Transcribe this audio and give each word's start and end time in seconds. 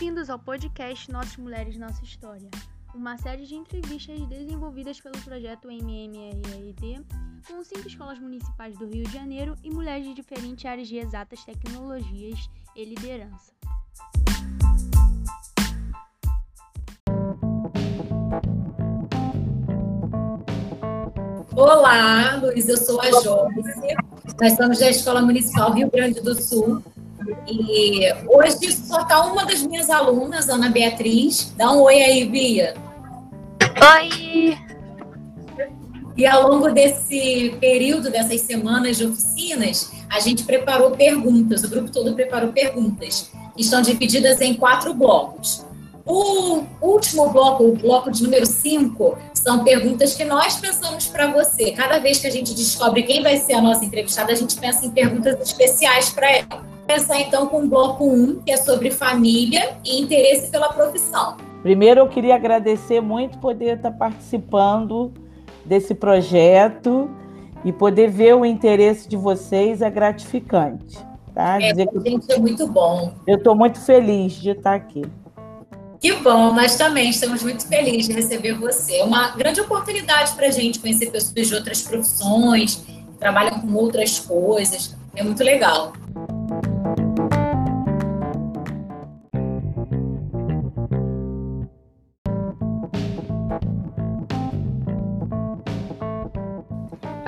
Bem-vindos 0.00 0.30
ao 0.30 0.38
podcast 0.38 1.12
Nossas 1.12 1.36
Mulheres 1.36 1.76
Nossa 1.76 2.02
História, 2.02 2.48
uma 2.94 3.18
série 3.18 3.44
de 3.44 3.54
entrevistas 3.54 4.26
desenvolvidas 4.28 4.98
pelo 4.98 5.18
projeto 5.18 5.70
MMRRD 5.70 7.04
com 7.46 7.62
cinco 7.62 7.86
escolas 7.86 8.18
municipais 8.18 8.78
do 8.78 8.86
Rio 8.86 9.04
de 9.04 9.12
Janeiro 9.12 9.54
e 9.62 9.70
mulheres 9.70 10.06
de 10.06 10.14
diferentes 10.14 10.64
áreas 10.64 10.88
de 10.88 10.96
exatas 10.96 11.44
tecnologias 11.44 12.48
e 12.74 12.86
liderança. 12.86 13.52
Olá, 21.54 22.36
Luiz, 22.36 22.66
eu 22.66 22.76
sou 22.78 22.98
a 23.02 23.10
Joyce. 23.20 23.96
Nós 24.40 24.56
somos 24.56 24.78
da 24.78 24.88
Escola 24.88 25.20
Municipal 25.20 25.74
Rio 25.74 25.90
Grande 25.90 26.22
do 26.22 26.34
Sul. 26.34 26.82
E 27.50 28.12
hoje 28.28 28.72
só 28.72 29.00
está 29.00 29.24
uma 29.24 29.44
das 29.44 29.62
minhas 29.62 29.90
alunas, 29.90 30.48
Ana 30.48 30.70
Beatriz. 30.70 31.52
Dá 31.56 31.72
um 31.72 31.82
oi 31.82 32.00
aí, 32.00 32.24
Bia. 32.24 32.74
Oi! 33.60 34.56
E 36.16 36.26
ao 36.26 36.48
longo 36.48 36.70
desse 36.70 37.56
período, 37.60 38.10
dessas 38.10 38.42
semanas 38.42 38.98
de 38.98 39.06
oficinas, 39.06 39.90
a 40.08 40.20
gente 40.20 40.44
preparou 40.44 40.92
perguntas, 40.92 41.64
o 41.64 41.68
grupo 41.68 41.90
todo 41.90 42.14
preparou 42.14 42.52
perguntas, 42.52 43.30
que 43.56 43.62
estão 43.62 43.80
divididas 43.82 44.40
em 44.40 44.54
quatro 44.54 44.94
blocos. 44.94 45.64
O 46.04 46.62
último 46.80 47.30
bloco, 47.30 47.64
o 47.64 47.76
bloco 47.76 48.10
de 48.10 48.22
número 48.22 48.46
5, 48.46 49.18
são 49.34 49.64
perguntas 49.64 50.14
que 50.14 50.24
nós 50.24 50.56
pensamos 50.56 51.06
para 51.06 51.28
você. 51.28 51.72
Cada 51.72 51.98
vez 51.98 52.18
que 52.18 52.26
a 52.26 52.30
gente 52.30 52.54
descobre 52.54 53.02
quem 53.02 53.22
vai 53.22 53.36
ser 53.36 53.54
a 53.54 53.60
nossa 53.60 53.84
entrevistada, 53.84 54.32
a 54.32 54.36
gente 54.36 54.56
pensa 54.56 54.86
em 54.86 54.90
perguntas 54.90 55.40
especiais 55.40 56.10
para 56.10 56.30
ela. 56.30 56.69
Começar 56.90 57.20
então 57.20 57.46
com 57.46 57.62
o 57.62 57.68
bloco 57.68 58.04
1, 58.04 58.12
um, 58.12 58.40
que 58.40 58.50
é 58.50 58.56
sobre 58.56 58.90
família 58.90 59.76
e 59.84 60.00
interesse 60.00 60.50
pela 60.50 60.72
profissão. 60.72 61.36
Primeiro, 61.62 62.00
eu 62.00 62.08
queria 62.08 62.34
agradecer 62.34 63.00
muito 63.00 63.38
poder 63.38 63.76
estar 63.76 63.92
participando 63.92 65.12
desse 65.64 65.94
projeto 65.94 67.08
e 67.64 67.72
poder 67.72 68.10
ver 68.10 68.34
o 68.34 68.44
interesse 68.44 69.08
de 69.08 69.16
vocês 69.16 69.82
é 69.82 69.88
gratificante. 69.88 70.98
Tá? 71.32 71.62
É, 71.62 71.70
Dizer 71.70 71.86
que 71.86 72.10
gente, 72.10 72.32
é 72.32 72.40
muito 72.40 72.66
bom. 72.66 73.14
Eu 73.24 73.36
estou 73.36 73.54
muito 73.54 73.78
feliz 73.80 74.32
de 74.32 74.50
estar 74.50 74.74
aqui. 74.74 75.04
Que 76.00 76.12
bom, 76.14 76.52
nós 76.52 76.74
também 76.74 77.10
estamos 77.10 77.40
muito 77.40 77.68
felizes 77.68 78.08
de 78.08 78.14
receber 78.14 78.54
você. 78.54 78.96
É 78.96 79.04
uma 79.04 79.28
grande 79.36 79.60
oportunidade 79.60 80.32
para 80.32 80.48
a 80.48 80.50
gente 80.50 80.80
conhecer 80.80 81.12
pessoas 81.12 81.46
de 81.46 81.54
outras 81.54 81.82
profissões, 81.82 82.74
que 82.74 83.16
trabalham 83.16 83.60
com 83.60 83.72
outras 83.74 84.18
coisas. 84.18 84.96
É 85.14 85.22
muito 85.22 85.44
legal. 85.44 85.92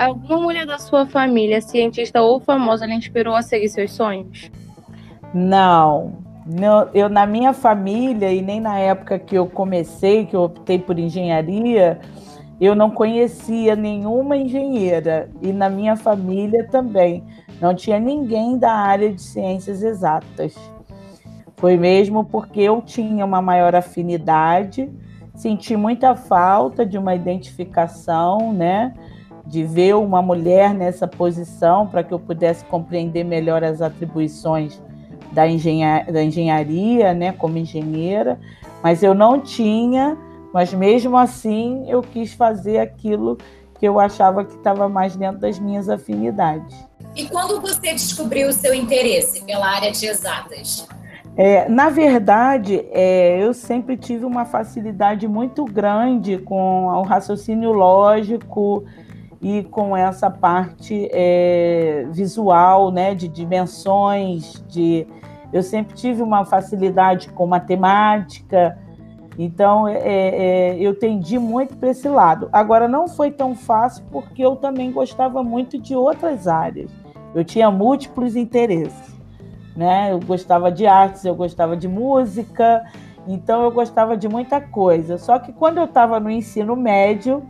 Alguma 0.03 0.37
mulher 0.41 0.65
da 0.65 0.77
sua 0.77 1.05
família, 1.05 1.61
cientista 1.61 2.21
ou 2.21 2.39
famosa, 2.39 2.85
lhe 2.85 2.93
inspirou 2.93 3.35
a 3.35 3.41
seguir 3.41 3.69
seus 3.69 3.93
sonhos? 3.93 4.51
Não, 5.33 6.17
eu 6.93 7.07
na 7.07 7.25
minha 7.25 7.53
família 7.53 8.31
e 8.31 8.41
nem 8.41 8.59
na 8.59 8.77
época 8.77 9.17
que 9.17 9.35
eu 9.35 9.47
comecei, 9.47 10.25
que 10.25 10.35
eu 10.35 10.43
optei 10.43 10.77
por 10.77 10.99
engenharia, 10.99 11.99
eu 12.59 12.75
não 12.75 12.91
conhecia 12.91 13.75
nenhuma 13.75 14.35
engenheira 14.35 15.29
e 15.41 15.53
na 15.53 15.69
minha 15.69 15.95
família 15.95 16.67
também 16.69 17.23
não 17.61 17.73
tinha 17.73 17.99
ninguém 17.99 18.57
da 18.57 18.73
área 18.73 19.11
de 19.11 19.21
ciências 19.21 19.81
exatas. 19.81 20.53
Foi 21.55 21.77
mesmo 21.77 22.25
porque 22.25 22.59
eu 22.59 22.81
tinha 22.81 23.25
uma 23.25 23.41
maior 23.41 23.73
afinidade, 23.73 24.91
senti 25.33 25.77
muita 25.77 26.13
falta 26.13 26.85
de 26.85 26.97
uma 26.97 27.15
identificação, 27.15 28.51
né? 28.51 28.93
De 29.45 29.63
ver 29.63 29.95
uma 29.95 30.21
mulher 30.21 30.73
nessa 30.73 31.07
posição 31.07 31.87
para 31.87 32.03
que 32.03 32.13
eu 32.13 32.19
pudesse 32.19 32.63
compreender 32.65 33.23
melhor 33.23 33.63
as 33.63 33.81
atribuições 33.81 34.81
da, 35.31 35.47
engenha 35.47 36.05
da 36.09 36.23
engenharia, 36.23 37.13
né, 37.13 37.31
como 37.33 37.57
engenheira, 37.57 38.39
mas 38.81 39.03
eu 39.03 39.13
não 39.13 39.41
tinha, 39.41 40.17
mas 40.53 40.73
mesmo 40.73 41.17
assim 41.17 41.83
eu 41.89 42.01
quis 42.01 42.33
fazer 42.33 42.79
aquilo 42.79 43.37
que 43.79 43.87
eu 43.87 43.99
achava 43.99 44.45
que 44.45 44.55
estava 44.55 44.87
mais 44.87 45.15
dentro 45.15 45.41
das 45.41 45.59
minhas 45.59 45.89
afinidades. 45.89 46.73
E 47.15 47.25
quando 47.27 47.59
você 47.59 47.93
descobriu 47.93 48.47
o 48.47 48.53
seu 48.53 48.73
interesse 48.73 49.43
pela 49.43 49.67
área 49.67 49.91
de 49.91 50.05
exatas? 50.05 50.87
É, 51.35 51.67
na 51.67 51.89
verdade, 51.89 52.85
é, 52.91 53.43
eu 53.43 53.53
sempre 53.53 53.97
tive 53.97 54.23
uma 54.23 54.45
facilidade 54.45 55.27
muito 55.27 55.65
grande 55.65 56.37
com 56.37 56.85
o 56.85 57.01
raciocínio 57.01 57.71
lógico 57.71 58.85
e 59.43 59.61
com 59.61 59.95
essa 59.95 60.31
parte 60.31 61.09
é, 61.11 62.07
visual, 62.09 62.89
né, 62.91 63.13
de 63.13 63.27
dimensões, 63.27 64.63
de 64.69 65.05
eu 65.51 65.61
sempre 65.61 65.93
tive 65.93 66.23
uma 66.23 66.45
facilidade 66.45 67.29
com 67.29 67.45
matemática, 67.45 68.79
então 69.37 69.85
é, 69.85 69.97
é, 69.97 70.75
eu 70.79 70.97
tendi 70.97 71.37
muito 71.37 71.75
para 71.75 71.89
esse 71.89 72.07
lado. 72.07 72.47
Agora, 72.53 72.87
não 72.87 73.05
foi 73.05 73.31
tão 73.31 73.53
fácil 73.53 74.05
porque 74.09 74.43
eu 74.43 74.55
também 74.55 74.91
gostava 74.93 75.43
muito 75.43 75.77
de 75.77 75.93
outras 75.93 76.47
áreas. 76.47 76.89
Eu 77.35 77.43
tinha 77.43 77.69
múltiplos 77.69 78.37
interesses. 78.37 79.13
Né? 79.75 80.13
Eu 80.13 80.19
gostava 80.19 80.71
de 80.71 80.85
artes, 80.85 81.25
eu 81.25 81.35
gostava 81.35 81.75
de 81.75 81.87
música, 81.87 82.83
então 83.27 83.63
eu 83.63 83.71
gostava 83.71 84.15
de 84.15 84.29
muita 84.29 84.61
coisa. 84.61 85.17
Só 85.17 85.37
que 85.37 85.51
quando 85.51 85.79
eu 85.79 85.85
estava 85.85 86.19
no 86.19 86.29
ensino 86.29 86.75
médio, 86.75 87.43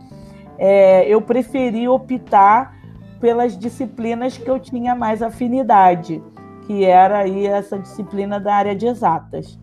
é, 0.58 1.06
eu 1.08 1.20
preferi 1.20 1.88
optar 1.88 2.74
pelas 3.20 3.56
disciplinas 3.56 4.36
que 4.36 4.48
eu 4.48 4.58
tinha 4.58 4.94
mais 4.94 5.22
afinidade 5.22 6.22
que 6.66 6.84
era 6.84 7.18
aí 7.18 7.46
essa 7.46 7.78
disciplina 7.78 8.40
da 8.40 8.54
área 8.54 8.74
de 8.74 8.86
exatas. 8.86 9.58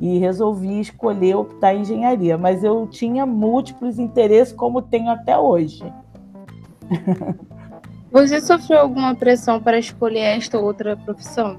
E 0.00 0.18
resolvi 0.18 0.80
escolher 0.80 1.36
optar 1.36 1.74
em 1.74 1.82
engenharia, 1.82 2.36
mas 2.36 2.64
eu 2.64 2.86
tinha 2.88 3.24
múltiplos 3.24 3.98
interesses, 3.98 4.52
como 4.52 4.82
tenho 4.82 5.08
até 5.10 5.38
hoje. 5.38 5.84
Você 8.10 8.40
sofreu 8.40 8.80
alguma 8.80 9.14
pressão 9.14 9.60
para 9.60 9.78
escolher 9.78 10.36
esta 10.36 10.58
outra 10.58 10.96
profissão? 10.96 11.56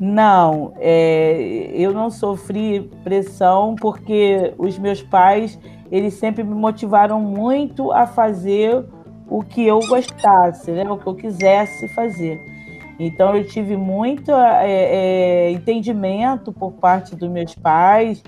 Não, 0.00 0.74
é, 0.78 1.70
eu 1.72 1.94
não 1.94 2.10
sofri 2.10 2.90
pressão 3.04 3.76
porque 3.76 4.52
os 4.58 4.76
meus 4.76 5.00
pais 5.00 5.58
eles 5.94 6.14
sempre 6.14 6.42
me 6.42 6.56
motivaram 6.56 7.20
muito 7.20 7.92
a 7.92 8.04
fazer 8.04 8.84
o 9.28 9.44
que 9.44 9.64
eu 9.64 9.78
gostasse, 9.78 10.72
né, 10.72 10.82
o 10.90 10.98
que 10.98 11.06
eu 11.06 11.14
quisesse 11.14 11.86
fazer. 11.94 12.42
Então 12.98 13.36
eu 13.36 13.46
tive 13.46 13.76
muito 13.76 14.32
é, 14.32 14.66
é, 14.66 15.50
entendimento 15.52 16.52
por 16.52 16.72
parte 16.72 17.14
dos 17.14 17.30
meus 17.30 17.54
pais. 17.54 18.20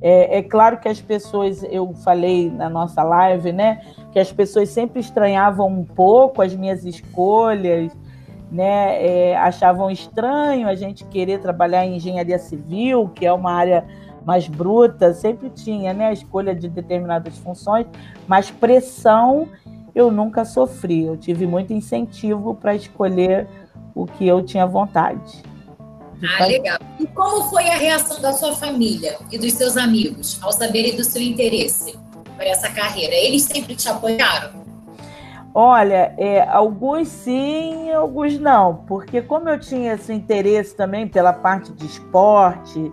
É, 0.00 0.38
é, 0.38 0.42
claro 0.42 0.80
que 0.80 0.88
as 0.88 1.00
pessoas, 1.00 1.62
eu 1.70 1.94
falei 1.94 2.50
na 2.50 2.68
nossa 2.68 3.04
live, 3.04 3.52
né, 3.52 3.80
que 4.10 4.18
as 4.18 4.32
pessoas 4.32 4.70
sempre 4.70 4.98
estranhavam 4.98 5.68
um 5.68 5.84
pouco 5.84 6.42
as 6.42 6.56
minhas 6.56 6.84
escolhas, 6.84 7.96
né, 8.50 9.30
é, 9.30 9.36
achavam 9.36 9.92
estranho 9.92 10.66
a 10.66 10.74
gente 10.74 11.04
querer 11.04 11.38
trabalhar 11.38 11.86
em 11.86 11.98
engenharia 11.98 12.40
civil, 12.40 13.08
que 13.14 13.24
é 13.24 13.32
uma 13.32 13.52
área 13.52 13.86
mais 14.24 14.48
bruta, 14.48 15.12
sempre 15.14 15.50
tinha, 15.50 15.92
né, 15.92 16.06
a 16.06 16.12
escolha 16.12 16.54
de 16.54 16.68
determinadas 16.68 17.36
funções, 17.38 17.86
mas 18.26 18.50
pressão 18.50 19.48
eu 19.94 20.10
nunca 20.10 20.44
sofri. 20.44 21.04
Eu 21.04 21.16
tive 21.16 21.46
muito 21.46 21.72
incentivo 21.72 22.54
para 22.54 22.74
escolher 22.74 23.46
o 23.94 24.06
que 24.06 24.26
eu 24.26 24.42
tinha 24.42 24.66
vontade. 24.66 25.42
Ah, 26.38 26.46
legal. 26.46 26.78
E 27.00 27.06
como 27.08 27.50
foi 27.50 27.68
a 27.68 27.76
reação 27.76 28.20
da 28.20 28.32
sua 28.32 28.54
família 28.54 29.18
e 29.30 29.36
dos 29.36 29.52
seus 29.54 29.76
amigos 29.76 30.38
ao 30.40 30.52
saberem 30.52 30.96
do 30.96 31.02
seu 31.02 31.20
interesse 31.20 31.98
por 32.36 32.46
essa 32.46 32.68
carreira? 32.70 33.14
Eles 33.14 33.42
sempre 33.42 33.74
te 33.74 33.88
apoiaram? 33.88 34.62
Olha, 35.54 36.14
é, 36.16 36.48
alguns 36.48 37.08
sim, 37.08 37.90
alguns 37.90 38.38
não, 38.38 38.76
porque 38.86 39.20
como 39.20 39.50
eu 39.50 39.60
tinha 39.60 39.94
esse 39.94 40.10
interesse 40.10 40.74
também 40.74 41.06
pela 41.06 41.32
parte 41.32 41.72
de 41.72 41.84
esporte, 41.84 42.90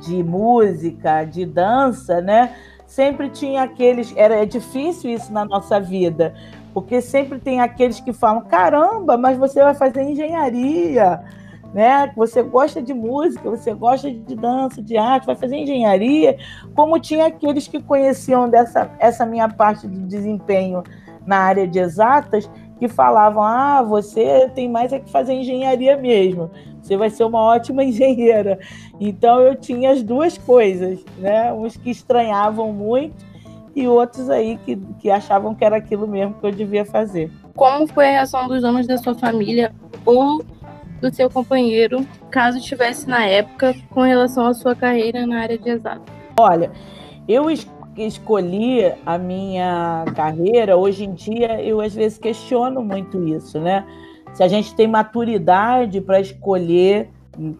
de 0.00 0.22
música, 0.22 1.24
de 1.24 1.44
dança, 1.44 2.20
né? 2.20 2.54
Sempre 2.86 3.28
tinha 3.30 3.62
aqueles. 3.62 4.12
Era 4.16 4.36
é 4.36 4.46
difícil 4.46 5.10
isso 5.10 5.32
na 5.32 5.44
nossa 5.44 5.80
vida, 5.80 6.34
porque 6.72 7.00
sempre 7.00 7.38
tem 7.38 7.60
aqueles 7.60 8.00
que 8.00 8.12
falam: 8.12 8.42
caramba, 8.42 9.16
mas 9.16 9.36
você 9.36 9.62
vai 9.62 9.74
fazer 9.74 10.02
engenharia, 10.02 11.20
né? 11.74 12.12
Você 12.16 12.42
gosta 12.42 12.80
de 12.80 12.94
música, 12.94 13.50
você 13.50 13.74
gosta 13.74 14.10
de 14.10 14.36
dança, 14.36 14.80
de 14.80 14.96
arte, 14.96 15.26
vai 15.26 15.36
fazer 15.36 15.56
engenharia. 15.56 16.38
Como 16.74 16.98
tinha 17.00 17.26
aqueles 17.26 17.66
que 17.66 17.82
conheciam 17.82 18.48
dessa 18.48 18.90
essa 18.98 19.26
minha 19.26 19.48
parte 19.48 19.86
do 19.86 20.06
desempenho 20.06 20.82
na 21.26 21.38
área 21.38 21.66
de 21.66 21.78
exatas, 21.78 22.48
que 22.78 22.88
falavam: 22.88 23.42
ah, 23.42 23.82
você 23.82 24.50
tem 24.54 24.70
mais 24.70 24.92
é 24.92 24.98
que 24.98 25.10
fazer 25.10 25.34
engenharia 25.34 25.96
mesmo, 25.96 26.50
você 26.86 26.96
vai 26.96 27.10
ser 27.10 27.24
uma 27.24 27.42
ótima 27.42 27.82
engenheira. 27.84 28.58
Então 29.00 29.40
eu 29.40 29.54
tinha 29.54 29.90
as 29.90 30.02
duas 30.02 30.38
coisas, 30.38 31.04
né? 31.18 31.52
Uns 31.52 31.76
que 31.76 31.90
estranhavam 31.90 32.72
muito 32.72 33.24
e 33.74 33.86
outros 33.86 34.30
aí 34.30 34.58
que, 34.64 34.76
que 34.98 35.10
achavam 35.10 35.54
que 35.54 35.64
era 35.64 35.76
aquilo 35.76 36.06
mesmo 36.06 36.34
que 36.34 36.46
eu 36.46 36.52
devia 36.52 36.84
fazer. 36.84 37.30
Como 37.54 37.86
foi 37.86 38.08
a 38.08 38.12
reação 38.12 38.48
dos 38.48 38.64
homens 38.64 38.86
da 38.86 38.96
sua 38.96 39.14
família 39.14 39.74
ou 40.04 40.42
do 41.00 41.14
seu 41.14 41.28
companheiro, 41.28 42.06
caso 42.30 42.56
estivesse 42.56 43.06
na 43.06 43.26
época, 43.26 43.74
com 43.90 44.00
relação 44.00 44.46
à 44.46 44.54
sua 44.54 44.74
carreira 44.74 45.26
na 45.26 45.40
área 45.40 45.58
de 45.58 45.68
exato? 45.68 46.10
Olha, 46.40 46.70
eu 47.28 47.46
escolhi 47.98 48.92
a 49.04 49.18
minha 49.18 50.06
carreira, 50.14 50.76
hoje 50.76 51.04
em 51.04 51.12
dia 51.12 51.62
eu 51.62 51.82
às 51.82 51.94
vezes 51.94 52.18
questiono 52.18 52.82
muito 52.82 53.22
isso, 53.28 53.60
né? 53.60 53.84
Se 54.36 54.42
a 54.42 54.48
gente 54.48 54.74
tem 54.74 54.86
maturidade 54.86 55.98
para 55.98 56.20
escolher 56.20 57.08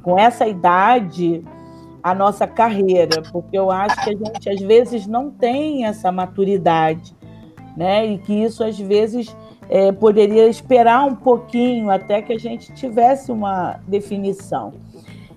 com 0.02 0.18
essa 0.18 0.46
idade 0.46 1.42
a 2.02 2.14
nossa 2.14 2.46
carreira, 2.46 3.22
porque 3.32 3.56
eu 3.56 3.70
acho 3.70 3.96
que 4.04 4.10
a 4.10 4.12
gente 4.12 4.50
às 4.50 4.60
vezes 4.60 5.06
não 5.06 5.30
tem 5.30 5.86
essa 5.86 6.12
maturidade, 6.12 7.16
né? 7.74 8.04
E 8.04 8.18
que 8.18 8.34
isso 8.34 8.62
às 8.62 8.78
vezes 8.78 9.34
é, 9.70 9.90
poderia 9.90 10.46
esperar 10.48 11.06
um 11.06 11.14
pouquinho 11.14 11.88
até 11.88 12.20
que 12.20 12.34
a 12.34 12.38
gente 12.38 12.70
tivesse 12.74 13.32
uma 13.32 13.80
definição. 13.88 14.74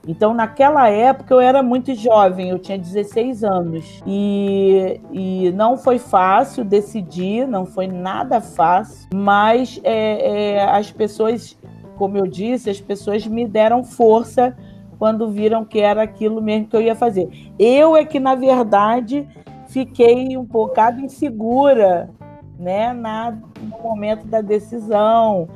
Então, 0.08 0.34
naquela 0.34 0.90
época, 0.90 1.34
eu 1.34 1.40
era 1.40 1.62
muito 1.62 1.94
jovem, 1.94 2.50
eu 2.50 2.60
tinha 2.60 2.78
16 2.78 3.44
anos. 3.44 4.02
E, 4.08 5.00
e 5.12 5.52
não 5.52 5.78
foi 5.78 6.00
fácil 6.00 6.64
decidir, 6.64 7.48
não 7.48 7.66
foi 7.66 7.88
nada 7.88 8.40
fácil, 8.42 9.10
mas 9.14 9.80
é, 9.84 10.56
é, 10.56 10.64
as 10.64 10.92
pessoas, 10.92 11.58
como 11.98 12.18
eu 12.18 12.26
disse, 12.26 12.70
as 12.70 12.80
pessoas 12.80 13.28
me 13.28 13.46
deram 13.48 13.84
força 13.84 14.56
quando 14.98 15.30
viram 15.30 15.64
que 15.64 15.80
era 15.80 16.02
aquilo 16.04 16.42
mesmo 16.42 16.68
que 16.68 16.76
eu 16.76 16.82
ia 16.82 16.96
fazer. 16.96 17.30
Eu 17.58 17.96
é 17.96 18.04
que, 18.04 18.20
na 18.20 18.36
verdade, 18.36 19.28
fiquei 19.68 20.38
um 20.38 20.44
bocado 20.44 21.00
insegura 21.00 22.10
né, 22.58 22.94
na, 22.94 23.32
no 23.32 23.82
momento 23.82 24.26
da 24.28 24.42
decisão 24.42 25.48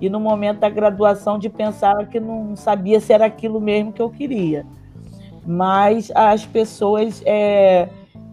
e 0.00 0.08
no 0.08 0.18
momento 0.18 0.60
da 0.60 0.70
graduação 0.70 1.38
de 1.38 1.48
pensar 1.48 2.06
que 2.06 2.18
não 2.18 2.56
sabia 2.56 3.00
se 3.00 3.12
era 3.12 3.26
aquilo 3.26 3.60
mesmo 3.60 3.92
que 3.92 4.00
eu 4.00 4.08
queria. 4.08 4.64
Mas 5.46 6.10
as 6.14 6.46
pessoas, 6.46 7.22
é, 7.26 7.88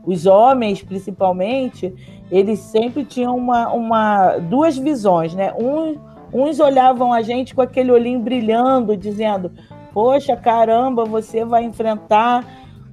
os 0.06 0.26
homens 0.26 0.82
principalmente, 0.82 1.94
eles 2.32 2.60
sempre 2.60 3.04
tinham 3.04 3.36
uma, 3.36 3.72
uma 3.74 4.38
duas 4.38 4.78
visões, 4.78 5.34
né? 5.34 5.54
Um, 5.54 5.98
uns 6.34 6.60
olhavam 6.60 7.12
a 7.12 7.22
gente 7.22 7.54
com 7.54 7.62
aquele 7.62 7.92
olhinho 7.92 8.20
brilhando, 8.20 8.96
dizendo: 8.96 9.52
Poxa, 9.94 10.36
caramba, 10.36 11.06
você 11.06 11.44
vai 11.44 11.64
enfrentar 11.64 12.46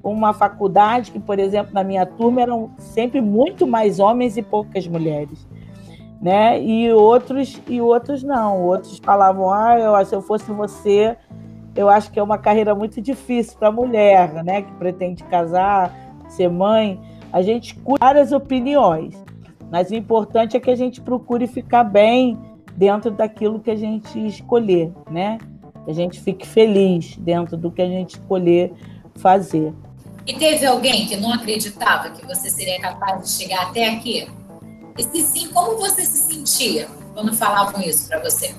uma 0.03 0.33
faculdade 0.33 1.11
que, 1.11 1.19
por 1.19 1.39
exemplo, 1.39 1.73
na 1.73 1.83
minha 1.83 2.05
turma 2.05 2.43
eram 2.43 2.71
sempre 2.79 3.21
muito 3.21 3.67
mais 3.67 3.99
homens 3.99 4.37
e 4.37 4.43
poucas 4.43 4.87
mulheres 4.87 5.47
né? 6.25 6.59
E 6.59 6.91
outros 6.91 7.61
e 7.69 7.83
outros 7.83 8.23
não. 8.23 8.63
Outros 8.63 8.99
falavam: 9.05 9.53
"Ah, 9.53 9.79
eu, 9.79 10.07
se 10.07 10.15
eu 10.15 10.23
fosse 10.23 10.51
você, 10.51 11.19
eu 11.77 11.91
acho 11.91 12.11
que 12.11 12.19
é 12.19 12.23
uma 12.23 12.39
carreira 12.39 12.75
muito 12.75 12.99
difícil 13.03 13.59
para 13.59 13.71
mulher, 13.71 14.43
né, 14.43 14.63
que 14.63 14.73
pretende 14.73 15.23
casar, 15.25 15.95
ser 16.31 16.49
mãe". 16.49 16.99
A 17.31 17.43
gente 17.43 17.75
escuta 17.75 17.99
várias 18.01 18.33
opiniões, 18.33 19.15
mas 19.71 19.91
o 19.91 19.95
importante 19.95 20.57
é 20.57 20.61
que 20.61 20.71
a 20.71 20.77
gente 20.77 20.99
procure 21.03 21.47
ficar 21.47 21.85
bem 21.85 22.39
dentro 22.75 23.11
daquilo 23.11 23.61
que 23.61 23.71
a 23.71 23.77
gente 23.77 24.19
escolher, 24.27 24.91
né? 25.11 25.37
Que 25.85 25.91
a 25.91 25.95
gente 25.95 26.19
fique 26.23 26.47
feliz 26.47 27.19
dentro 27.19 27.55
do 27.55 27.71
que 27.71 27.83
a 27.83 27.87
gente 27.87 28.13
escolher 28.13 28.73
fazer. 29.17 29.75
E 30.27 30.33
teve 30.33 30.65
alguém 30.65 31.07
que 31.07 31.17
não 31.17 31.35
acreditava 31.35 32.09
que 32.09 32.25
você 32.25 32.49
seria 32.49 32.81
capaz 32.81 33.23
de 33.23 33.29
chegar 33.29 33.65
até 33.65 33.91
aqui? 33.91 34.27
E 34.97 35.03
se 35.03 35.23
sim, 35.23 35.49
como 35.53 35.77
você 35.77 36.05
se 36.05 36.19
sentia 36.19 36.87
quando 37.13 37.35
falavam 37.35 37.81
isso 37.83 38.09
para 38.09 38.23
você? 38.23 38.55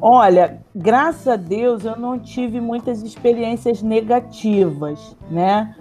Olha, 0.00 0.60
graças 0.74 1.26
a 1.26 1.36
Deus 1.36 1.84
eu 1.84 1.96
não 1.96 2.18
tive 2.18 2.60
muitas 2.60 3.02
experiências 3.02 3.82
negativas, 3.82 5.16
né? 5.30 5.74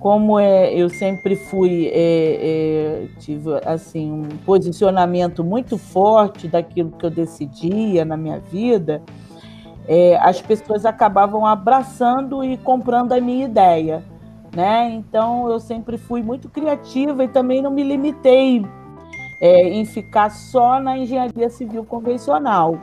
Como 0.00 0.38
é, 0.38 0.74
eu 0.74 0.88
sempre 0.88 1.36
fui, 1.36 1.86
é, 1.92 1.92
é, 1.94 3.08
tive 3.20 3.50
assim 3.64 4.10
um 4.10 4.28
posicionamento 4.44 5.44
muito 5.44 5.78
forte 5.78 6.48
daquilo 6.48 6.90
que 6.90 7.06
eu 7.06 7.10
decidia 7.10 8.04
na 8.04 8.16
minha 8.16 8.40
vida, 8.40 9.00
é, 9.86 10.16
as 10.16 10.40
pessoas 10.40 10.84
acabavam 10.84 11.46
abraçando 11.46 12.42
e 12.42 12.56
comprando 12.56 13.12
a 13.12 13.20
minha 13.20 13.44
ideia 13.44 14.04
né? 14.54 14.90
Então 14.90 15.50
eu 15.50 15.58
sempre 15.58 15.96
fui 15.96 16.22
muito 16.22 16.48
criativa 16.48 17.24
e 17.24 17.28
também 17.28 17.62
não 17.62 17.70
me 17.70 17.82
limitei 17.82 18.64
é, 19.40 19.68
em 19.68 19.84
ficar 19.84 20.30
só 20.30 20.78
na 20.78 20.96
engenharia 20.96 21.48
civil 21.48 21.84
convencional. 21.84 22.78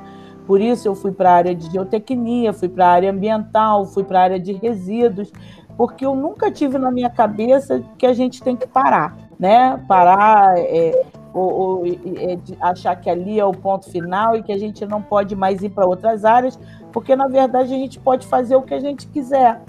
Por 0.45 0.60
isso 0.60 0.88
eu 0.88 0.95
fui 0.95 1.12
para 1.12 1.30
a 1.30 1.36
área 1.36 1.56
de 1.56 1.71
geotecnia, 1.71 2.51
fui 2.51 2.68
para 2.68 2.88
a 2.88 2.92
área 2.92 3.12
ambiental, 3.12 3.86
fui 3.86 4.04
para 4.04 4.19
a 4.19 4.24
área 4.24 4.39
de 4.39 4.54
resíduos, 4.54 5.31
porque 5.77 6.06
eu 6.06 6.16
nunca 6.16 6.51
tive 6.51 6.77
na 6.77 6.92
minha 6.92 7.10
cabeça 7.10 7.83
que 7.98 8.06
a 8.06 8.13
gente 8.13 8.42
tem 8.42 8.56
que 8.57 8.68
parar, 8.68 9.16
né? 9.39 9.80
Parar 9.88 10.57
é, 10.57 11.06
ou, 11.33 11.54
ou 11.54 11.86
é, 11.86 12.38
achar 12.60 12.95
que 12.95 13.10
ali 13.10 13.39
é 13.39 13.45
o 13.45 13.51
ponto 13.51 13.89
final 13.89 14.36
e 14.36 14.44
que 14.44 14.51
a 14.51 14.57
gente 14.57 14.86
não 14.86 15.01
pode 15.01 15.36
mais 15.36 15.62
ir 15.62 15.69
para 15.69 15.86
outras 15.86 16.25
áreas, 16.25 16.60
porque 16.92 17.16
na 17.16 17.27
verdade 17.27 17.74
a 17.74 17.77
gente 17.77 18.00
pode 18.00 18.25
fazer 18.25 18.56
o 18.56 18.63
que 18.63 18.74
a 18.74 18.80
gente 18.80 19.07
quiser. 19.07 19.62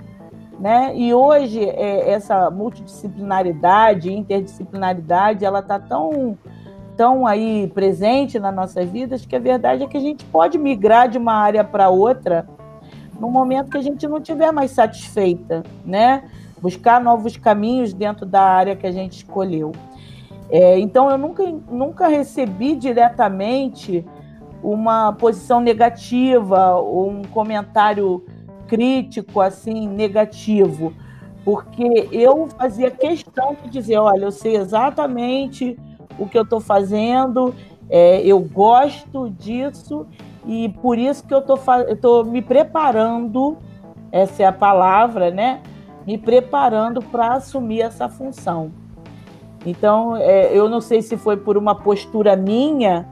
Né? 0.60 0.94
E 0.94 1.14
hoje 1.14 1.58
é, 1.58 2.10
essa 2.10 2.50
multidisciplinaridade, 2.50 4.12
interdisciplinaridade, 4.12 5.42
ela 5.42 5.60
está 5.60 5.78
tão, 5.78 6.36
tão 6.98 7.26
aí 7.26 7.66
presente 7.68 8.38
nas 8.38 8.54
nossas 8.54 8.86
vidas 8.90 9.24
que 9.24 9.34
a 9.34 9.38
verdade 9.38 9.84
é 9.84 9.86
que 9.86 9.96
a 9.96 10.00
gente 10.00 10.22
pode 10.26 10.58
migrar 10.58 11.08
de 11.08 11.16
uma 11.16 11.32
área 11.32 11.64
para 11.64 11.88
outra 11.88 12.46
no 13.18 13.30
momento 13.30 13.70
que 13.70 13.78
a 13.78 13.82
gente 13.82 14.06
não 14.06 14.18
estiver 14.18 14.52
mais 14.52 14.70
satisfeita, 14.70 15.62
né? 15.84 16.24
Buscar 16.60 17.00
novos 17.00 17.38
caminhos 17.38 17.94
dentro 17.94 18.26
da 18.26 18.42
área 18.42 18.76
que 18.76 18.86
a 18.86 18.92
gente 18.92 19.16
escolheu. 19.16 19.72
É, 20.50 20.78
então 20.78 21.10
eu 21.10 21.16
nunca, 21.16 21.42
nunca 21.70 22.06
recebi 22.06 22.76
diretamente 22.76 24.04
uma 24.62 25.12
posição 25.12 25.58
negativa 25.58 26.74
ou 26.74 27.08
um 27.08 27.22
comentário 27.22 28.22
crítico, 28.70 29.40
assim, 29.40 29.88
negativo, 29.88 30.92
porque 31.44 32.08
eu 32.12 32.46
fazia 32.56 32.88
questão 32.88 33.56
de 33.60 33.68
dizer, 33.68 33.98
olha, 33.98 34.26
eu 34.26 34.30
sei 34.30 34.54
exatamente 34.54 35.76
o 36.16 36.28
que 36.28 36.38
eu 36.38 36.44
estou 36.44 36.60
fazendo, 36.60 37.52
é, 37.88 38.20
eu 38.24 38.38
gosto 38.38 39.28
disso 39.30 40.06
e 40.46 40.68
por 40.80 40.96
isso 40.96 41.26
que 41.26 41.34
eu 41.34 41.42
estou 41.88 42.24
me 42.24 42.40
preparando, 42.40 43.58
essa 44.12 44.44
é 44.44 44.46
a 44.46 44.52
palavra, 44.52 45.32
né? 45.32 45.60
Me 46.06 46.16
preparando 46.16 47.02
para 47.02 47.34
assumir 47.34 47.80
essa 47.80 48.08
função. 48.08 48.70
Então, 49.66 50.16
é, 50.16 50.56
eu 50.56 50.68
não 50.68 50.80
sei 50.80 51.02
se 51.02 51.16
foi 51.16 51.36
por 51.36 51.58
uma 51.58 51.74
postura 51.74 52.36
minha, 52.36 53.08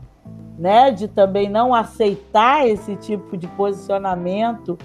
né, 0.56 0.90
de 0.90 1.06
também 1.06 1.48
não 1.48 1.74
aceitar 1.74 2.66
esse 2.66 2.96
tipo 2.96 3.36
de 3.36 3.46
posicionamento 3.48 4.78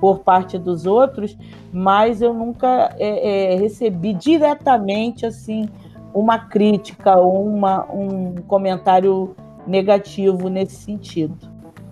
por 0.00 0.20
parte 0.20 0.58
dos 0.58 0.86
outros, 0.86 1.36
mas 1.72 2.20
eu 2.22 2.34
nunca 2.34 2.94
é, 2.98 3.54
é, 3.54 3.56
recebi 3.56 4.12
diretamente 4.12 5.24
assim 5.24 5.68
uma 6.14 6.38
crítica 6.38 7.16
ou 7.16 7.46
uma, 7.46 7.84
um 7.92 8.36
comentário 8.46 9.34
negativo 9.66 10.48
nesse 10.48 10.76
sentido. 10.76 11.36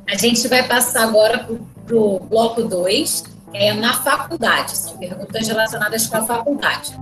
A 0.08 0.16
gente 0.16 0.46
vai 0.48 0.66
passar 0.66 1.04
agora 1.04 1.48
para 1.86 1.96
o 1.96 2.20
bloco 2.20 2.62
2, 2.62 3.24
é 3.52 3.72
na 3.72 3.94
faculdade, 3.94 4.76
são 4.76 4.96
perguntas 4.96 5.46
relacionadas 5.46 6.06
com 6.06 6.16
a 6.16 6.22
faculdade. 6.22 6.96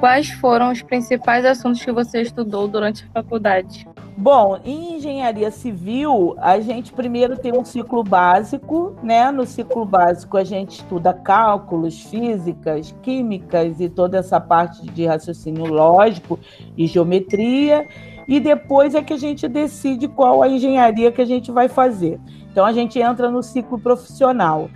Quais 0.00 0.30
foram 0.30 0.70
os 0.70 0.80
principais 0.80 1.44
assuntos 1.44 1.84
que 1.84 1.90
você 1.90 2.22
estudou 2.22 2.68
durante 2.68 3.04
a 3.04 3.20
faculdade? 3.20 3.84
Bom, 4.16 4.58
em 4.64 4.96
engenharia 4.96 5.50
civil, 5.50 6.36
a 6.38 6.60
gente 6.60 6.92
primeiro 6.92 7.36
tem 7.36 7.52
um 7.52 7.64
ciclo 7.64 8.04
básico, 8.04 8.96
né? 9.02 9.32
No 9.32 9.44
ciclo 9.44 9.84
básico 9.84 10.36
a 10.36 10.44
gente 10.44 10.80
estuda 10.80 11.12
cálculos, 11.12 12.00
físicas, 12.02 12.94
químicas 13.02 13.80
e 13.80 13.88
toda 13.88 14.18
essa 14.18 14.40
parte 14.40 14.86
de 14.86 15.04
raciocínio 15.04 15.66
lógico 15.66 16.38
e 16.76 16.86
geometria, 16.86 17.84
e 18.28 18.38
depois 18.38 18.94
é 18.94 19.02
que 19.02 19.12
a 19.12 19.18
gente 19.18 19.48
decide 19.48 20.06
qual 20.06 20.44
a 20.44 20.48
engenharia 20.48 21.10
que 21.10 21.22
a 21.22 21.26
gente 21.26 21.50
vai 21.50 21.68
fazer. 21.68 22.20
Então 22.52 22.64
a 22.64 22.72
gente 22.72 23.00
entra 23.00 23.30
no 23.30 23.42
ciclo 23.42 23.80
profissional. 23.80 24.70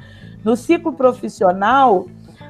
No 0.45 0.57
ciclo 0.57 0.93
profissional, 0.93 2.07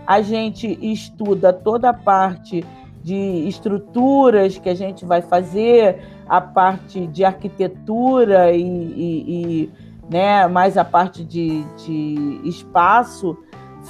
a 0.06 0.20
gente 0.20 0.78
estuda 0.80 1.52
toda 1.52 1.90
a 1.90 1.94
parte 1.94 2.64
de 3.02 3.48
estruturas 3.48 4.58
que 4.58 4.68
a 4.68 4.74
gente 4.74 5.04
vai 5.04 5.22
fazer, 5.22 6.00
a 6.28 6.40
parte 6.40 7.06
de 7.08 7.24
arquitetura 7.24 8.52
e, 8.52 8.62
e, 8.62 9.24
e 9.26 9.70
né, 10.10 10.46
mais 10.46 10.76
a 10.76 10.84
parte 10.84 11.24
de, 11.24 11.64
de 11.84 12.40
espaço 12.44 13.36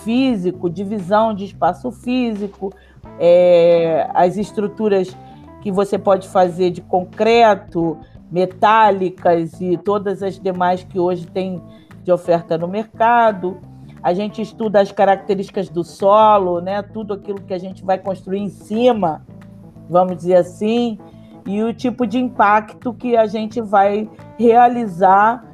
físico, 0.04 0.70
divisão 0.70 1.34
de 1.34 1.44
espaço 1.44 1.90
físico, 1.90 2.72
é, 3.18 4.08
as 4.14 4.36
estruturas 4.36 5.14
que 5.60 5.70
você 5.70 5.98
pode 5.98 6.28
fazer 6.28 6.70
de 6.70 6.80
concreto, 6.80 7.98
metálicas 8.30 9.60
e 9.60 9.76
todas 9.76 10.22
as 10.22 10.38
demais 10.38 10.82
que 10.82 10.98
hoje 10.98 11.26
tem 11.26 11.62
de 12.02 12.10
oferta 12.10 12.56
no 12.56 12.66
mercado. 12.66 13.60
A 14.02 14.12
gente 14.12 14.42
estuda 14.42 14.80
as 14.80 14.90
características 14.90 15.68
do 15.68 15.84
solo, 15.84 16.60
né? 16.60 16.82
Tudo 16.82 17.14
aquilo 17.14 17.40
que 17.40 17.54
a 17.54 17.58
gente 17.58 17.84
vai 17.84 17.98
construir 17.98 18.40
em 18.40 18.48
cima, 18.48 19.24
vamos 19.88 20.16
dizer 20.16 20.36
assim, 20.36 20.98
e 21.46 21.62
o 21.62 21.72
tipo 21.72 22.06
de 22.06 22.18
impacto 22.18 22.92
que 22.92 23.16
a 23.16 23.26
gente 23.26 23.60
vai 23.60 24.08
realizar 24.38 25.44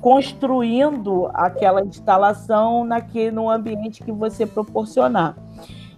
construindo 0.00 1.30
aquela 1.32 1.82
instalação 1.82 2.84
naquele, 2.84 3.30
no 3.30 3.48
ambiente 3.48 4.04
que 4.04 4.12
você 4.12 4.44
proporcionar. 4.44 5.34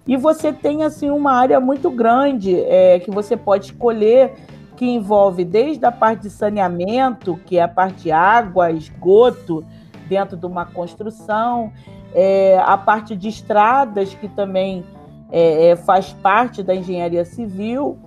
E 0.07 0.17
você 0.17 0.53
tem 0.53 0.85
assim 0.85 1.11
uma 1.11 1.33
área 1.33 1.59
muito 1.59 1.91
grande 1.91 2.55
é, 2.61 3.01
que 3.01 3.11
você 3.11 3.37
pode 3.37 3.67
escolher, 3.67 4.35
que 4.77 4.87
envolve 4.87 5.45
desde 5.45 5.85
a 5.85 5.91
parte 5.91 6.23
de 6.23 6.31
saneamento, 6.31 7.37
que 7.47 7.59
é 7.59 7.63
a 7.63 7.69
parte 7.69 8.05
de 8.05 8.13
água, 8.13 8.71
esgoto, 8.71 9.65
dentro 10.09 10.37
de 10.37 10.47
uma 10.47 10.65
construção, 10.65 11.73
é, 12.15 12.59
a 12.65 12.77
parte 12.77 13.15
de 13.17 13.29
estradas, 13.29 14.15
que 14.15 14.29
também 14.29 14.85
é, 15.31 15.69
é 15.69 15.77
faz 15.77 16.13
parte 16.13 16.63
da 16.63 16.75
engenharia 16.75 17.25
civil, 17.25 17.99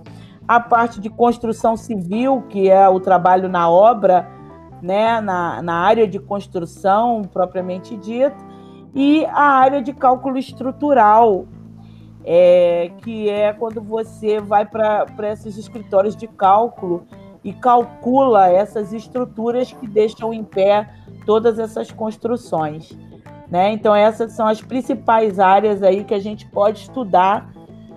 a 0.46 0.58
parte 0.58 1.00
de 1.00 1.08
construção 1.08 1.76
civil, 1.76 2.42
que 2.48 2.68
é 2.68 2.88
o 2.88 2.98
trabalho 2.98 3.48
na 3.48 3.70
obra, 3.70 4.28
né, 4.82 5.20
na, 5.20 5.62
na 5.62 5.74
área 5.74 6.08
de 6.08 6.18
construção 6.18 7.22
propriamente 7.22 7.96
dita, 7.96 8.36
e 8.94 9.24
a 9.26 9.42
área 9.42 9.80
de 9.80 9.92
cálculo 9.92 10.38
estrutural, 10.38 11.46
é, 12.24 12.90
que 12.98 13.28
é 13.30 13.52
quando 13.52 13.80
você 13.80 14.40
vai 14.40 14.66
para 14.66 15.06
esses 15.30 15.56
escritórios 15.56 16.16
de 16.16 16.26
cálculo 16.26 17.06
e 17.42 17.52
calcula 17.52 18.48
essas 18.48 18.92
estruturas 18.92 19.72
que 19.72 19.86
deixam 19.86 20.32
em 20.32 20.44
pé 20.44 20.88
todas 21.24 21.58
essas 21.58 21.90
construções. 21.90 22.96
Né? 23.50 23.72
Então, 23.72 23.94
essas 23.94 24.32
são 24.32 24.46
as 24.46 24.60
principais 24.60 25.40
áreas 25.40 25.82
aí 25.82 26.04
que 26.04 26.14
a 26.14 26.20
gente 26.20 26.46
pode 26.46 26.80
estudar 26.80 27.50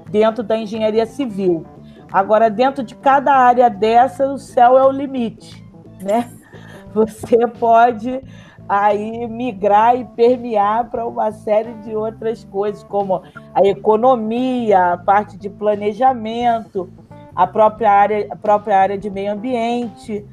dentro 0.10 0.44
da 0.44 0.58
engenharia 0.58 1.06
civil. 1.06 1.66
Agora, 2.12 2.50
dentro 2.50 2.84
de 2.84 2.96
cada 2.96 3.34
área 3.34 3.70
dessa, 3.70 4.32
o 4.32 4.38
céu 4.38 4.78
é 4.78 4.86
o 4.86 4.92
limite, 4.92 5.64
né? 6.02 6.30
Você 6.94 7.48
pode 7.48 8.22
aí 8.68 9.28
migrar 9.28 9.96
e 9.96 10.06
permear 10.06 10.90
para 10.90 11.06
uma 11.06 11.32
série 11.32 11.74
de 11.76 11.96
outras 11.96 12.44
coisas, 12.46 12.84
como 12.84 13.22
a 13.54 13.66
economia, 13.66 14.94
a 14.94 14.98
parte 14.98 15.38
de 15.38 15.50
planejamento, 15.50 16.90
a 17.36 17.48
própria 17.48 17.92
área, 17.92 18.28
a 18.30 18.36
própria 18.36 18.78
área 18.78 18.98
de 18.98 19.10
meio 19.10 19.34
ambiente, 19.34 20.26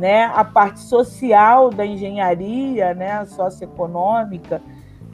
né? 0.00 0.24
a 0.34 0.42
parte 0.42 0.80
social 0.80 1.70
da 1.70 1.84
engenharia, 1.84 2.94
né? 2.94 3.24
socioeconômica, 3.26 4.62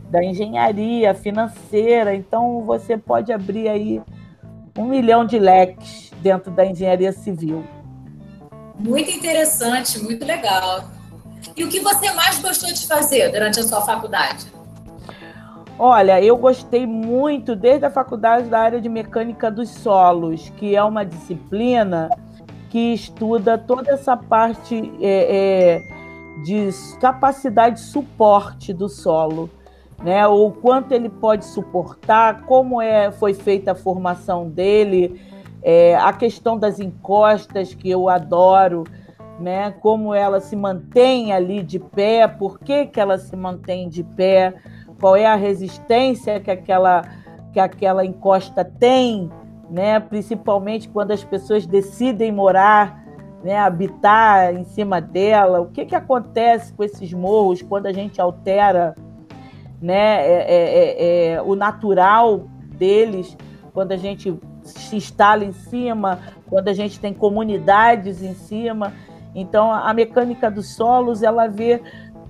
da 0.08 0.24
engenharia 0.24 1.12
financeira. 1.12 2.14
Então, 2.14 2.62
você 2.62 2.96
pode 2.96 3.32
abrir 3.32 3.68
aí 3.68 4.00
um 4.78 4.84
milhão 4.84 5.26
de 5.26 5.38
leques 5.38 6.12
dentro 6.22 6.52
da 6.52 6.64
engenharia 6.64 7.12
civil. 7.12 7.64
Muito 8.78 9.10
interessante, 9.10 9.98
muito 9.98 10.24
legal. 10.24 10.84
E 11.56 11.64
o 11.64 11.68
que 11.68 11.80
você 11.80 12.12
mais 12.12 12.38
gostou 12.38 12.72
de 12.72 12.86
fazer 12.86 13.30
durante 13.32 13.58
a 13.58 13.62
sua 13.64 13.80
faculdade? 13.80 14.46
Olha, 15.78 16.22
eu 16.22 16.36
gostei 16.36 16.86
muito 16.86 17.56
desde 17.56 17.84
a 17.84 17.90
faculdade 17.90 18.48
da 18.48 18.60
área 18.60 18.80
de 18.80 18.88
mecânica 18.88 19.50
dos 19.50 19.68
solos, 19.68 20.50
que 20.56 20.76
é 20.76 20.82
uma 20.82 21.04
disciplina 21.04 22.08
que 22.70 22.94
estuda 22.94 23.56
toda 23.56 23.92
essa 23.92 24.16
parte 24.16 24.92
é, 25.00 25.80
é, 25.80 26.42
de 26.42 26.70
capacidade 27.00 27.76
de 27.76 27.82
suporte 27.82 28.72
do 28.72 28.88
solo, 28.88 29.48
né? 30.02 30.26
O 30.26 30.50
quanto 30.50 30.92
ele 30.92 31.08
pode 31.08 31.44
suportar, 31.44 32.42
como 32.42 32.80
é 32.80 33.10
foi 33.10 33.34
feita 33.34 33.72
a 33.72 33.74
formação 33.74 34.48
dele, 34.48 35.20
é, 35.62 35.96
a 35.96 36.12
questão 36.12 36.58
das 36.58 36.78
encostas 36.78 37.74
que 37.74 37.90
eu 37.90 38.08
adoro 38.08 38.84
né? 39.38 39.70
Como 39.80 40.14
ela 40.14 40.40
se 40.40 40.56
mantém 40.56 41.32
ali 41.32 41.62
de 41.62 41.78
pé, 41.78 42.26
por 42.26 42.58
que, 42.58 42.86
que 42.86 43.00
ela 43.00 43.18
se 43.18 43.36
mantém 43.36 43.88
de 43.88 44.02
pé, 44.02 44.54
qual 45.00 45.16
é 45.16 45.26
a 45.26 45.36
resistência 45.36 46.40
que 46.40 46.50
aquela, 46.50 47.02
que 47.52 47.60
aquela 47.60 48.04
encosta 48.04 48.64
tem, 48.64 49.30
né? 49.70 50.00
Principalmente 50.00 50.88
quando 50.88 51.10
as 51.10 51.24
pessoas 51.24 51.66
decidem 51.66 52.32
morar, 52.32 53.04
né? 53.42 53.58
Habitar 53.58 54.54
em 54.54 54.64
cima 54.64 55.00
dela. 55.00 55.60
O 55.60 55.66
que, 55.66 55.84
que 55.84 55.94
acontece 55.94 56.72
com 56.72 56.84
esses 56.84 57.12
morros 57.12 57.62
quando 57.62 57.86
a 57.86 57.92
gente 57.92 58.20
altera, 58.20 58.94
né? 59.80 60.26
É, 60.26 60.32
é, 60.32 60.54
é, 60.54 61.32
é 61.32 61.42
o 61.42 61.54
natural 61.54 62.48
deles, 62.76 63.36
quando 63.72 63.92
a 63.92 63.96
gente 63.96 64.38
se 64.62 64.96
instala 64.96 65.44
em 65.44 65.52
cima, 65.52 66.18
quando 66.48 66.68
a 66.68 66.72
gente 66.72 66.98
tem 66.98 67.14
comunidades 67.14 68.22
em 68.22 68.34
cima. 68.34 68.92
Então, 69.34 69.72
a 69.72 69.92
mecânica 69.92 70.50
dos 70.50 70.74
solos, 70.74 71.22
ela 71.22 71.46
vê 71.46 71.82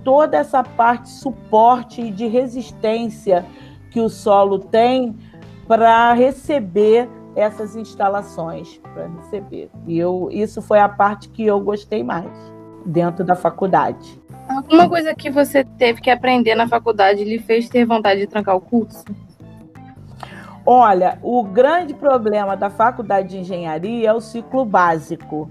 toda 0.03 0.37
essa 0.37 0.63
parte 0.63 1.09
suporte 1.09 2.01
e 2.01 2.11
de 2.11 2.27
resistência 2.27 3.45
que 3.91 3.99
o 3.99 4.09
solo 4.09 4.59
tem 4.59 5.15
para 5.67 6.13
receber 6.13 7.09
essas 7.37 7.75
instalações, 7.75 8.79
para 8.93 9.07
receber. 9.07 9.69
E 9.85 9.97
eu, 9.97 10.29
isso 10.31 10.61
foi 10.61 10.79
a 10.79 10.89
parte 10.89 11.29
que 11.29 11.45
eu 11.45 11.59
gostei 11.59 12.03
mais 12.03 12.29
dentro 12.85 13.23
da 13.23 13.35
faculdade. 13.35 14.19
Alguma 14.49 14.89
coisa 14.89 15.13
que 15.13 15.29
você 15.29 15.63
teve 15.63 16.01
que 16.01 16.09
aprender 16.09 16.55
na 16.55 16.67
faculdade 16.67 17.23
lhe 17.23 17.39
fez 17.39 17.69
ter 17.69 17.85
vontade 17.85 18.21
de 18.21 18.27
trancar 18.27 18.55
o 18.55 18.61
curso? 18.61 19.05
Olha, 20.65 21.17
o 21.21 21.43
grande 21.43 21.93
problema 21.93 22.57
da 22.57 22.69
faculdade 22.69 23.29
de 23.29 23.37
engenharia 23.37 24.09
é 24.09 24.13
o 24.13 24.19
ciclo 24.19 24.65
básico 24.65 25.49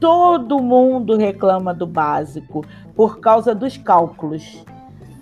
todo 0.00 0.62
mundo 0.62 1.16
reclama 1.16 1.74
do 1.74 1.86
básico 1.86 2.64
por 2.94 3.20
causa 3.20 3.54
dos 3.54 3.76
cálculos. 3.76 4.64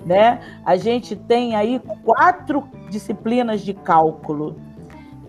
Né? 0.04 0.40
A 0.64 0.76
gente 0.76 1.16
tem 1.16 1.56
aí 1.56 1.80
quatro 2.04 2.68
disciplinas 2.90 3.62
de 3.62 3.74
cálculo. 3.74 4.56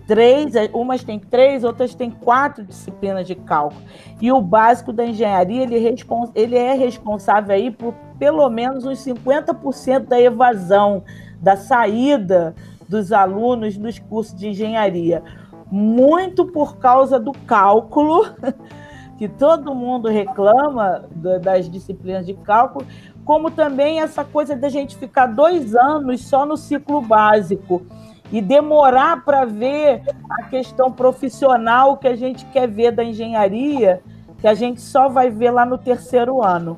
Três, 0.08 0.54
umas 0.72 1.04
têm 1.04 1.18
três, 1.18 1.62
outras 1.62 1.94
têm 1.94 2.10
quatro 2.10 2.64
disciplinas 2.64 3.26
de 3.26 3.34
cálculo. 3.34 3.82
E 4.18 4.32
o 4.32 4.40
básico 4.40 4.90
da 4.90 5.04
engenharia, 5.04 5.64
ele, 5.64 5.86
é 5.86 5.94
ele 6.34 6.56
é 6.56 6.72
responsável 6.72 7.54
aí 7.54 7.70
por 7.70 7.92
pelo 8.18 8.48
menos 8.48 8.86
uns 8.86 9.04
50% 9.04 10.06
da 10.06 10.18
evasão, 10.18 11.04
da 11.42 11.58
saída 11.58 12.54
dos 12.88 13.12
alunos 13.12 13.76
dos 13.76 13.98
cursos 13.98 14.34
de 14.34 14.48
engenharia. 14.48 15.22
Muito 15.70 16.46
por 16.46 16.78
causa 16.78 17.20
do 17.20 17.32
cálculo 17.32 18.24
que 19.18 19.28
todo 19.28 19.74
mundo 19.74 20.08
reclama 20.08 21.04
das 21.42 21.68
disciplinas 21.68 22.24
de 22.24 22.32
cálculo, 22.32 22.86
como 23.26 23.50
também 23.50 24.00
essa 24.00 24.24
coisa 24.24 24.56
da 24.56 24.70
gente 24.70 24.96
ficar 24.96 25.26
dois 25.26 25.76
anos 25.76 26.26
só 26.26 26.46
no 26.46 26.56
ciclo 26.56 27.02
básico 27.02 27.82
e 28.30 28.40
demorar 28.40 29.24
para 29.24 29.44
ver 29.44 30.02
a 30.28 30.44
questão 30.44 30.92
profissional 30.92 31.96
que 31.96 32.06
a 32.06 32.16
gente 32.16 32.44
quer 32.46 32.68
ver 32.68 32.92
da 32.92 33.02
engenharia, 33.02 34.02
que 34.38 34.46
a 34.46 34.54
gente 34.54 34.80
só 34.80 35.08
vai 35.08 35.30
ver 35.30 35.50
lá 35.50 35.64
no 35.64 35.78
terceiro 35.78 36.42
ano. 36.42 36.76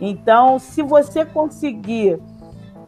Então, 0.00 0.58
se 0.58 0.82
você 0.82 1.24
conseguir 1.24 2.18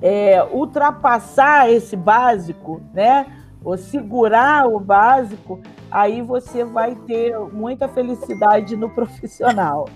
é, 0.00 0.43
ultrapassar 0.53 1.71
esse 1.71 1.97
básico, 1.97 2.81
né, 2.93 3.27
ou 3.65 3.77
segurar 3.77 4.67
o 4.67 4.79
básico, 4.79 5.61
aí 5.91 6.23
você 6.23 6.65
vai 6.65 6.95
ter 6.95 7.37
muita 7.53 7.88
felicidade 7.88 8.77
no 8.77 8.88
profissional. 8.91 9.88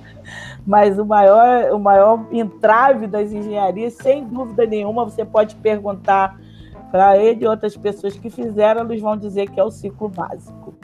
Mas 0.66 0.98
o 0.98 1.04
maior, 1.04 1.72
o 1.72 1.78
maior 1.78 2.26
entrave 2.30 3.06
das 3.06 3.32
engenharias, 3.32 3.94
sem 3.94 4.24
dúvida 4.24 4.66
nenhuma, 4.66 5.04
você 5.04 5.24
pode 5.24 5.54
perguntar 5.56 6.38
para 6.92 7.16
ele 7.16 7.44
e 7.44 7.48
outras 7.48 7.74
pessoas 7.74 8.18
que 8.18 8.28
fizeram, 8.28 8.82
eles 8.82 9.00
vão 9.00 9.16
dizer 9.16 9.48
que 9.48 9.58
é 9.58 9.64
o 9.64 9.70
ciclo 9.70 10.10
básico. 10.10 10.74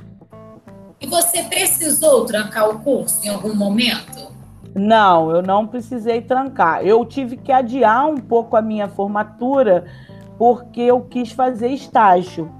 E 0.98 1.06
você 1.06 1.42
precisou 1.44 2.24
trancar 2.24 2.70
o 2.70 2.78
curso 2.78 3.24
em 3.26 3.28
algum 3.28 3.54
momento? 3.54 4.32
Não, 4.74 5.30
eu 5.30 5.42
não 5.42 5.66
precisei 5.66 6.22
trancar. 6.22 6.82
Eu 6.82 7.04
tive 7.04 7.36
que 7.36 7.52
adiar 7.52 8.08
um 8.08 8.16
pouco 8.16 8.56
a 8.56 8.62
minha 8.62 8.88
formatura 8.88 9.84
porque 10.38 10.80
eu 10.80 11.02
quis 11.02 11.30
fazer 11.30 11.68
estágio, 11.68 12.50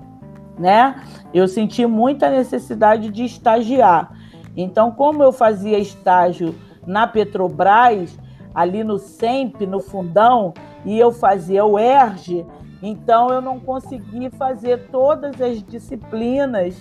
né? 0.58 1.02
Eu 1.32 1.48
senti 1.48 1.86
muita 1.86 2.28
necessidade 2.28 3.08
de 3.08 3.24
estagiar. 3.24 4.12
Então, 4.54 4.90
como 4.90 5.22
eu 5.22 5.32
fazia 5.32 5.78
estágio 5.78 6.54
na 6.86 7.06
Petrobras, 7.06 8.18
ali 8.54 8.84
no 8.84 8.98
SEMP, 8.98 9.62
no 9.66 9.80
fundão, 9.80 10.52
e 10.84 10.98
eu 10.98 11.12
fazia 11.12 11.64
o 11.64 11.78
ERG, 11.78 12.44
então 12.82 13.28
eu 13.30 13.40
não 13.40 13.58
consegui 13.58 14.30
fazer 14.30 14.88
todas 14.90 15.40
as 15.40 15.62
disciplinas 15.62 16.80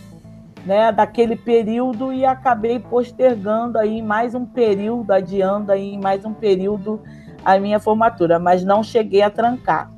né, 0.65 0.91
daquele 0.91 1.35
período 1.35 2.11
e 2.11 2.25
acabei 2.25 2.79
postergando 2.79 3.79
aí 3.79 4.01
mais 4.01 4.35
um 4.35 4.45
período, 4.45 5.11
adiando 5.11 5.71
aí 5.71 5.97
mais 5.97 6.25
um 6.25 6.33
período 6.33 7.01
a 7.43 7.57
minha 7.57 7.79
formatura, 7.79 8.37
mas 8.37 8.63
não 8.63 8.83
cheguei 8.83 9.21
a 9.21 9.29
trancar. 9.29 9.91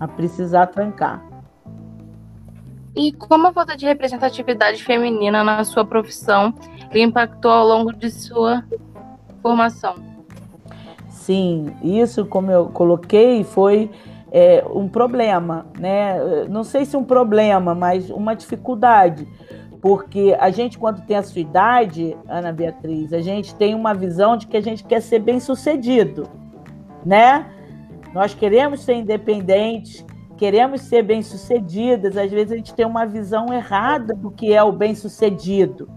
A 0.00 0.08
precisar 0.08 0.66
trancar. 0.66 1.24
E 2.96 3.12
como 3.12 3.46
a 3.46 3.52
falta 3.52 3.76
de 3.76 3.86
representatividade 3.86 4.82
feminina 4.82 5.44
na 5.44 5.62
sua 5.62 5.84
profissão 5.84 6.52
impactou 6.92 7.52
ao 7.52 7.66
longo 7.66 7.92
de 7.92 8.10
sua 8.10 8.64
formação? 9.40 9.94
Sim, 11.28 11.74
isso, 11.82 12.24
como 12.24 12.50
eu 12.50 12.70
coloquei, 12.70 13.44
foi 13.44 13.90
é, 14.32 14.64
um 14.74 14.88
problema, 14.88 15.66
né? 15.78 16.46
Não 16.48 16.64
sei 16.64 16.86
se 16.86 16.96
um 16.96 17.04
problema, 17.04 17.74
mas 17.74 18.08
uma 18.08 18.32
dificuldade. 18.32 19.28
Porque 19.82 20.34
a 20.40 20.48
gente, 20.48 20.78
quando 20.78 21.04
tem 21.04 21.18
a 21.18 21.22
sua 21.22 21.42
idade, 21.42 22.16
Ana 22.26 22.50
Beatriz, 22.50 23.12
a 23.12 23.20
gente 23.20 23.54
tem 23.54 23.74
uma 23.74 23.92
visão 23.92 24.38
de 24.38 24.46
que 24.46 24.56
a 24.56 24.62
gente 24.62 24.82
quer 24.82 25.02
ser 25.02 25.18
bem 25.18 25.38
sucedido, 25.38 26.26
né? 27.04 27.44
Nós 28.14 28.32
queremos 28.32 28.80
ser 28.80 28.94
independentes, 28.94 30.02
queremos 30.34 30.80
ser 30.80 31.02
bem 31.02 31.20
sucedidas. 31.20 32.16
Às 32.16 32.30
vezes 32.30 32.52
a 32.52 32.56
gente 32.56 32.72
tem 32.72 32.86
uma 32.86 33.04
visão 33.04 33.52
errada 33.52 34.14
do 34.14 34.30
que 34.30 34.54
é 34.54 34.62
o 34.62 34.72
bem 34.72 34.94
sucedido. 34.94 35.90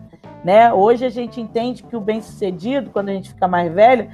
Né? 0.43 0.74
Hoje 0.74 1.05
a 1.05 1.10
gente 1.10 1.39
entende 1.39 1.83
que 1.83 1.95
o 1.95 2.01
bem-sucedido, 2.01 2.89
quando 2.89 3.10
a 3.10 3.13
gente 3.13 3.29
fica 3.29 3.48
mais 3.48 3.71
velho, 3.71 4.10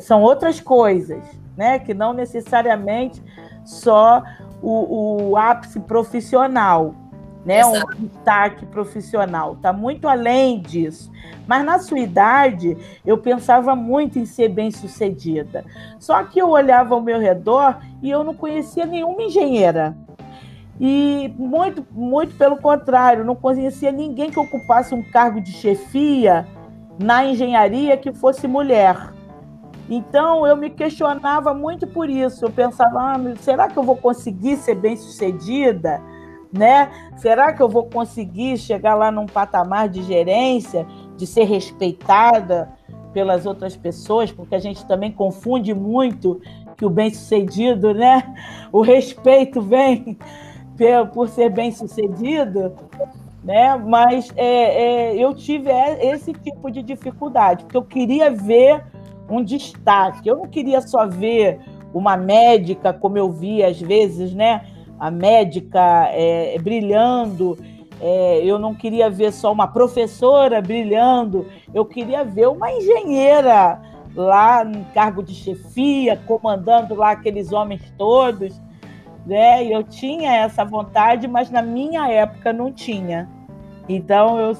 são 0.00 0.22
outras 0.22 0.60
coisas, 0.60 1.22
né? 1.56 1.78
que 1.78 1.92
não 1.92 2.12
necessariamente 2.12 3.22
só 3.64 4.22
o, 4.60 5.30
o 5.30 5.36
ápice 5.36 5.80
profissional, 5.80 6.94
né? 7.44 7.64
um 7.66 8.06
destaque 8.06 8.64
profissional. 8.66 9.54
Está 9.54 9.72
muito 9.72 10.06
além 10.06 10.60
disso. 10.60 11.10
Mas 11.46 11.64
na 11.64 11.80
sua 11.80 11.98
idade, 11.98 12.76
eu 13.04 13.18
pensava 13.18 13.74
muito 13.74 14.18
em 14.18 14.24
ser 14.24 14.48
bem-sucedida. 14.48 15.64
Só 15.98 16.22
que 16.22 16.38
eu 16.40 16.48
olhava 16.48 16.94
ao 16.94 17.00
meu 17.00 17.18
redor 17.18 17.78
e 18.00 18.08
eu 18.08 18.22
não 18.22 18.34
conhecia 18.34 18.86
nenhuma 18.86 19.22
engenheira. 19.22 19.96
E 20.84 21.32
muito, 21.38 21.86
muito 21.92 22.34
pelo 22.34 22.56
contrário, 22.56 23.24
não 23.24 23.36
conhecia 23.36 23.92
ninguém 23.92 24.32
que 24.32 24.38
ocupasse 24.40 24.92
um 24.92 25.00
cargo 25.00 25.40
de 25.40 25.52
chefia 25.52 26.44
na 26.98 27.24
engenharia 27.24 27.96
que 27.96 28.12
fosse 28.12 28.48
mulher. 28.48 29.12
Então 29.88 30.44
eu 30.44 30.56
me 30.56 30.70
questionava 30.70 31.54
muito 31.54 31.86
por 31.86 32.10
isso. 32.10 32.44
Eu 32.44 32.50
pensava, 32.50 32.98
ah, 32.98 33.16
será 33.38 33.68
que 33.68 33.76
eu 33.76 33.84
vou 33.84 33.94
conseguir 33.94 34.56
ser 34.56 34.74
bem 34.74 34.96
sucedida? 34.96 36.02
Né? 36.52 36.90
Será 37.14 37.52
que 37.52 37.62
eu 37.62 37.68
vou 37.68 37.84
conseguir 37.84 38.56
chegar 38.56 38.96
lá 38.96 39.12
num 39.12 39.26
patamar 39.26 39.88
de 39.88 40.02
gerência, 40.02 40.84
de 41.16 41.28
ser 41.28 41.44
respeitada 41.44 42.72
pelas 43.12 43.46
outras 43.46 43.76
pessoas? 43.76 44.32
Porque 44.32 44.56
a 44.56 44.58
gente 44.58 44.84
também 44.86 45.12
confunde 45.12 45.72
muito 45.72 46.40
que 46.76 46.84
o 46.84 46.90
bem-sucedido, 46.90 47.94
né? 47.94 48.34
O 48.72 48.80
respeito 48.80 49.62
vem 49.62 50.18
por 51.12 51.28
ser 51.28 51.50
bem-sucedido, 51.50 52.72
né? 53.42 53.76
Mas 53.76 54.32
é, 54.36 55.12
é, 55.14 55.16
eu 55.16 55.34
tive 55.34 55.70
esse 56.00 56.32
tipo 56.32 56.70
de 56.70 56.82
dificuldade, 56.82 57.64
porque 57.64 57.76
eu 57.76 57.84
queria 57.84 58.30
ver 58.30 58.84
um 59.28 59.42
destaque. 59.42 60.28
Eu 60.28 60.36
não 60.36 60.46
queria 60.46 60.80
só 60.80 61.06
ver 61.06 61.60
uma 61.92 62.16
médica, 62.16 62.92
como 62.92 63.18
eu 63.18 63.30
vi 63.30 63.62
às 63.62 63.80
vezes, 63.80 64.34
né? 64.34 64.66
A 64.98 65.10
médica 65.10 66.08
é, 66.10 66.56
brilhando. 66.58 67.58
É, 68.00 68.44
eu 68.44 68.58
não 68.58 68.74
queria 68.74 69.08
ver 69.08 69.32
só 69.32 69.52
uma 69.52 69.66
professora 69.66 70.60
brilhando. 70.60 71.46
Eu 71.72 71.84
queria 71.84 72.24
ver 72.24 72.48
uma 72.48 72.70
engenheira 72.72 73.80
lá 74.14 74.64
em 74.64 74.84
cargo 74.94 75.22
de 75.22 75.34
chefia, 75.34 76.16
comandando 76.26 76.94
lá 76.94 77.12
aqueles 77.12 77.52
homens 77.52 77.82
todos. 77.96 78.60
Né? 79.26 79.64
Eu 79.64 79.82
tinha 79.82 80.34
essa 80.36 80.64
vontade, 80.64 81.28
mas 81.28 81.50
na 81.50 81.62
minha 81.62 82.08
época 82.08 82.52
não 82.52 82.72
tinha. 82.72 83.28
Então 83.88 84.38
eu, 84.38 84.56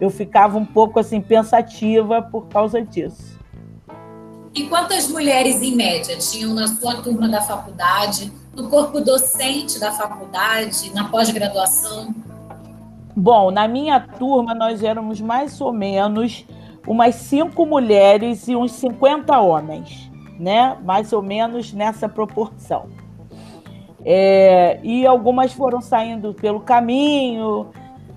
eu 0.00 0.10
ficava 0.10 0.58
um 0.58 0.64
pouco 0.64 0.98
assim 0.98 1.20
pensativa 1.20 2.22
por 2.22 2.46
causa 2.48 2.82
disso. 2.82 3.34
E 4.54 4.68
quantas 4.68 5.08
mulheres, 5.08 5.60
em 5.62 5.74
média, 5.74 6.16
tinham 6.16 6.54
na 6.54 6.68
sua 6.68 7.02
turma 7.02 7.28
da 7.28 7.42
faculdade, 7.42 8.32
no 8.54 8.68
corpo 8.68 9.00
docente 9.00 9.80
da 9.80 9.90
faculdade, 9.90 10.94
na 10.94 11.08
pós-graduação? 11.08 12.14
Bom, 13.16 13.50
na 13.50 13.66
minha 13.66 13.98
turma 13.98 14.54
nós 14.54 14.82
éramos 14.82 15.20
mais 15.20 15.60
ou 15.60 15.72
menos 15.72 16.46
umas 16.86 17.16
cinco 17.16 17.66
mulheres 17.66 18.46
e 18.46 18.54
uns 18.54 18.72
50 18.72 19.38
homens, 19.40 20.10
né? 20.38 20.76
Mais 20.84 21.12
ou 21.12 21.22
menos 21.22 21.72
nessa 21.72 22.08
proporção. 22.08 22.88
É, 24.04 24.78
e 24.82 25.06
algumas 25.06 25.52
foram 25.52 25.80
saindo 25.80 26.34
pelo 26.34 26.60
caminho, 26.60 27.68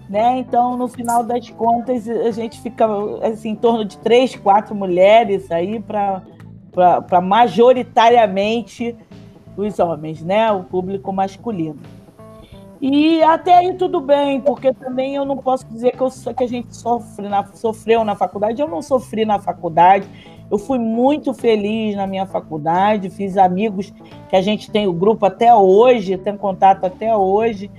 né? 0.10 0.38
Então, 0.40 0.76
no 0.76 0.88
final 0.88 1.24
das 1.24 1.50
contas, 1.50 2.08
a 2.10 2.32
gente 2.32 2.60
fica 2.62 2.86
assim, 3.24 3.50
em 3.50 3.56
torno 3.56 3.86
de 3.86 3.98
três, 3.98 4.36
quatro 4.36 4.76
mulheres 4.76 5.50
aí 5.52 5.80
para 5.80 7.22
majoritariamente 7.22 8.96
os 9.56 9.80
homens, 9.80 10.22
né? 10.22 10.52
O 10.52 10.64
público 10.64 11.12
masculino. 11.14 11.80
E 12.80 13.24
até 13.24 13.58
aí 13.58 13.74
tudo 13.74 14.00
bem, 14.00 14.40
porque 14.40 14.72
também 14.72 15.16
eu 15.16 15.26
não 15.26 15.38
posso 15.38 15.66
dizer 15.66 15.94
que, 15.94 16.02
eu, 16.02 16.10
que 16.10 16.44
a 16.44 16.48
gente 16.48 16.76
sofre 16.76 17.28
na, 17.28 17.44
sofreu 17.48 18.04
na 18.04 18.16
faculdade. 18.16 18.62
Eu 18.62 18.68
não 18.68 18.82
sofri 18.82 19.26
na 19.26 19.40
faculdade. 19.40 20.08
Eu 20.50 20.58
fui 20.58 20.80
muito 20.80 21.34
feliz 21.34 21.96
na 21.96 22.08
minha 22.08 22.26
faculdade, 22.26 23.10
fiz 23.10 23.38
amigos 23.38 23.94
que 24.30 24.36
a 24.36 24.42
gente 24.42 24.72
tem 24.72 24.88
o 24.88 24.94
grupo 24.94 25.26
até 25.26 25.54
hoje, 25.54 26.18
tem 26.18 26.38
contato 26.38 26.86
até 26.86 27.16
hoje 27.16 27.70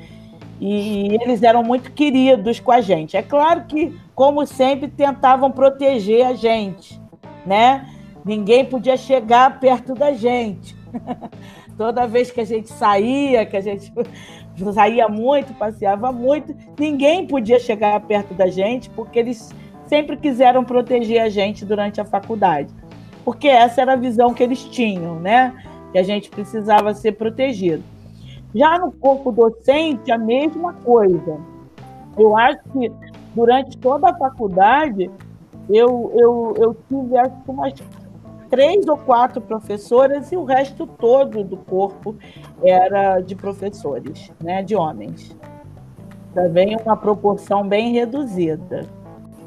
e 0.61 1.17
eles 1.23 1.43
eram 1.43 1.63
muito 1.63 1.93
queridos 1.93 2.61
com 2.61 2.73
a 2.73 2.81
gente. 2.81 3.17
É 3.17 3.23
claro 3.23 3.65
que, 3.65 3.97
como 4.15 4.45
sempre, 4.47 4.89
tentavam 4.89 5.51
proteger 5.51 6.27
a 6.27 6.35
gente, 6.35 7.01
né? 7.47 7.89
Ninguém 8.25 8.65
podia 8.65 8.97
chegar 8.97 9.61
perto 9.61 9.95
da 9.95 10.13
gente. 10.13 10.77
Toda 11.79 12.09
vez 12.09 12.31
que 12.31 12.41
a 12.41 12.45
gente 12.45 12.69
saía, 12.69 13.47
que 13.47 13.57
a 13.57 13.61
gente 13.61 13.93
saía 14.75 15.09
muito, 15.09 15.55
passeava 15.55 16.11
muito, 16.11 16.55
ninguém 16.79 17.25
podia 17.25 17.61
chegar 17.61 18.01
perto 18.01 18.35
da 18.35 18.49
gente, 18.49 18.91
porque 18.91 19.21
eles 19.21 19.55
sempre 19.89 20.17
quiseram 20.17 20.65
proteger 20.65 21.23
a 21.23 21.29
gente 21.29 21.65
durante 21.65 22.01
a 22.01 22.05
faculdade. 22.05 22.73
Porque 23.25 23.49
essa 23.49 23.81
era 23.81 23.95
a 23.95 23.97
visão 23.97 24.33
que 24.33 24.43
eles 24.43 24.65
tinham, 24.65 25.19
né? 25.21 25.55
Que 25.93 25.99
a 25.99 26.03
gente 26.03 26.31
precisava 26.31 26.95
ser 26.95 27.13
protegido. 27.13 27.83
Já 28.55 28.79
no 28.79 28.93
corpo 28.93 29.31
docente, 29.33 30.11
a 30.11 30.19
mesma 30.19 30.73
coisa. 30.73 31.39
Eu 32.17 32.37
acho 32.37 32.61
que 32.73 32.91
durante 33.35 33.77
toda 33.79 34.11
a 34.11 34.15
faculdade, 34.15 35.11
eu, 35.69 36.13
eu, 36.17 36.55
eu 36.59 36.77
tive 36.89 37.17
acho 37.17 37.43
que 37.45 37.51
umas 37.51 37.75
três 38.49 38.87
ou 38.89 38.97
quatro 38.97 39.41
professoras 39.41 40.33
e 40.33 40.37
o 40.37 40.45
resto 40.45 40.87
todo 40.87 41.45
do 41.45 41.57
corpo 41.57 42.17
era 42.63 43.21
de 43.21 43.35
professores, 43.35 44.33
né, 44.43 44.63
de 44.63 44.75
homens. 44.75 45.37
Também 46.35 46.77
uma 46.85 46.97
proporção 46.97 47.67
bem 47.67 47.93
reduzida. 47.93 48.87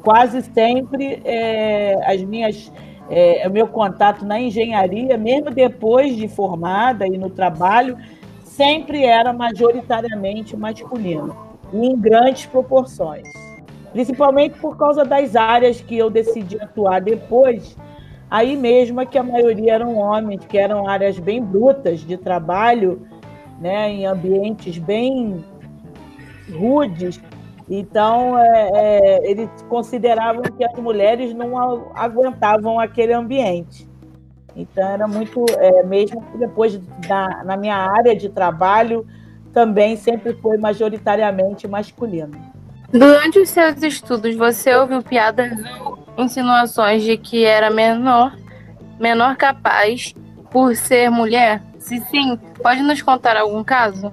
Quase 0.02 0.42
sempre 0.42 1.22
é, 1.24 1.98
as 2.04 2.22
minhas 2.22 2.72
é, 3.10 3.46
o 3.46 3.50
meu 3.50 3.68
contato 3.68 4.24
na 4.24 4.40
engenharia, 4.40 5.18
mesmo 5.18 5.50
depois 5.50 6.16
de 6.16 6.28
formada 6.28 7.06
e 7.06 7.18
no 7.18 7.28
trabalho, 7.28 7.96
sempre 8.42 9.04
era 9.04 9.32
majoritariamente 9.32 10.56
masculino, 10.56 11.36
em 11.72 11.94
grandes 11.96 12.46
proporções. 12.46 13.28
Principalmente 13.92 14.58
por 14.58 14.76
causa 14.78 15.04
das 15.04 15.36
áreas 15.36 15.80
que 15.80 15.98
eu 15.98 16.08
decidi 16.08 16.58
atuar 16.58 17.00
depois, 17.00 17.76
aí 18.30 18.56
mesmo 18.56 19.00
é 19.00 19.06
que 19.06 19.18
a 19.18 19.22
maioria 19.22 19.74
eram 19.74 19.96
homens, 19.96 20.44
que 20.46 20.56
eram 20.56 20.88
áreas 20.88 21.18
bem 21.18 21.42
brutas 21.42 22.00
de 22.00 22.16
trabalho, 22.16 23.06
né, 23.60 23.90
em 23.90 24.06
ambientes 24.06 24.78
bem 24.78 25.44
rudes. 26.50 27.20
Então, 27.74 28.38
é, 28.38 28.70
é, 28.74 29.30
eles 29.30 29.48
consideravam 29.66 30.42
que 30.42 30.62
as 30.62 30.78
mulheres 30.78 31.32
não 31.32 31.56
aguentavam 31.94 32.78
aquele 32.78 33.14
ambiente. 33.14 33.88
Então 34.54 34.86
era 34.86 35.08
muito, 35.08 35.46
é, 35.56 35.82
mesmo 35.82 36.22
depois 36.34 36.76
da, 37.08 37.42
na 37.42 37.56
minha 37.56 37.76
área 37.76 38.14
de 38.14 38.28
trabalho, 38.28 39.06
também 39.54 39.96
sempre 39.96 40.34
foi 40.34 40.58
majoritariamente 40.58 41.66
masculino. 41.66 42.38
Durante 42.92 43.38
os 43.38 43.48
seus 43.48 43.82
estudos, 43.82 44.36
você 44.36 44.74
ouviu 44.74 45.02
piadas 45.02 45.52
ou 45.80 45.98
insinuações 46.18 47.02
de 47.02 47.16
que 47.16 47.42
era 47.42 47.70
menor, 47.70 48.36
menor 49.00 49.34
capaz 49.36 50.14
por 50.50 50.76
ser 50.76 51.10
mulher? 51.10 51.62
Se 51.78 51.98
sim, 52.10 52.38
pode 52.62 52.82
nos 52.82 53.00
contar 53.00 53.38
algum 53.38 53.64
caso? 53.64 54.12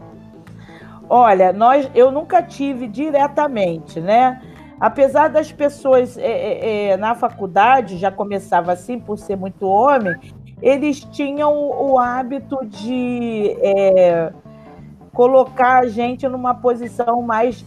Olha, 1.09 1.51
nós, 1.51 1.89
eu 1.95 2.11
nunca 2.11 2.43
tive 2.43 2.87
diretamente, 2.87 3.99
né? 3.99 4.39
Apesar 4.79 5.27
das 5.27 5.51
pessoas 5.51 6.17
é, 6.17 6.21
é, 6.21 6.89
é, 6.91 6.97
na 6.97 7.15
faculdade 7.15 7.97
já 7.97 8.11
começava 8.11 8.71
assim 8.71 8.99
por 8.99 9.17
ser 9.17 9.35
muito 9.35 9.67
homem, 9.67 10.15
eles 10.61 11.03
tinham 11.03 11.51
o, 11.53 11.93
o 11.93 11.99
hábito 11.99 12.63
de 12.65 13.57
é, 13.61 14.31
colocar 15.11 15.79
a 15.79 15.87
gente 15.87 16.27
numa 16.27 16.53
posição 16.53 17.21
mais 17.21 17.65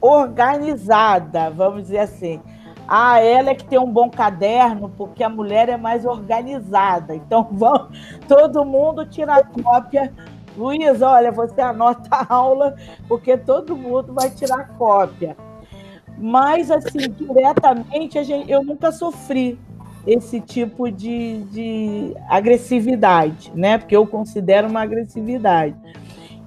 organizada, 0.00 1.50
vamos 1.50 1.84
dizer 1.84 1.98
assim. 1.98 2.40
Ah, 2.86 3.18
ela 3.18 3.50
é 3.50 3.54
que 3.54 3.64
tem 3.64 3.78
um 3.78 3.90
bom 3.90 4.10
caderno, 4.10 4.90
porque 4.96 5.24
a 5.24 5.28
mulher 5.28 5.70
é 5.70 5.76
mais 5.76 6.04
organizada. 6.04 7.14
Então, 7.14 7.48
vamos, 7.52 7.88
todo 8.28 8.64
mundo 8.64 9.06
tira 9.06 9.42
cópia. 9.42 10.12
Luiz, 10.56 11.02
olha, 11.02 11.32
você 11.32 11.60
anota 11.60 12.08
a 12.10 12.34
aula, 12.34 12.76
porque 13.08 13.36
todo 13.36 13.76
mundo 13.76 14.12
vai 14.12 14.30
tirar 14.30 14.68
cópia. 14.76 15.36
Mas, 16.16 16.70
assim, 16.70 17.10
diretamente, 17.10 18.22
gente, 18.22 18.50
eu 18.50 18.62
nunca 18.62 18.92
sofri 18.92 19.58
esse 20.06 20.40
tipo 20.40 20.90
de, 20.90 21.42
de 21.44 22.14
agressividade, 22.28 23.50
né? 23.54 23.78
Porque 23.78 23.96
eu 23.96 24.06
considero 24.06 24.68
uma 24.68 24.82
agressividade. 24.82 25.74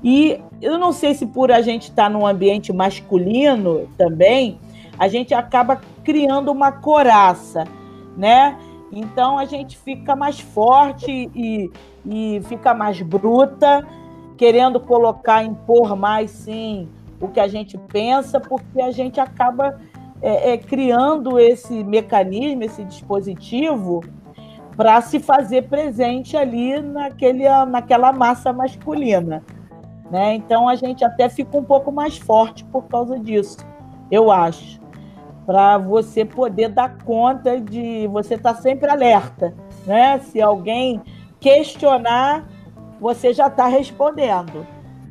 E 0.04 0.40
eu 0.62 0.78
não 0.78 0.94
sei 0.94 1.14
se 1.14 1.26
por 1.26 1.52
a 1.52 1.62
gente 1.62 1.90
estar 1.90 2.04
tá 2.04 2.10
num 2.10 2.26
ambiente 2.26 2.72
masculino 2.72 3.90
também, 3.98 4.60
a 4.98 5.08
gente 5.08 5.34
acaba 5.34 5.82
criando 6.04 6.52
uma 6.52 6.72
coraça, 6.72 7.66
né? 8.16 8.58
Então 8.92 9.38
a 9.38 9.46
gente 9.46 9.78
fica 9.78 10.16
mais 10.16 10.40
forte 10.40 11.30
e, 11.36 11.70
e 12.10 12.42
fica 12.46 12.74
mais 12.74 13.02
bruta, 13.02 13.86
querendo 14.38 14.80
colocar, 14.80 15.44
impor 15.44 15.96
mais, 15.96 16.32
sim, 16.32 16.88
o 17.20 17.28
que 17.28 17.40
a 17.40 17.48
gente 17.48 17.78
pensa, 17.78 18.40
porque 18.40 18.82
a 18.82 18.92
gente 18.92 19.20
acaba 19.20 19.78
é, 20.22 20.54
é, 20.54 20.58
criando 20.58 21.40
esse 21.40 21.84
mecanismo, 21.84 22.64
esse 22.64 22.84
dispositivo, 22.84 24.04
para 24.76 25.02
se 25.02 25.20
fazer 25.20 25.64
presente 25.64 26.38
ali 26.38 26.80
naquele, 26.80 27.44
naquela 27.66 28.14
massa 28.14 28.54
masculina. 28.54 29.44
Né? 30.12 30.36
Então 30.36 30.70
a 30.70 30.76
gente 30.76 31.04
até 31.04 31.28
fica 31.28 31.58
um 31.58 31.64
pouco 31.64 31.92
mais 31.92 32.18
forte 32.18 32.64
por 32.66 32.84
causa 32.84 33.20
disso, 33.20 33.58
eu 34.12 34.32
acho. 34.32 34.80
Para 35.46 35.78
você 35.78 36.26
poder 36.26 36.70
dar 36.70 36.98
conta 37.00 37.60
de 37.60 38.06
você 38.08 38.36
estar 38.36 38.54
tá 38.54 38.62
sempre 38.62 38.90
alerta. 38.90 39.54
Né? 39.86 40.20
Se 40.20 40.42
alguém 40.42 41.02
questionar, 41.40 42.48
você 43.00 43.34
já 43.34 43.48
está 43.48 43.68
respondendo. 43.68 44.66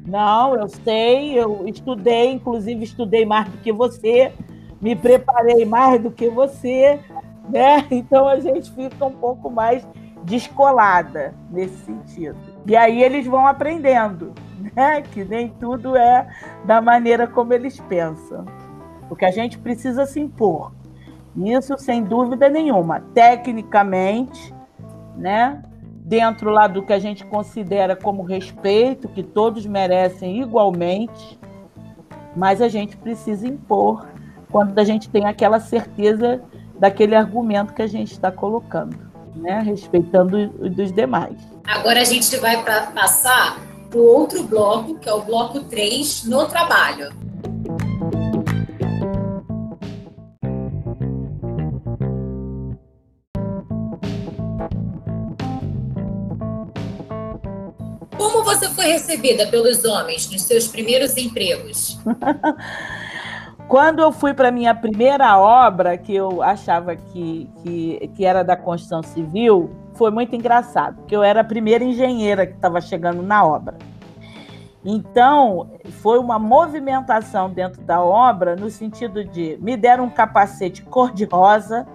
Não, 0.06 0.54
eu 0.54 0.68
sei, 0.68 1.38
eu 1.38 1.66
estudei, 1.66 2.32
inclusive 2.32 2.84
estudei 2.84 3.24
mais 3.24 3.48
do 3.48 3.58
que 3.58 3.72
você, 3.72 4.32
me 4.80 4.94
preparei 4.94 5.64
mais 5.64 6.00
do 6.00 6.10
que 6.10 6.28
você, 6.28 7.00
né? 7.48 7.86
Então 7.90 8.28
a 8.28 8.38
gente 8.38 8.70
fica 8.70 9.04
um 9.04 9.12
pouco 9.12 9.50
mais 9.50 9.86
descolada 10.22 11.34
nesse 11.50 11.76
sentido. 11.84 12.36
E 12.66 12.76
aí 12.76 13.02
eles 13.02 13.26
vão 13.26 13.46
aprendendo 13.46 14.32
né? 14.74 15.02
Que 15.02 15.24
nem 15.24 15.48
tudo 15.48 15.96
é 15.96 16.26
da 16.64 16.80
maneira 16.80 17.26
como 17.26 17.52
eles 17.52 17.78
pensam. 17.80 18.44
Porque 19.08 19.24
a 19.24 19.30
gente 19.30 19.58
precisa 19.58 20.06
se 20.06 20.18
impor. 20.18 20.72
Isso 21.36 21.76
sem 21.78 22.02
dúvida 22.02 22.48
nenhuma. 22.48 23.00
Tecnicamente, 23.14 24.54
né? 25.16 25.62
Dentro 26.06 26.50
lá 26.50 26.68
do 26.68 26.84
que 26.84 26.92
a 26.92 27.00
gente 27.00 27.26
considera 27.26 27.96
como 27.96 28.22
respeito, 28.22 29.08
que 29.08 29.24
todos 29.24 29.66
merecem 29.66 30.40
igualmente, 30.40 31.36
mas 32.36 32.62
a 32.62 32.68
gente 32.68 32.96
precisa 32.96 33.44
impor 33.44 34.06
quando 34.48 34.78
a 34.78 34.84
gente 34.84 35.08
tem 35.10 35.26
aquela 35.26 35.58
certeza 35.58 36.40
daquele 36.78 37.16
argumento 37.16 37.74
que 37.74 37.82
a 37.82 37.88
gente 37.88 38.12
está 38.12 38.30
colocando, 38.30 38.96
né? 39.34 39.58
respeitando 39.58 40.54
os 40.60 40.70
dos 40.70 40.92
demais. 40.92 41.36
Agora 41.66 42.00
a 42.00 42.04
gente 42.04 42.36
vai 42.36 42.62
passar 42.62 43.58
para 43.90 43.98
o 43.98 44.06
outro 44.06 44.44
bloco, 44.44 44.94
que 45.00 45.08
é 45.08 45.12
o 45.12 45.22
bloco 45.22 45.58
3, 45.64 46.22
no 46.26 46.46
trabalho. 46.46 47.25
Você 58.46 58.70
foi 58.70 58.86
recebida 58.86 59.46
pelos 59.48 59.84
homens 59.84 60.30
nos 60.30 60.42
seus 60.42 60.68
primeiros 60.68 61.16
empregos? 61.16 61.98
Quando 63.68 63.98
eu 63.98 64.12
fui 64.12 64.32
para 64.32 64.52
minha 64.52 64.72
primeira 64.72 65.36
obra, 65.36 65.98
que 65.98 66.14
eu 66.14 66.40
achava 66.40 66.94
que, 66.94 67.50
que, 67.62 68.10
que 68.14 68.24
era 68.24 68.44
da 68.44 68.56
construção 68.56 69.02
civil, 69.02 69.74
foi 69.94 70.12
muito 70.12 70.36
engraçado, 70.36 70.98
porque 70.98 71.16
eu 71.16 71.22
era 71.22 71.40
a 71.40 71.44
primeira 71.44 71.82
engenheira 71.82 72.46
que 72.46 72.54
estava 72.54 72.80
chegando 72.80 73.22
na 73.22 73.44
obra. 73.44 73.76
Então, 74.84 75.68
foi 76.00 76.20
uma 76.20 76.38
movimentação 76.38 77.50
dentro 77.50 77.82
da 77.82 78.00
obra 78.00 78.54
no 78.54 78.70
sentido 78.70 79.24
de 79.24 79.58
me 79.60 79.76
deram 79.76 80.04
um 80.04 80.10
capacete 80.10 80.82
cor-de-rosa, 80.82 81.88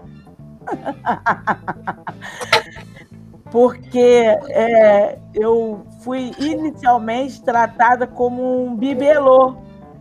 porque 3.50 4.38
é, 4.50 5.18
eu 5.34 5.86
fui 6.02 6.32
inicialmente 6.40 7.42
tratada 7.42 8.06
como 8.06 8.66
um 8.66 8.76
bibelô 8.76 9.56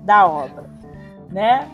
da 0.05 0.27
obra, 0.27 0.65
né? 1.31 1.69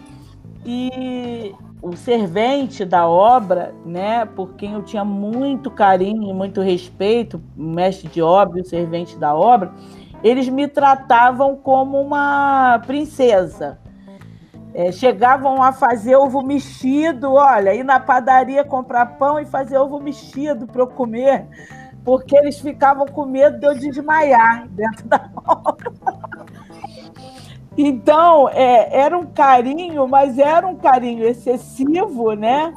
E 0.64 1.54
o 1.80 1.96
servente 1.96 2.84
da 2.84 3.08
obra, 3.08 3.72
né, 3.84 4.24
por 4.24 4.54
quem 4.54 4.72
eu 4.72 4.82
tinha 4.82 5.04
muito 5.04 5.70
carinho 5.70 6.30
e 6.30 6.34
muito 6.34 6.60
respeito, 6.60 7.40
o 7.56 7.62
mestre 7.62 8.08
de 8.08 8.20
obra 8.20 8.58
e 8.58 8.62
o 8.62 8.64
servente 8.64 9.16
da 9.16 9.34
obra, 9.34 9.72
eles 10.22 10.48
me 10.48 10.66
tratavam 10.66 11.54
como 11.54 12.00
uma 12.00 12.80
princesa. 12.86 13.78
É, 14.74 14.90
chegavam 14.92 15.62
a 15.62 15.72
fazer 15.72 16.16
ovo 16.16 16.42
mexido, 16.42 17.32
olha, 17.32 17.72
ir 17.74 17.84
na 17.84 17.98
padaria 17.98 18.62
comprar 18.64 19.16
pão 19.16 19.38
e 19.38 19.46
fazer 19.46 19.78
ovo 19.78 20.00
mexido 20.00 20.66
para 20.66 20.82
eu 20.82 20.86
comer, 20.86 21.46
porque 22.06 22.38
eles 22.38 22.60
ficavam 22.60 23.04
com 23.04 23.26
medo 23.26 23.58
de 23.58 23.66
eu 23.66 23.74
desmaiar 23.76 24.68
dentro 24.68 25.08
da 25.08 25.28
obra. 25.44 25.92
Então, 27.76 28.48
é, 28.48 28.96
era 28.96 29.18
um 29.18 29.26
carinho, 29.26 30.06
mas 30.06 30.38
era 30.38 30.66
um 30.68 30.76
carinho 30.76 31.24
excessivo, 31.24 32.32
né? 32.34 32.72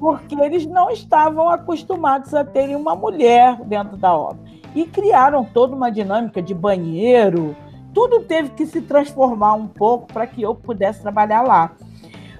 Porque 0.00 0.34
eles 0.34 0.64
não 0.64 0.90
estavam 0.90 1.50
acostumados 1.50 2.32
a 2.32 2.42
terem 2.42 2.74
uma 2.74 2.96
mulher 2.96 3.62
dentro 3.64 3.98
da 3.98 4.16
obra. 4.16 4.38
E 4.74 4.86
criaram 4.86 5.44
toda 5.44 5.76
uma 5.76 5.90
dinâmica 5.90 6.40
de 6.40 6.54
banheiro, 6.54 7.54
tudo 7.92 8.20
teve 8.20 8.48
que 8.48 8.64
se 8.64 8.80
transformar 8.80 9.52
um 9.54 9.68
pouco 9.68 10.06
para 10.06 10.26
que 10.26 10.40
eu 10.40 10.54
pudesse 10.54 11.02
trabalhar 11.02 11.42
lá. 11.42 11.72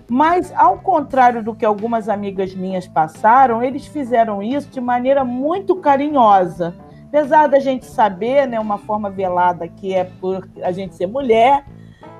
Mas, 0.08 0.52
ao 0.54 0.78
contrário 0.78 1.42
do 1.42 1.54
que 1.54 1.64
algumas 1.64 2.08
amigas 2.08 2.54
minhas 2.54 2.86
passaram, 2.86 3.62
eles 3.62 3.86
fizeram 3.86 4.42
isso 4.42 4.68
de 4.70 4.80
maneira 4.80 5.24
muito 5.24 5.76
carinhosa. 5.76 6.74
Apesar 7.08 7.46
da 7.46 7.58
gente 7.58 7.86
saber, 7.86 8.46
né, 8.46 8.60
uma 8.60 8.76
forma 8.76 9.08
velada 9.08 9.66
que 9.68 9.94
é 9.94 10.04
por 10.04 10.48
a 10.62 10.72
gente 10.72 10.94
ser 10.94 11.06
mulher, 11.06 11.64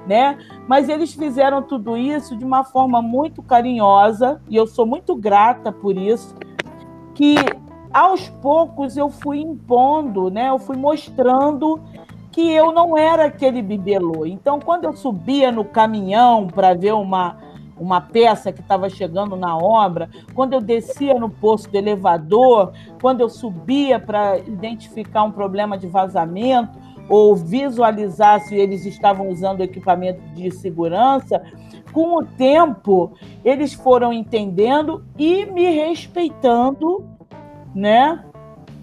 né? 0.06 0.38
Mas 0.68 0.88
eles 0.88 1.12
fizeram 1.14 1.62
tudo 1.62 1.96
isso 1.96 2.36
de 2.36 2.44
uma 2.44 2.64
forma 2.64 3.02
muito 3.02 3.42
carinhosa 3.42 4.40
e 4.48 4.56
eu 4.56 4.66
sou 4.66 4.86
muito 4.86 5.14
grata 5.16 5.72
por 5.72 5.96
isso. 5.96 6.34
Que 7.14 7.36
aos 7.92 8.28
poucos 8.28 8.96
eu 8.96 9.10
fui 9.10 9.40
impondo, 9.40 10.30
né? 10.30 10.48
Eu 10.48 10.58
fui 10.58 10.76
mostrando 10.76 11.80
que 12.30 12.50
eu 12.50 12.72
não 12.72 12.98
era 12.98 13.26
aquele 13.26 13.62
bibelô. 13.62 14.26
Então, 14.26 14.58
quando 14.58 14.84
eu 14.84 14.92
subia 14.92 15.52
no 15.52 15.64
caminhão 15.64 16.48
para 16.48 16.74
ver 16.74 16.92
uma, 16.92 17.36
uma 17.76 18.00
peça 18.00 18.52
que 18.52 18.60
estava 18.60 18.88
chegando 18.88 19.36
na 19.36 19.56
obra, 19.56 20.08
quando 20.34 20.52
eu 20.52 20.60
descia 20.60 21.14
no 21.14 21.28
posto 21.28 21.70
do 21.70 21.76
elevador, 21.76 22.72
quando 23.00 23.20
eu 23.20 23.28
subia 23.28 23.98
para 23.98 24.38
identificar 24.38 25.24
um 25.24 25.32
problema 25.32 25.76
de 25.76 25.86
vazamento, 25.86 26.78
ou 27.08 27.36
visualizar 27.36 28.40
se 28.40 28.54
eles 28.54 28.86
estavam 28.86 29.28
usando 29.28 29.60
equipamento 29.60 30.22
de 30.34 30.50
segurança, 30.50 31.42
com 31.92 32.16
o 32.16 32.24
tempo 32.24 33.12
eles 33.44 33.74
foram 33.74 34.12
entendendo 34.12 35.04
e 35.18 35.44
me 35.44 35.68
respeitando, 35.70 37.04
né? 37.74 38.24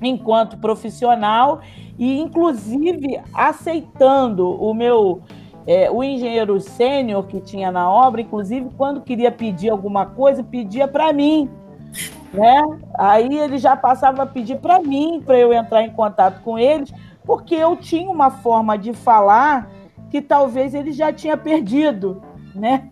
enquanto 0.02 0.58
profissional 0.58 1.62
e, 1.98 2.20
inclusive, 2.20 3.20
aceitando 3.34 4.50
o 4.50 4.74
meu. 4.74 5.22
É, 5.68 5.92
o 5.92 6.04
engenheiro 6.04 6.60
sênior 6.60 7.26
que 7.28 7.40
tinha 7.40 7.72
na 7.72 7.90
obra, 7.90 8.22
inclusive, 8.22 8.70
quando 8.78 9.02
queria 9.02 9.32
pedir 9.32 9.70
alguma 9.70 10.06
coisa, 10.06 10.44
pedia 10.44 10.88
para 10.88 11.14
mim. 11.14 11.50
Né? 12.34 12.62
Aí 12.98 13.38
ele 13.38 13.58
já 13.58 13.76
passava 13.76 14.24
a 14.24 14.26
pedir 14.26 14.58
para 14.58 14.80
mim, 14.80 15.22
para 15.24 15.38
eu 15.38 15.54
entrar 15.54 15.84
em 15.84 15.92
contato 15.92 16.42
com 16.42 16.58
eles, 16.58 16.92
porque 17.26 17.56
eu 17.56 17.76
tinha 17.76 18.10
uma 18.10 18.32
forma 18.32 18.78
de 18.78 18.94
falar 18.94 19.70
que 20.10 20.22
talvez 20.22 20.74
ele 20.74 20.92
já 20.92 21.12
tinha 21.14 21.38
perdido, 21.38 22.22
né? 22.54 22.90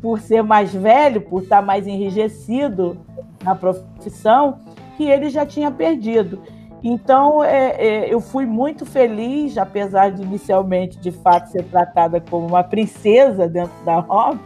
Por 0.00 0.20
ser 0.20 0.42
mais 0.42 0.72
velho, 0.72 1.20
por 1.20 1.42
estar 1.42 1.60
mais 1.60 1.86
enrijecido 1.86 2.98
na 3.44 3.54
profissão, 3.54 4.58
que 4.96 5.04
ele 5.04 5.28
já 5.28 5.44
tinha 5.44 5.70
perdido. 5.70 6.40
Então, 6.82 7.44
é, 7.44 7.70
é, 7.72 8.12
eu 8.12 8.20
fui 8.20 8.46
muito 8.46 8.86
feliz, 8.86 9.58
apesar 9.58 10.10
de 10.10 10.22
inicialmente, 10.22 10.98
de 10.98 11.10
fato, 11.10 11.50
ser 11.50 11.64
tratada 11.64 12.20
como 12.20 12.46
uma 12.46 12.64
princesa 12.64 13.46
dentro 13.46 13.84
da 13.84 13.98
obra, 13.98 14.40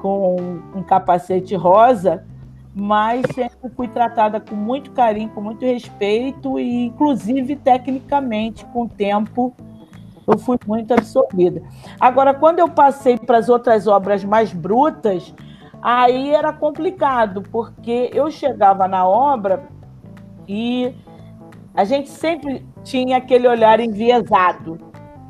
com 0.00 0.36
um 0.74 0.82
capacete 0.82 1.54
rosa, 1.54 2.24
mas 2.74 3.26
sempre 3.34 3.68
fui 3.76 3.88
tratada 3.88 4.40
com 4.40 4.54
muito 4.54 4.92
carinho, 4.92 5.28
com 5.30 5.40
muito 5.40 5.64
respeito 5.64 6.58
e, 6.58 6.86
inclusive, 6.86 7.56
tecnicamente, 7.56 8.64
com 8.66 8.84
o 8.84 8.88
tempo, 8.88 9.52
eu 10.26 10.38
fui 10.38 10.56
muito 10.66 10.94
absorvida. 10.94 11.62
Agora, 11.98 12.32
quando 12.32 12.60
eu 12.60 12.68
passei 12.68 13.18
para 13.18 13.38
as 13.38 13.48
outras 13.48 13.88
obras 13.88 14.24
mais 14.24 14.52
brutas, 14.52 15.34
aí 15.82 16.30
era 16.30 16.52
complicado, 16.52 17.42
porque 17.50 18.10
eu 18.14 18.30
chegava 18.30 18.86
na 18.86 19.06
obra 19.06 19.64
e 20.48 20.94
a 21.74 21.84
gente 21.84 22.10
sempre 22.10 22.66
tinha 22.82 23.16
aquele 23.18 23.46
olhar 23.46 23.80
enviesado, 23.80 24.78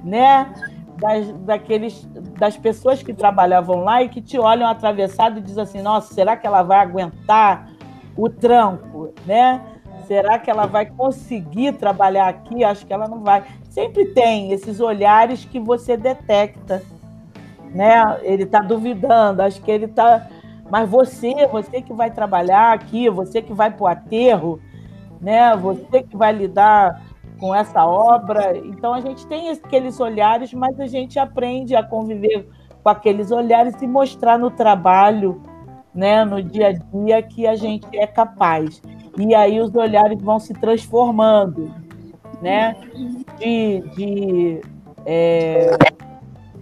né? 0.03 0.53
Das, 0.99 1.33
daqueles, 1.45 2.05
das 2.39 2.57
pessoas 2.57 3.03
que 3.03 3.15
trabalhavam 3.15 3.83
lá 3.83 4.03
e 4.03 4.09
que 4.09 4.21
te 4.21 4.39
olham 4.39 4.69
atravessado 4.69 5.39
e 5.39 5.43
dizem 5.43 5.63
assim: 5.63 5.83
nossa, 5.83 6.13
será 6.13 6.37
que 6.37 6.47
ela 6.47 6.63
vai 6.63 6.79
aguentar 6.79 7.71
o 8.17 8.29
tranco, 8.29 9.13
né? 9.27 9.63
Será 10.07 10.39
que 10.39 10.51
ela 10.51 10.67
vai 10.67 10.87
conseguir 10.87 11.75
trabalhar 11.75 12.29
aqui? 12.29 12.65
Acho 12.65 12.85
que 12.85 12.93
ela 12.93 13.07
não 13.07 13.21
vai. 13.21 13.45
Sempre 13.69 14.07
tem 14.07 14.53
esses 14.53 14.81
olhares 14.81 15.45
que 15.45 15.61
você 15.61 15.97
detecta, 15.97 16.83
né? 17.73 18.19
Ele 18.23 18.43
está 18.43 18.61
duvidando, 18.61 19.43
acho 19.43 19.63
que 19.63 19.71
ele 19.71 19.85
está. 19.85 20.27
Mas 20.69 20.89
você, 20.89 21.47
você 21.47 21.81
que 21.81 21.93
vai 21.93 22.11
trabalhar 22.11 22.73
aqui, 22.73 23.09
você 23.09 23.41
que 23.41 23.53
vai 23.53 23.71
para 23.71 23.85
o 23.85 23.87
aterro, 23.87 24.61
né? 25.21 25.55
Você 25.57 26.03
que 26.03 26.17
vai 26.17 26.33
lidar 26.33 27.03
com 27.41 27.55
essa 27.55 27.85
obra. 27.85 28.57
Então 28.59 28.93
a 28.95 29.01
gente 29.01 29.27
tem 29.27 29.51
aqueles 29.51 29.99
olhares, 29.99 30.53
mas 30.53 30.79
a 30.79 30.87
gente 30.87 31.19
aprende 31.19 31.75
a 31.75 31.83
conviver 31.83 32.49
com 32.83 32.89
aqueles 32.89 33.31
olhares 33.31 33.81
e 33.81 33.87
mostrar 33.87 34.39
no 34.39 34.51
trabalho, 34.51 35.43
né, 35.95 36.25
no 36.25 36.43
dia 36.43 36.69
a 36.69 36.73
dia 36.73 37.23
que 37.23 37.47
a 37.47 37.57
gente 37.57 37.87
é 37.95 38.07
capaz. 38.07 38.81
E 39.19 39.35
aí 39.35 39.61
os 39.61 39.75
olhares 39.75 40.23
vão 40.23 40.39
se 40.39 40.55
transformando, 40.55 41.75
né? 42.41 42.77
De, 43.39 43.81
de 43.97 44.61
é, 45.05 45.77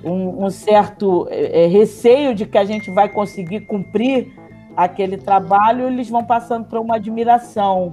um, 0.02 0.44
um, 0.44 0.50
certo 0.50 1.26
é, 1.30 1.66
receio 1.66 2.34
de 2.34 2.46
que 2.46 2.56
a 2.56 2.64
gente 2.64 2.90
vai 2.90 3.08
conseguir 3.08 3.60
cumprir 3.62 4.32
aquele 4.76 5.18
trabalho, 5.18 5.88
eles 5.88 6.08
vão 6.08 6.24
passando 6.24 6.66
para 6.66 6.80
uma 6.80 6.96
admiração 6.96 7.92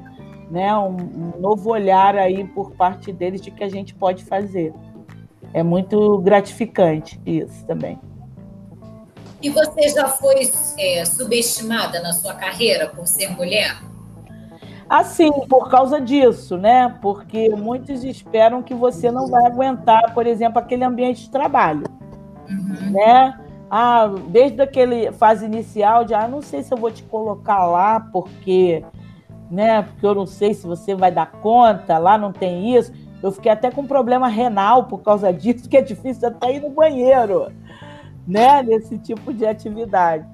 né, 0.50 0.76
um, 0.78 0.96
um 0.96 1.40
novo 1.40 1.70
olhar 1.72 2.16
aí 2.16 2.44
por 2.44 2.72
parte 2.72 3.12
deles 3.12 3.42
de 3.42 3.52
que 3.52 3.64
a 3.64 3.70
gente 3.70 3.94
pode 3.94 4.24
fazer. 4.24 4.74
É 5.54 5.64
muito 5.64 6.18
gratificante 6.20 7.20
isso 7.26 7.66
também. 7.66 8.00
E 9.42 9.50
você 9.50 9.90
já 9.90 10.08
foi 10.08 10.52
é, 10.80 11.06
subestimada 11.06 12.02
na 12.02 12.14
sua 12.14 12.34
carreira 12.34 12.88
por 12.88 13.06
ser 13.06 13.30
mulher? 13.30 13.78
Assim, 14.90 15.32
por 15.48 15.70
causa 15.70 16.00
disso, 16.00 16.58
né? 16.58 16.96
Porque 17.02 17.50
muitos 17.50 18.04
esperam 18.04 18.62
que 18.62 18.74
você 18.74 19.10
não 19.12 19.28
vai 19.28 19.46
aguentar, 19.46 20.14
por 20.14 20.28
exemplo, 20.28 20.60
aquele 20.60 20.84
ambiente 20.84 21.24
de 21.24 21.30
trabalho, 21.30 21.86
uhum. 22.48 22.92
né? 22.92 23.40
Ah, 23.70 24.08
desde 24.28 24.62
aquele 24.62 25.12
fase 25.12 25.46
inicial 25.46 26.06
de, 26.06 26.14
ah, 26.14 26.28
não 26.28 26.42
sei 26.42 26.62
se 26.62 26.72
eu 26.72 26.78
vou 26.78 26.92
te 26.92 27.02
colocar 27.04 27.66
lá 27.66 28.00
porque 28.00 28.84
né? 29.50 29.84
Porque 29.84 30.06
eu 30.06 30.16
não 30.16 30.26
sei 30.26 30.54
se 30.54 30.66
você 30.66 30.96
vai 30.96 31.12
dar 31.12 31.32
conta, 31.32 31.98
lá 31.98 32.18
não 32.18 32.32
tem 32.32 32.76
isso. 32.76 32.92
Eu 33.22 33.32
fiquei 33.32 33.52
até 33.52 33.72
com 33.72 33.86
problema 33.86 34.28
renal 34.28 34.86
por 34.86 35.00
causa 35.00 35.32
disso, 35.34 35.70
que 35.70 35.78
é 35.78 35.82
difícil 35.82 36.28
até 36.28 36.56
ir 36.56 36.62
no 36.62 36.70
banheiro, 36.70 37.52
né? 38.28 38.62
Nesse 38.64 38.98
tipo 38.98 39.34
de 39.34 39.46
atividade. 39.46 40.26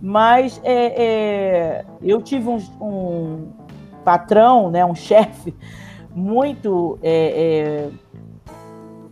Mas 0.00 0.60
é, 0.64 1.02
é, 1.02 1.84
eu 2.02 2.20
tive 2.20 2.48
um, 2.48 2.58
um, 2.80 3.52
patrão, 4.04 4.68
né, 4.68 4.84
um 4.84 4.96
chefe 4.96 5.54
muito 6.14 6.98
é, 7.00 7.90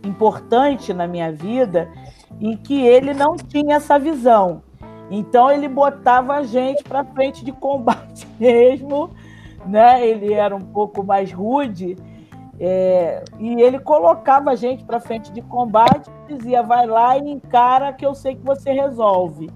é, 0.03 0.07
importante 0.07 0.93
na 0.93 1.07
minha 1.07 1.31
vida, 1.31 1.89
em 2.41 2.57
que 2.57 2.85
ele 2.85 3.13
não 3.13 3.37
tinha 3.37 3.77
essa 3.77 3.97
visão. 3.97 4.61
Então 5.09 5.49
ele 5.49 5.67
botava 5.67 6.33
a 6.33 6.43
gente 6.43 6.83
para 6.83 7.03
frente 7.03 7.43
de 7.43 7.51
combate 7.51 8.27
mesmo 8.39 9.11
né? 9.65 10.05
Ele 10.05 10.33
era 10.33 10.55
um 10.55 10.61
pouco 10.61 11.03
mais 11.03 11.31
rude. 11.31 11.95
É, 12.59 13.23
e 13.39 13.59
ele 13.59 13.79
colocava 13.79 14.51
a 14.51 14.55
gente 14.55 14.83
para 14.83 14.99
frente 14.99 15.31
de 15.31 15.41
combate 15.41 16.09
e 16.29 16.35
dizia: 16.35 16.61
vai 16.61 16.85
lá 16.85 17.17
e 17.17 17.29
encara 17.29 17.91
que 17.91 18.05
eu 18.05 18.13
sei 18.13 18.35
que 18.35 18.45
você 18.45 18.71
resolve. 18.71 19.49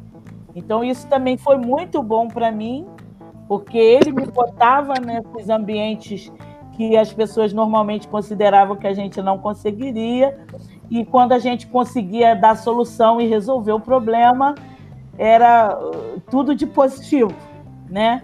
Então, 0.55 0.83
isso 0.83 1.07
também 1.07 1.37
foi 1.37 1.57
muito 1.57 2.01
bom 2.01 2.27
para 2.27 2.49
mim, 2.49 2.87
porque 3.47 3.77
ele 3.77 4.11
me 4.11 4.25
botava 4.25 4.93
nesses 4.95 5.49
ambientes 5.49 6.31
que 6.71 6.97
as 6.97 7.11
pessoas 7.11 7.53
normalmente 7.53 8.07
consideravam 8.07 8.75
que 8.75 8.87
a 8.87 8.93
gente 8.93 9.21
não 9.21 9.37
conseguiria, 9.37 10.37
e 10.89 11.05
quando 11.05 11.33
a 11.33 11.39
gente 11.39 11.67
conseguia 11.67 12.35
dar 12.35 12.55
solução 12.55 13.19
e 13.19 13.27
resolver 13.27 13.71
o 13.71 13.79
problema, 13.79 14.55
era 15.17 15.77
uh, 15.77 16.21
tudo 16.29 16.53
de 16.53 16.65
positivo, 16.65 17.33
né? 17.89 18.23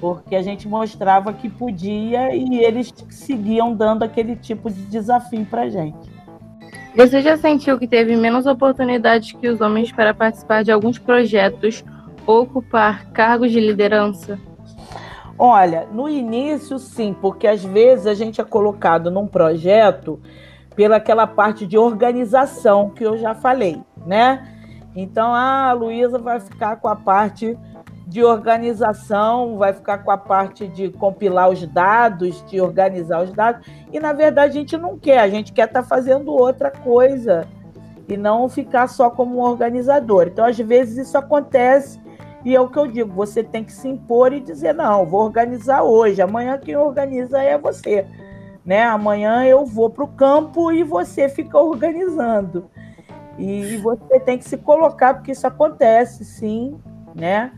Porque 0.00 0.34
a 0.34 0.42
gente 0.42 0.66
mostrava 0.66 1.32
que 1.32 1.48
podia 1.48 2.34
e 2.34 2.58
eles 2.64 2.92
seguiam 3.10 3.74
dando 3.74 4.02
aquele 4.02 4.34
tipo 4.34 4.70
de 4.70 4.82
desafio 4.86 5.44
para 5.44 5.68
gente. 5.68 6.10
Você 6.96 7.20
já 7.20 7.36
sentiu 7.36 7.78
que 7.78 7.86
teve 7.86 8.16
menos 8.16 8.46
oportunidades 8.46 9.32
que 9.32 9.48
os 9.48 9.60
homens 9.60 9.92
para 9.92 10.12
participar 10.12 10.64
de 10.64 10.72
alguns 10.72 10.98
projetos 10.98 11.84
ou 12.26 12.42
ocupar 12.42 13.06
cargos 13.12 13.52
de 13.52 13.60
liderança? 13.60 14.38
Olha, 15.38 15.86
no 15.92 16.08
início 16.08 16.78
sim, 16.78 17.14
porque 17.18 17.46
às 17.46 17.64
vezes 17.64 18.06
a 18.06 18.14
gente 18.14 18.40
é 18.40 18.44
colocado 18.44 19.10
num 19.10 19.26
projeto 19.26 20.20
pela 20.74 20.96
aquela 20.96 21.26
parte 21.26 21.66
de 21.66 21.78
organização 21.78 22.90
que 22.90 23.04
eu 23.04 23.16
já 23.16 23.34
falei, 23.34 23.80
né? 24.06 24.46
Então, 24.94 25.32
ah, 25.32 25.70
a 25.70 25.72
Luísa 25.72 26.18
vai 26.18 26.40
ficar 26.40 26.76
com 26.76 26.88
a 26.88 26.96
parte 26.96 27.56
de 28.10 28.24
organização, 28.24 29.56
vai 29.56 29.72
ficar 29.72 29.98
com 29.98 30.10
a 30.10 30.18
parte 30.18 30.66
de 30.66 30.90
compilar 30.90 31.48
os 31.48 31.64
dados, 31.64 32.44
de 32.46 32.60
organizar 32.60 33.22
os 33.22 33.32
dados, 33.32 33.64
e 33.92 34.00
na 34.00 34.12
verdade 34.12 34.58
a 34.58 34.60
gente 34.60 34.76
não 34.76 34.98
quer, 34.98 35.20
a 35.20 35.28
gente 35.28 35.52
quer 35.52 35.68
estar 35.68 35.82
tá 35.82 35.88
fazendo 35.88 36.32
outra 36.32 36.72
coisa 36.72 37.46
e 38.08 38.16
não 38.16 38.48
ficar 38.48 38.88
só 38.88 39.08
como 39.08 39.36
um 39.36 39.40
organizador. 39.40 40.26
Então, 40.26 40.44
às 40.44 40.58
vezes, 40.58 41.06
isso 41.06 41.16
acontece 41.16 42.00
e 42.44 42.56
é 42.56 42.60
o 42.60 42.68
que 42.68 42.78
eu 42.78 42.88
digo: 42.88 43.12
você 43.12 43.44
tem 43.44 43.62
que 43.62 43.72
se 43.72 43.86
impor 43.86 44.32
e 44.32 44.40
dizer, 44.40 44.74
não, 44.74 45.06
vou 45.06 45.22
organizar 45.22 45.84
hoje, 45.84 46.20
amanhã 46.20 46.58
quem 46.58 46.76
organiza 46.76 47.40
é 47.40 47.56
você. 47.56 48.04
Né? 48.66 48.82
Amanhã 48.82 49.44
eu 49.44 49.64
vou 49.64 49.88
para 49.88 50.04
o 50.04 50.08
campo 50.08 50.72
e 50.72 50.82
você 50.82 51.28
fica 51.28 51.58
organizando. 51.58 52.68
E 53.38 53.76
você 53.76 54.18
tem 54.18 54.36
que 54.36 54.44
se 54.44 54.56
colocar, 54.56 55.14
porque 55.14 55.30
isso 55.30 55.46
acontece, 55.46 56.24
sim, 56.24 56.76
né? 57.14 57.52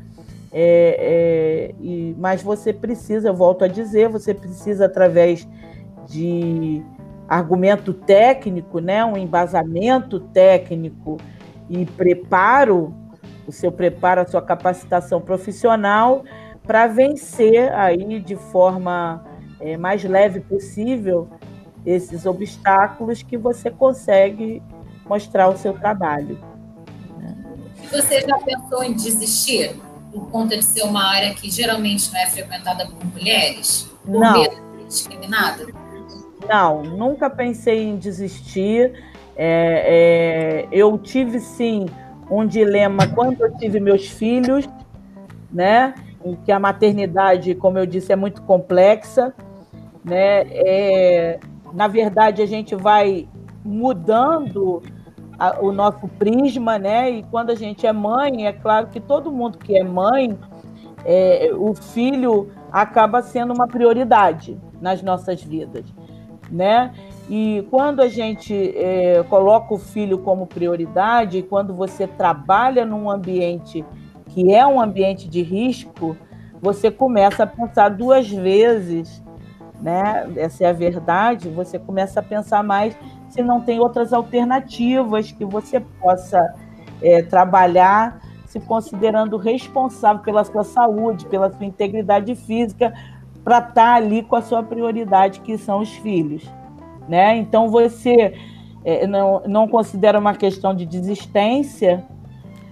É, 0.52 1.72
é, 1.72 1.74
e, 1.80 2.14
mas 2.18 2.42
você 2.42 2.72
precisa, 2.72 3.28
eu 3.28 3.34
volto 3.34 3.64
a 3.64 3.68
dizer, 3.68 4.08
você 4.08 4.34
precisa, 4.34 4.84
através 4.84 5.48
de 6.06 6.84
argumento 7.26 7.94
técnico, 7.94 8.78
né, 8.78 9.02
um 9.02 9.16
embasamento 9.16 10.20
técnico 10.20 11.16
e 11.70 11.86
preparo, 11.86 12.94
o 13.46 13.52
seu 13.52 13.72
preparo, 13.72 14.20
a 14.20 14.26
sua 14.26 14.42
capacitação 14.42 15.20
profissional 15.20 16.22
para 16.66 16.86
vencer 16.86 17.72
aí 17.72 18.20
de 18.20 18.36
forma 18.36 19.24
é, 19.58 19.76
mais 19.78 20.04
leve 20.04 20.40
possível 20.40 21.28
esses 21.84 22.26
obstáculos 22.26 23.22
que 23.22 23.38
você 23.38 23.70
consegue 23.70 24.62
mostrar 25.06 25.48
o 25.48 25.56
seu 25.56 25.72
trabalho. 25.72 26.38
Você 27.90 28.20
já 28.20 28.38
pensou 28.38 28.84
em 28.84 28.94
desistir? 28.94 29.74
Por 30.12 30.30
conta 30.30 30.56
de 30.56 30.64
ser 30.64 30.82
uma 30.82 31.04
área 31.04 31.34
que 31.34 31.50
geralmente 31.50 32.12
não 32.12 32.20
é 32.20 32.26
frequentada 32.26 32.86
por 32.86 33.04
mulheres? 33.06 33.90
Por 34.04 34.20
não. 34.20 34.32
medo 34.32 34.56
de 34.78 34.84
discriminada? 34.84 35.66
Não, 36.48 36.82
nunca 36.82 37.30
pensei 37.30 37.82
em 37.82 37.96
desistir. 37.96 38.92
É, 39.34 40.66
é, 40.66 40.68
eu 40.70 40.98
tive 40.98 41.40
sim 41.40 41.86
um 42.30 42.46
dilema 42.46 43.06
quando 43.08 43.40
eu 43.40 43.56
tive 43.56 43.80
meus 43.80 44.08
filhos, 44.08 44.68
né? 45.50 45.94
Em 46.24 46.36
que 46.36 46.52
a 46.52 46.58
maternidade, 46.58 47.54
como 47.54 47.78
eu 47.78 47.86
disse, 47.86 48.12
é 48.12 48.16
muito 48.16 48.42
complexa, 48.42 49.34
né? 50.04 50.42
É, 50.50 51.40
na 51.72 51.88
verdade, 51.88 52.42
a 52.42 52.46
gente 52.46 52.74
vai 52.74 53.26
mudando 53.64 54.82
a, 55.42 55.58
o 55.60 55.72
nosso 55.72 56.06
prisma, 56.06 56.78
né? 56.78 57.10
E 57.10 57.22
quando 57.24 57.50
a 57.50 57.56
gente 57.56 57.84
é 57.84 57.92
mãe, 57.92 58.46
é 58.46 58.52
claro 58.52 58.86
que 58.86 59.00
todo 59.00 59.32
mundo 59.32 59.58
que 59.58 59.76
é 59.76 59.82
mãe, 59.82 60.38
é, 61.04 61.50
o 61.52 61.74
filho 61.74 62.52
acaba 62.70 63.20
sendo 63.22 63.52
uma 63.52 63.66
prioridade 63.66 64.56
nas 64.80 65.02
nossas 65.02 65.42
vidas, 65.42 65.84
né? 66.48 66.94
E 67.28 67.66
quando 67.70 68.00
a 68.00 68.08
gente 68.08 68.54
é, 68.76 69.24
coloca 69.28 69.74
o 69.74 69.78
filho 69.78 70.18
como 70.18 70.46
prioridade, 70.46 71.42
quando 71.42 71.74
você 71.74 72.06
trabalha 72.06 72.86
num 72.86 73.10
ambiente 73.10 73.84
que 74.28 74.54
é 74.54 74.64
um 74.64 74.80
ambiente 74.80 75.28
de 75.28 75.42
risco, 75.42 76.16
você 76.60 76.88
começa 76.88 77.42
a 77.42 77.46
pensar 77.46 77.88
duas 77.88 78.30
vezes, 78.30 79.20
né? 79.80 80.30
Essa 80.36 80.64
é 80.64 80.70
a 80.70 80.72
verdade. 80.72 81.48
Você 81.48 81.80
começa 81.80 82.20
a 82.20 82.22
pensar 82.22 82.62
mais 82.62 82.96
se 83.32 83.42
não 83.42 83.60
tem 83.60 83.80
outras 83.80 84.12
alternativas 84.12 85.32
que 85.32 85.44
você 85.44 85.80
possa 85.80 86.54
é, 87.00 87.22
trabalhar 87.22 88.20
se 88.46 88.60
considerando 88.60 89.38
responsável 89.38 90.22
pela 90.22 90.44
sua 90.44 90.62
saúde, 90.62 91.24
pela 91.24 91.50
sua 91.50 91.64
integridade 91.64 92.34
física, 92.34 92.92
para 93.42 93.58
estar 93.58 93.72
tá 93.72 93.94
ali 93.94 94.22
com 94.22 94.36
a 94.36 94.42
sua 94.42 94.62
prioridade, 94.62 95.40
que 95.40 95.56
são 95.56 95.80
os 95.80 95.90
filhos. 95.96 96.44
Né? 97.08 97.38
Então, 97.38 97.68
você 97.68 98.34
é, 98.84 99.06
não, 99.06 99.42
não 99.46 99.66
considera 99.66 100.18
uma 100.18 100.34
questão 100.34 100.74
de 100.74 100.84
desistência, 100.84 102.04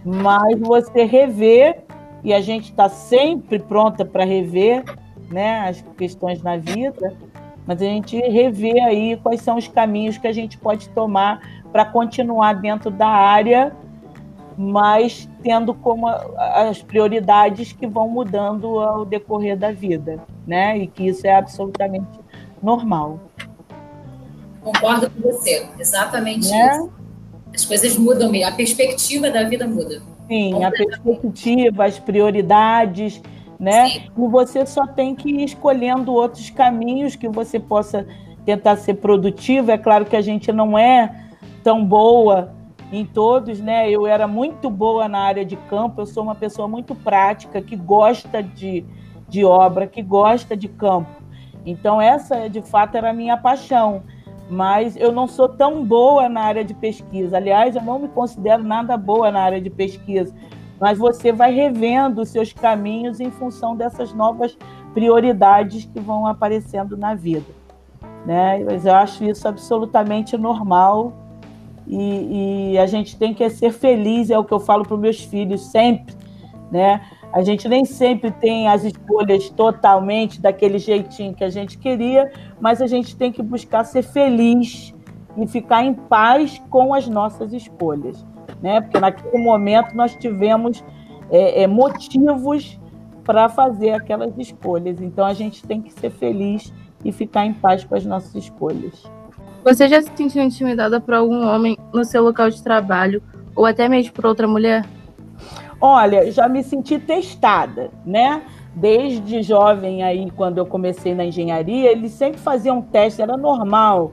mas 0.05 0.61
você 0.61 1.05
rever, 1.05 1.83
e 2.23 2.35
a 2.35 2.43
gente 2.43 2.65
está 2.65 2.91
sempre 2.91 3.59
pronta 3.59 4.05
para 4.05 4.23
rever 4.23 4.85
né, 5.31 5.67
as 5.67 5.81
questões 5.97 6.43
na 6.43 6.59
vida, 6.59 7.17
mas 7.67 7.81
a 7.81 7.85
gente 7.85 8.19
rever 8.19 8.83
aí 8.85 9.17
quais 9.17 9.41
são 9.41 9.57
os 9.57 9.69
caminhos 9.69 10.19
que 10.19 10.27
a 10.27 10.33
gente 10.33 10.59
pode 10.59 10.89
tomar 10.91 11.41
para 11.73 11.85
continuar 11.85 12.55
dentro 12.55 12.91
da 12.91 13.07
área, 13.07 13.73
mas 14.57 15.29
tendo 15.43 15.73
como 15.73 16.09
as 16.09 16.83
prioridades 16.83 17.73
que 17.73 17.87
vão 17.87 18.09
mudando 18.09 18.79
ao 18.79 19.05
decorrer 19.05 19.57
da 19.57 19.73
vida, 19.73 20.21
né? 20.47 20.79
E 20.79 20.87
que 20.87 21.07
isso 21.07 21.27
é 21.27 21.35
absolutamente 21.35 22.21
normal. 22.63 23.19
Concordo 24.61 25.11
com 25.11 25.23
você, 25.23 25.67
exatamente 25.79 26.51
né? 26.51 26.73
isso. 26.73 26.93
As 27.55 27.65
coisas 27.65 27.97
mudam 27.97 28.31
a 28.45 28.53
perspectiva 28.53 29.31
da 29.31 29.45
vida 29.45 29.67
muda. 29.67 30.03
Sim, 30.29 30.63
a 30.63 30.71
perspectiva, 30.71 31.85
as 31.87 31.99
prioridades, 31.99 33.21
né? 33.61 33.91
Sim. 33.91 34.11
E 34.17 34.29
você 34.29 34.65
só 34.65 34.87
tem 34.87 35.15
que 35.15 35.29
ir 35.29 35.45
escolhendo 35.45 36.15
outros 36.15 36.49
caminhos 36.49 37.15
que 37.15 37.29
você 37.29 37.61
possa 37.61 38.07
tentar 38.47 38.77
ser 38.77 38.95
produtivo. 38.95 39.71
É 39.71 39.77
claro 39.77 40.07
que 40.07 40.17
a 40.17 40.23
gente 40.23 40.51
não 40.51 40.79
é 40.79 41.29
tão 41.63 41.85
boa 41.85 42.55
em 42.91 43.05
todos, 43.05 43.61
né? 43.61 43.91
Eu 43.91 44.07
era 44.07 44.27
muito 44.27 44.71
boa 44.71 45.07
na 45.07 45.19
área 45.21 45.45
de 45.45 45.57
campo, 45.57 46.01
eu 46.01 46.07
sou 46.07 46.23
uma 46.23 46.35
pessoa 46.35 46.67
muito 46.67 46.95
prática, 46.95 47.61
que 47.61 47.77
gosta 47.77 48.43
de, 48.43 48.85
de 49.29 49.45
obra, 49.45 49.87
que 49.87 50.03
gosta 50.03 50.57
de 50.57 50.67
campo. 50.67 51.11
Então, 51.65 52.01
essa, 52.01 52.49
de 52.49 52.63
fato, 52.63 52.97
era 52.97 53.11
a 53.11 53.13
minha 53.13 53.37
paixão 53.37 54.03
mas 54.51 54.97
eu 54.97 55.13
não 55.13 55.29
sou 55.29 55.49
tão 55.49 55.85
boa 55.85 56.29
na 56.29 56.41
área 56.41 56.65
de 56.65 56.75
pesquisa. 56.75 57.37
Aliás, 57.37 57.77
eu 57.77 57.83
não 57.83 58.01
me 58.01 58.09
considero 58.09 58.65
nada 58.65 58.97
boa 58.97 59.31
na 59.31 59.41
área 59.41 59.61
de 59.61 59.71
pesquisa. 59.71 60.35
Mas 60.81 60.99
você 60.99 61.31
vai 61.31 61.53
revendo 61.53 62.23
os 62.23 62.31
seus 62.31 62.53
caminhos 62.53 63.21
em 63.21 63.31
função 63.31 63.77
dessas 63.77 64.15
novas 64.15 64.57
prioridades 64.95 65.85
que 65.85 66.01
vão 66.01 66.27
aparecendo 66.27 66.97
na 66.97 67.15
vida. 67.15 67.47
Né? 68.25 68.65
Mas 68.65 68.87
eu 68.87 68.95
acho 68.95 69.25
isso 69.25 69.47
absolutamente 69.47 70.37
normal 70.37 71.13
e, 71.87 72.73
e 72.73 72.79
a 72.79 72.87
gente 72.87 73.17
tem 73.17 73.35
que 73.35 73.49
ser 73.51 73.73
feliz, 73.73 74.31
é 74.31 74.39
o 74.39 74.45
que 74.45 74.53
eu 74.53 74.61
falo 74.61 74.85
para 74.85 74.95
os 74.95 75.01
meus 75.01 75.23
filhos 75.23 75.71
sempre. 75.71 76.15
Né? 76.71 77.01
A 77.33 77.43
gente 77.43 77.69
nem 77.69 77.85
sempre 77.85 78.31
tem 78.31 78.69
as 78.69 78.85
escolhas 78.85 79.51
totalmente 79.51 80.41
daquele 80.41 80.79
jeitinho 80.79 81.35
que 81.35 81.45
a 81.45 81.51
gente 81.51 81.79
queria, 81.79 82.31
mas 82.61 82.83
a 82.83 82.87
gente 82.87 83.17
tem 83.17 83.31
que 83.31 83.43
buscar 83.43 83.85
ser 83.85 84.03
feliz 84.03 84.95
e 85.37 85.47
ficar 85.47 85.85
em 85.85 85.95
paz 85.95 86.61
com 86.69 86.93
as 86.93 87.07
nossas 87.09 87.53
escolhas, 87.53 88.25
né? 88.63 88.81
Porque 88.81 88.99
naquele 88.99 89.43
momento 89.43 89.95
nós 89.95 90.15
tivemos 90.17 90.85
é, 91.31 91.63
é, 91.63 91.67
motivos 91.67 92.79
para 93.25 93.49
fazer 93.49 93.91
aquelas 93.93 94.37
escolhas. 94.39 95.01
Então 95.01 95.25
a 95.25 95.35
gente 95.35 95.63
tem 95.63 95.81
que 95.81 95.93
ser 95.93 96.11
feliz 96.11 96.73
e 97.05 97.13
ficar 97.13 97.47
em 97.47 97.53
paz 97.53 97.85
com 97.85 97.95
as 97.95 98.05
nossas 98.05 98.35
escolhas. 98.35 99.05
Você 99.65 99.89
já 99.89 100.01
se 100.01 100.11
sentiu 100.15 100.43
intimidada 100.43 101.01
por 101.01 101.15
algum 101.15 101.47
homem 101.47 101.77
no 101.93 102.05
seu 102.05 102.23
local 102.23 102.49
de 102.51 102.63
trabalho 102.63 103.23
ou 103.55 103.67
até 103.67 103.89
mesmo 103.89 104.13
por 104.13 104.27
outra 104.27 104.49
mulher? 104.49 104.85
Olha, 105.81 106.31
já 106.31 106.49
me 106.49 106.63
senti 106.63 106.99
testada, 106.99 107.91
né? 108.05 108.43
Desde 108.75 109.43
jovem 109.43 110.03
aí, 110.03 110.31
quando 110.31 110.59
eu 110.59 110.67
comecei 110.67 111.15
na 111.15 111.25
engenharia, 111.25 111.91
eles 111.91 112.13
sempre 112.13 112.41
faziam 112.41 112.81
teste, 112.81 113.21
era 113.21 113.37
normal. 113.37 114.13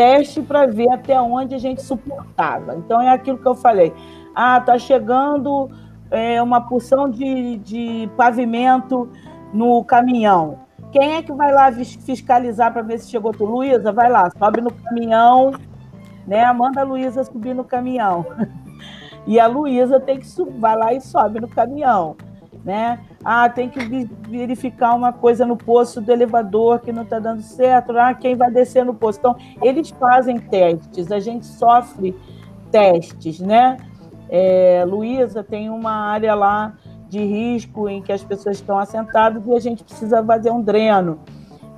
Teste 0.00 0.40
para 0.40 0.66
ver 0.66 0.88
até 0.88 1.20
onde 1.20 1.54
a 1.54 1.58
gente 1.58 1.82
suportava. 1.82 2.74
Então 2.74 3.02
é 3.02 3.10
aquilo 3.10 3.36
que 3.36 3.46
eu 3.46 3.54
falei. 3.54 3.92
Ah, 4.34 4.58
tá 4.58 4.78
chegando 4.78 5.70
é, 6.10 6.42
uma 6.42 6.58
porção 6.62 7.06
de, 7.06 7.58
de 7.58 8.10
pavimento 8.16 9.10
no 9.52 9.84
caminhão. 9.84 10.60
Quem 10.90 11.16
é 11.16 11.22
que 11.22 11.30
vai 11.34 11.52
lá 11.52 11.70
fiscalizar 11.70 12.72
para 12.72 12.80
ver 12.80 12.98
se 12.98 13.10
chegou 13.10 13.30
tu? 13.30 13.44
Luísa, 13.44 13.92
vai 13.92 14.08
lá, 14.08 14.30
sobe 14.30 14.62
no 14.62 14.72
caminhão, 14.72 15.52
né? 16.26 16.50
Manda 16.50 16.80
a 16.80 16.84
Luísa 16.84 17.22
subir 17.22 17.54
no 17.54 17.64
caminhão. 17.64 18.24
E 19.26 19.38
a 19.38 19.46
Luísa 19.46 20.00
tem 20.00 20.18
que 20.18 20.26
subir, 20.26 20.58
vai 20.58 20.74
lá 20.74 20.94
e 20.94 21.00
sobe 21.02 21.40
no 21.42 21.46
caminhão, 21.46 22.16
né? 22.64 23.00
Ah, 23.24 23.48
tem 23.48 23.68
que 23.68 23.78
verificar 24.28 24.94
uma 24.94 25.12
coisa 25.12 25.46
no 25.46 25.56
poço 25.56 26.00
do 26.00 26.12
elevador 26.12 26.80
que 26.80 26.92
não 26.92 27.02
está 27.02 27.18
dando 27.18 27.42
certo. 27.42 27.96
Ah, 27.96 28.14
quem 28.14 28.36
vai 28.36 28.50
descer 28.50 28.84
no 28.84 28.94
poço? 28.94 29.18
Então, 29.18 29.36
eles 29.62 29.90
fazem 29.90 30.38
testes, 30.38 31.10
a 31.10 31.20
gente 31.20 31.46
sofre 31.46 32.16
testes, 32.70 33.40
né? 33.40 33.76
É, 34.28 34.84
Luísa 34.86 35.42
tem 35.42 35.68
uma 35.70 35.90
área 35.90 36.34
lá 36.34 36.74
de 37.08 37.18
risco 37.18 37.88
em 37.88 38.00
que 38.00 38.12
as 38.12 38.22
pessoas 38.22 38.56
estão 38.56 38.78
assentadas 38.78 39.44
e 39.44 39.52
a 39.52 39.58
gente 39.58 39.82
precisa 39.82 40.24
fazer 40.24 40.50
um 40.50 40.62
dreno. 40.62 41.18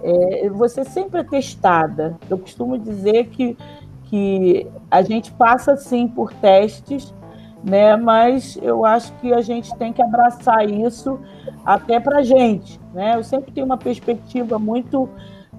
É, 0.02 0.50
você 0.50 0.84
sempre 0.84 1.20
é 1.20 1.24
testada. 1.24 2.18
Eu 2.28 2.36
costumo 2.36 2.76
dizer 2.76 3.28
que, 3.28 3.56
que 4.04 4.66
a 4.90 5.00
gente 5.00 5.32
passa 5.32 5.76
sim 5.76 6.06
por 6.06 6.34
testes 6.34 7.14
né? 7.62 7.96
Mas 7.96 8.59
eu 8.61 8.85
acho 8.85 9.12
que 9.14 9.33
a 9.33 9.40
gente 9.40 9.75
tem 9.77 9.92
que 9.92 10.03
abraçar 10.03 10.68
isso 10.68 11.18
até 11.64 12.01
para 12.01 12.22
gente, 12.22 12.81
né? 12.92 13.16
Eu 13.16 13.22
sempre 13.22 13.53
tenho 13.53 13.66
uma 13.66 13.77
perspectiva 13.77 14.59
muito 14.59 15.09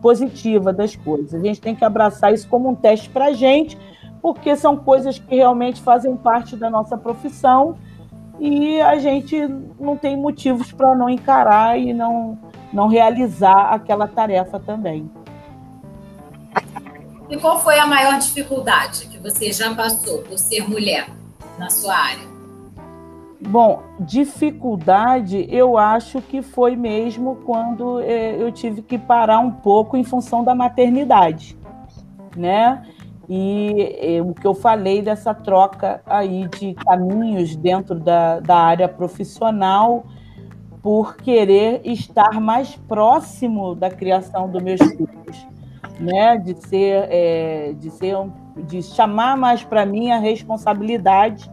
positiva 0.02 0.74
das 0.74 0.96
coisas. 0.96 1.34
A 1.34 1.46
gente 1.46 1.62
tem 1.62 1.74
que 1.74 1.86
abraçar 1.86 2.34
isso 2.34 2.48
como 2.48 2.70
um 2.70 2.76
teste 2.76 3.10
para 3.10 3.32
gente, 3.32 3.78
porque 4.22 4.56
são 4.56 4.76
coisas 4.76 5.18
que 5.18 5.36
realmente 5.36 5.82
fazem 5.82 6.16
parte 6.16 6.56
da 6.58 6.70
nossa 6.70 6.98
profissão 6.98 7.78
e 8.39 8.82
a 8.82 8.98
gente 8.98 9.48
não 9.80 9.96
tem 9.96 10.18
motivos 10.18 10.72
para 10.72 10.94
não 10.96 11.10
encarar 11.10 11.80
e 11.80 11.94
não, 11.94 12.38
não 12.74 12.88
realizar 12.88 13.74
aquela 13.74 14.08
tarefa 14.08 14.60
também. 14.60 15.10
E 17.30 17.38
qual 17.38 17.60
foi 17.62 17.80
a 17.80 17.88
maior 17.88 18.20
dificuldade 18.20 19.08
que 19.08 19.18
você 19.18 19.51
já 19.51 19.74
passou 19.74 20.20
por 20.24 20.38
ser 20.38 20.68
mulher? 20.68 21.08
Na 21.58 21.70
sua 21.70 21.95
área? 21.95 22.34
Bom, 23.47 23.84
dificuldade 23.99 25.45
eu 25.49 25.78
acho 25.78 26.22
que 26.22 26.41
foi 26.41 26.76
mesmo 26.76 27.36
quando 27.45 27.99
é, 27.99 28.41
eu 28.41 28.51
tive 28.51 28.82
que 28.82 28.97
parar 28.97 29.39
um 29.39 29.51
pouco 29.51 29.97
em 29.97 30.04
função 30.04 30.43
da 30.43 30.56
maternidade, 30.56 31.58
né? 32.36 32.84
E 33.28 33.97
é, 33.99 34.22
o 34.22 34.34
que 34.34 34.45
eu 34.45 34.54
falei 34.54 35.01
dessa 35.01 35.34
troca 35.34 36.01
aí 36.06 36.47
de 36.47 36.74
caminhos 36.74 37.56
dentro 37.56 37.99
da, 37.99 38.39
da 38.39 38.58
área 38.58 38.88
profissional 38.88 40.06
por 40.82 41.16
querer 41.18 41.82
estar 41.84 42.39
mais 42.39 42.76
próximo 42.76 43.76
da 43.76 43.89
criação 43.89 44.49
dos 44.49 44.62
meus 44.62 44.82
filhos, 44.82 45.47
né? 45.99 46.38
De 46.38 46.56
ser, 46.68 47.08
é, 47.10 47.74
de 47.74 47.89
ser 47.91 48.16
um 48.18 48.43
de 48.58 48.82
chamar 48.82 49.38
mais 49.38 49.64
para 49.64 49.86
mim 49.86 50.12
a 50.12 50.20
responsabilidade 50.20 51.51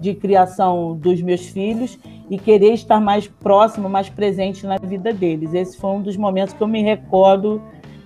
de 0.00 0.14
criação 0.14 0.96
dos 0.96 1.20
meus 1.20 1.46
filhos 1.46 1.98
e 2.30 2.38
querer 2.38 2.72
estar 2.72 3.00
mais 3.00 3.28
próximo, 3.28 3.88
mais 3.88 4.08
presente 4.08 4.66
na 4.66 4.78
vida 4.78 5.12
deles. 5.12 5.52
Esse 5.52 5.76
foi 5.76 5.90
um 5.90 6.02
dos 6.02 6.16
momentos 6.16 6.54
que 6.54 6.62
eu 6.62 6.68
me 6.68 6.82
recordo 6.82 7.62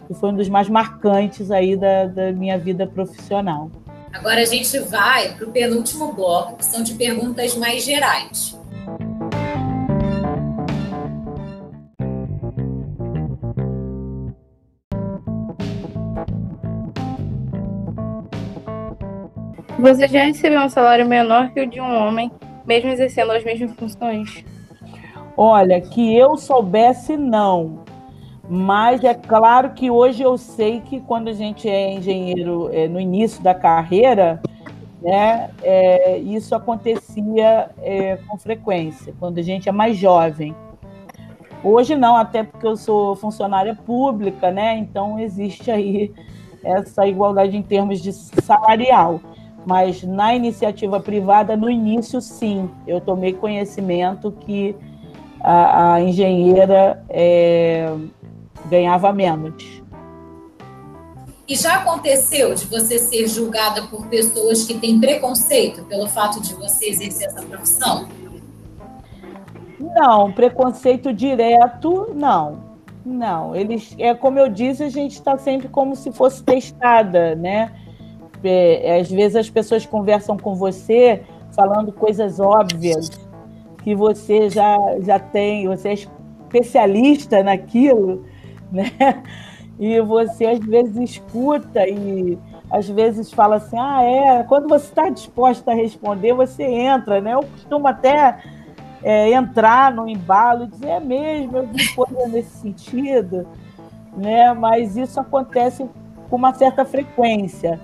que 0.07 0.15
foi 0.15 0.31
um 0.31 0.37
dos 0.37 0.49
mais 0.49 0.69
marcantes 0.69 1.51
aí 1.51 1.77
da, 1.77 2.07
da 2.07 2.33
minha 2.33 2.59
vida 2.59 2.87
profissional. 2.87 3.71
Agora 4.13 4.43
a 4.43 4.45
gente 4.45 4.79
vai 4.79 5.35
para 5.35 5.47
o 5.47 5.51
penúltimo 5.51 6.13
bloco, 6.13 6.57
que 6.57 6.65
são 6.65 6.83
de 6.83 6.95
perguntas 6.95 7.57
mais 7.57 7.85
gerais. 7.85 8.57
Você 19.85 20.09
já 20.09 20.25
recebeu 20.25 20.63
um 20.63 20.69
salário 20.71 21.07
menor 21.07 21.51
que 21.51 21.61
o 21.61 21.67
de 21.67 21.79
um 21.79 21.95
homem, 21.95 22.33
mesmo 22.65 22.89
exercendo 22.89 23.33
as 23.33 23.45
mesmas 23.45 23.71
funções? 23.73 24.43
Olha, 25.37 25.79
que 25.79 26.17
eu 26.17 26.39
soubesse, 26.39 27.19
não. 27.19 27.85
Mas 28.49 29.05
é 29.05 29.13
claro 29.13 29.75
que 29.75 29.91
hoje 29.91 30.23
eu 30.23 30.39
sei 30.39 30.81
que 30.81 31.01
quando 31.01 31.29
a 31.29 31.35
gente 31.35 31.69
é 31.69 31.93
engenheiro 31.93 32.71
é, 32.73 32.89
no 32.89 32.99
início 32.99 33.43
da 33.43 33.55
carreira, 33.55 34.41
né, 35.03 35.51
é, 35.63 36.17
isso 36.17 36.55
acontecia 36.55 37.69
é, 37.83 38.17
com 38.27 38.39
frequência, 38.39 39.15
quando 39.21 39.37
a 39.37 39.43
gente 39.43 39.69
é 39.69 39.73
mais 39.73 39.99
jovem. 39.99 40.57
Hoje 41.63 41.95
não, 41.95 42.17
até 42.17 42.43
porque 42.43 42.67
eu 42.67 42.79
sou 42.79 43.17
funcionária 43.17 43.75
pública, 43.75 44.51
né? 44.51 44.79
Então 44.79 45.19
existe 45.19 45.71
aí 45.71 46.11
essa 46.63 47.07
igualdade 47.07 47.55
em 47.55 47.63
termos 47.63 48.01
de 48.01 48.15
salarial. 48.15 49.21
Mas 49.67 50.03
na 50.03 50.35
iniciativa 50.35 51.01
privada, 51.01 51.57
no 51.57 51.71
início, 51.71 52.21
sim, 52.21 52.71
eu 52.87 53.01
tomei 53.01 53.33
conhecimento 53.33 54.31
que 54.31 54.77
a, 55.41 55.95
a 55.95 56.01
engenheira 56.03 57.03
é, 57.09 57.93
ganhava 58.69 59.13
menos. 59.13 59.83
E 61.47 61.55
já 61.55 61.77
aconteceu 61.77 62.55
de 62.55 62.65
você 62.67 62.99
ser 62.99 63.29
julgada 63.29 63.83
por 63.83 64.07
pessoas 64.07 64.65
que 64.65 64.75
têm 64.75 64.99
preconceito 64.99 65.85
pelo 65.85 66.09
fato 66.09 66.41
de 66.41 66.55
você 66.55 66.87
exercer 66.87 67.29
essa 67.29 67.43
profissão? 67.43 68.09
Não, 69.79 70.33
preconceito 70.33 71.13
direto, 71.13 72.11
não. 72.15 72.75
Não, 73.05 73.55
eles, 73.55 73.95
é 73.99 74.15
como 74.15 74.39
eu 74.39 74.49
disse, 74.49 74.83
a 74.83 74.89
gente 74.89 75.13
está 75.13 75.37
sempre 75.37 75.69
como 75.69 75.95
se 75.95 76.11
fosse 76.11 76.43
testada, 76.43 77.35
né? 77.35 77.71
É, 78.49 79.01
às 79.01 79.11
vezes 79.11 79.37
as 79.37 79.51
pessoas 79.51 79.87
conversam 79.87 80.37
com 80.37 80.55
você 80.55 81.23
falando 81.55 81.93
coisas 81.93 82.41
óbvias 82.41 83.11
que 83.83 83.95
você 83.95 84.49
já, 84.49 84.77
já 85.01 85.19
tem, 85.19 85.69
você 85.69 85.89
é 85.91 85.93
especialista 85.93 87.43
naquilo, 87.43 88.25
né? 88.73 89.23
E 89.79 90.01
você 90.01 90.47
às 90.47 90.59
vezes 90.61 90.97
escuta 90.97 91.87
e 91.89 92.39
às 92.71 92.89
vezes 92.89 93.33
fala 93.33 93.57
assim, 93.57 93.77
ah, 93.79 94.03
é, 94.03 94.43
quando 94.45 94.69
você 94.69 94.87
está 94.87 95.09
disposta 95.09 95.73
a 95.73 95.75
responder, 95.75 96.33
você 96.33 96.63
entra, 96.63 97.21
né? 97.21 97.35
Eu 97.35 97.43
costumo 97.43 97.87
até 97.87 98.39
é, 99.03 99.33
entrar 99.33 99.93
no 99.93 100.09
embalo 100.09 100.65
e 100.65 100.69
dizer, 100.69 100.89
é 100.89 101.01
mesmo, 101.01 101.59
eu 101.59 101.67
vi 101.67 101.89
coisa 101.95 102.27
nesse 102.29 102.57
sentido, 102.59 103.47
né? 104.17 104.53
Mas 104.55 104.97
isso 104.97 105.21
acontece 105.21 105.89
com 106.31 106.37
uma 106.37 106.55
certa 106.55 106.85
frequência 106.85 107.81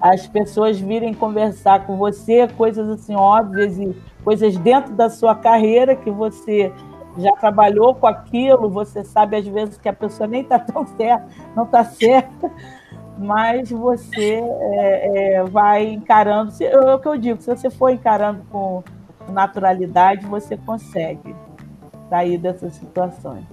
as 0.00 0.26
pessoas 0.26 0.78
virem 0.78 1.12
conversar 1.12 1.86
com 1.86 1.96
você, 1.96 2.46
coisas 2.48 2.88
assim 2.88 3.14
óbvias 3.14 3.78
e 3.78 3.96
coisas 4.24 4.56
dentro 4.58 4.92
da 4.94 5.10
sua 5.10 5.34
carreira 5.34 5.96
que 5.96 6.10
você 6.10 6.72
já 7.18 7.32
trabalhou 7.32 7.94
com 7.94 8.06
aquilo, 8.06 8.70
você 8.70 9.02
sabe 9.04 9.36
às 9.36 9.46
vezes 9.46 9.76
que 9.76 9.88
a 9.88 9.92
pessoa 9.92 10.26
nem 10.26 10.42
está 10.42 10.58
tão 10.58 10.86
certa, 10.96 11.26
não 11.56 11.64
está 11.64 11.84
certa, 11.84 12.50
mas 13.18 13.70
você 13.70 14.40
é, 14.40 15.34
é, 15.34 15.44
vai 15.44 15.88
encarando. 15.88 16.52
É 16.60 16.94
o 16.94 16.98
que 16.98 17.08
eu 17.08 17.18
digo, 17.18 17.42
se 17.42 17.48
você 17.48 17.68
for 17.68 17.90
encarando 17.90 18.44
com 18.50 18.84
naturalidade, 19.28 20.24
você 20.26 20.56
consegue 20.56 21.34
sair 22.08 22.38
dessas 22.38 22.74
situações. 22.74 23.44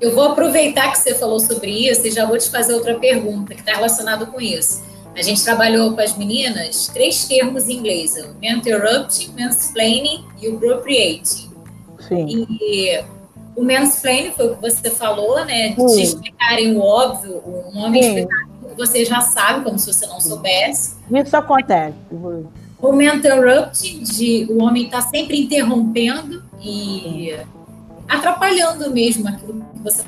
Eu 0.00 0.14
vou 0.14 0.32
aproveitar 0.32 0.90
que 0.90 0.98
você 0.98 1.14
falou 1.14 1.40
sobre 1.40 1.70
isso 1.88 2.06
e 2.06 2.10
já 2.10 2.26
vou 2.26 2.36
te 2.36 2.50
fazer 2.50 2.74
outra 2.74 2.98
pergunta 2.98 3.54
que 3.54 3.60
está 3.60 3.72
relacionada 3.72 4.26
com 4.26 4.40
isso. 4.40 4.91
A 5.14 5.22
gente 5.22 5.44
trabalhou 5.44 5.92
com 5.92 6.00
as 6.00 6.16
meninas 6.16 6.88
três 6.88 7.26
termos 7.26 7.68
em 7.68 7.74
inglês: 7.74 8.16
o 8.16 8.44
interrupting, 8.44 9.32
mansplaining 9.38 10.24
e 10.40 10.48
o 10.48 10.56
appropriating. 10.56 11.50
Sim. 12.08 12.46
E 12.60 13.04
o 13.54 13.62
mansplaining 13.62 14.32
foi 14.32 14.46
o 14.46 14.56
que 14.56 14.62
você 14.62 14.90
falou, 14.90 15.44
né? 15.44 15.70
De 15.70 15.88
Sim. 15.88 16.02
explicarem 16.02 16.76
o 16.76 16.80
óbvio, 16.80 17.42
o 17.44 17.70
nome 17.74 18.00
explicar 18.00 18.48
o 18.62 18.68
que 18.68 18.76
você 18.76 19.04
já 19.04 19.20
sabe, 19.20 19.64
como 19.64 19.78
se 19.78 19.92
você 19.92 20.06
não 20.06 20.20
soubesse. 20.20 20.96
Isso 21.10 21.36
acontece. 21.36 21.96
O 22.80 23.00
interrupting, 23.00 24.02
de 24.02 24.46
o 24.50 24.62
homem 24.62 24.84
está 24.84 25.02
sempre 25.02 25.40
interrompendo 25.42 26.42
e 26.60 27.36
atrapalhando 28.08 28.90
mesmo 28.90 29.28
aquilo 29.28 29.64
que 29.74 29.82
você 29.82 30.04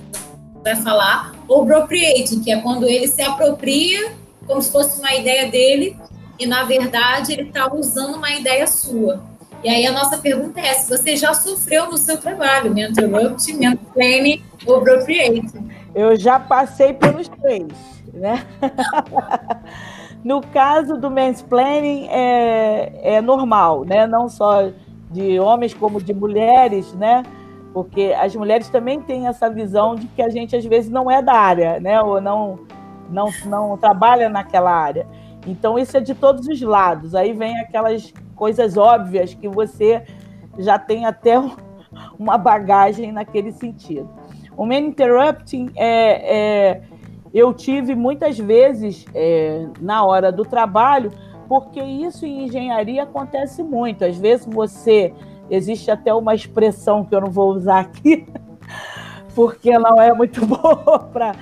vai 0.63 0.77
falar. 0.77 1.35
O 1.47 1.63
appropriating, 1.63 2.43
que 2.43 2.51
é 2.51 2.61
quando 2.61 2.89
ele 2.89 3.07
se 3.07 3.23
apropria 3.23 4.24
como 4.47 4.61
se 4.63 4.71
fosse 4.71 5.01
uma 5.01 5.15
ideia 5.15 5.51
dele 5.51 5.97
e 6.39 6.47
na 6.47 6.65
verdade 6.65 7.33
ele 7.33 7.43
está 7.43 7.73
usando 7.73 8.17
uma 8.17 8.31
ideia 8.31 8.67
sua. 8.67 9.23
E 9.63 9.69
aí 9.69 9.87
a 9.87 9.93
nossa 9.93 10.19
pergunta 10.19 10.61
é 10.61 10.75
se 10.75 10.91
você 10.91 11.17
já 11.17 11.33
sofreu 11.33 11.91
no 11.91 11.97
seu 11.97 12.19
trabalho, 12.19 12.75
mental 12.75 13.07
interrupt, 13.07 13.53
mental 13.55 13.85
planning 13.95 14.43
ou 14.67 14.77
appropriate. 14.77 15.53
Eu 15.95 16.17
já 16.17 16.39
passei 16.39 16.93
pelos 16.93 17.29
três, 17.29 17.69
né? 18.13 18.45
no 20.23 20.41
caso 20.41 20.99
do 20.99 21.11
mansplaining 21.11 22.09
é, 22.09 23.17
é 23.17 23.21
normal, 23.21 23.85
né? 23.85 24.07
Não 24.07 24.29
só 24.29 24.71
de 25.11 25.39
homens 25.39 25.73
como 25.73 26.03
de 26.03 26.13
mulheres, 26.13 26.93
né? 26.95 27.23
Porque 27.73 28.15
as 28.19 28.35
mulheres 28.37 28.69
também 28.69 29.01
têm 29.01 29.27
essa 29.27 29.49
visão 29.49 29.95
de 29.95 30.07
que 30.09 30.21
a 30.21 30.29
gente 30.29 30.55
às 30.55 30.65
vezes 30.65 30.91
não 30.91 31.11
é 31.11 31.23
da 31.23 31.35
área, 31.35 31.81
né? 31.81 32.03
Ou 32.03 32.21
não 32.21 32.59
não, 33.11 33.31
não 33.47 33.77
trabalha 33.77 34.29
naquela 34.29 34.73
área. 34.73 35.07
Então, 35.47 35.79
isso 35.79 35.97
é 35.97 36.01
de 36.01 36.15
todos 36.15 36.47
os 36.47 36.61
lados. 36.61 37.15
Aí 37.15 37.33
vem 37.33 37.59
aquelas 37.61 38.13
coisas 38.35 38.77
óbvias 38.77 39.35
que 39.35 39.49
você 39.49 40.05
já 40.59 40.79
tem 40.79 41.05
até 41.05 41.35
uma 42.19 42.39
bagagem 42.39 43.13
naquele 43.13 43.53
sentido. 43.53 44.09
O 44.57 44.65
man 44.65 44.79
interrupting 44.79 45.71
é, 45.75 46.37
é 46.37 46.83
eu 47.35 47.53
tive 47.53 47.97
muitas 47.97 48.39
vezes 48.39 49.05
é, 49.13 49.67
na 49.81 50.05
hora 50.05 50.31
do 50.31 50.45
trabalho, 50.45 51.11
porque 51.49 51.83
isso 51.83 52.25
em 52.25 52.45
engenharia 52.45 53.03
acontece 53.03 53.61
muito. 53.61 54.05
Às 54.05 54.17
vezes 54.17 54.47
você 54.47 55.13
existe 55.51 55.91
até 55.91 56.15
uma 56.15 56.33
expressão 56.33 57.05
que 57.05 57.13
eu 57.13 57.21
não 57.21 57.31
vou 57.31 57.51
usar 57.51 57.81
aqui, 57.81 58.25
porque 59.35 59.77
não 59.77 60.01
é 60.01 60.13
muito 60.13 60.47
boa 60.47 61.01
para 61.13 61.35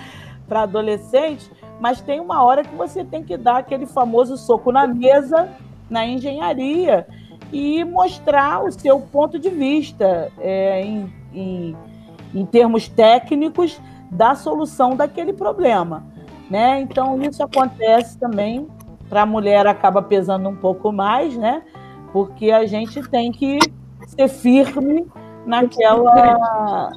para 0.52 0.64
adolescente, 0.64 1.50
mas 1.80 2.02
tem 2.02 2.20
uma 2.20 2.44
hora 2.44 2.62
que 2.62 2.76
você 2.76 3.02
tem 3.02 3.24
que 3.24 3.38
dar 3.38 3.56
aquele 3.56 3.86
famoso 3.86 4.36
soco 4.36 4.70
na 4.70 4.86
mesa 4.86 5.48
na 5.88 6.06
engenharia 6.06 7.06
e 7.50 7.82
mostrar 7.84 8.62
o 8.62 8.70
seu 8.70 9.00
ponto 9.00 9.38
de 9.38 9.48
vista 9.48 10.30
é, 10.38 10.82
em, 10.82 11.10
em, 11.32 11.76
em 12.34 12.44
termos 12.44 12.86
técnicos 12.86 13.80
da 14.10 14.34
solução 14.34 14.94
daquele 14.94 15.32
problema. 15.32 16.04
Né? 16.50 16.80
Então, 16.82 17.18
isso 17.22 17.42
acontece 17.42 18.18
também, 18.18 18.68
para 19.08 19.22
a 19.22 19.26
mulher 19.26 19.66
acaba 19.66 20.02
pesando 20.02 20.50
um 20.50 20.56
pouco 20.56 20.92
mais, 20.92 21.34
né? 21.34 21.62
porque 22.12 22.50
a 22.50 22.66
gente 22.66 23.02
tem 23.08 23.32
que 23.32 23.58
ser 24.06 24.28
firme 24.28 25.06
naquela 25.46 26.92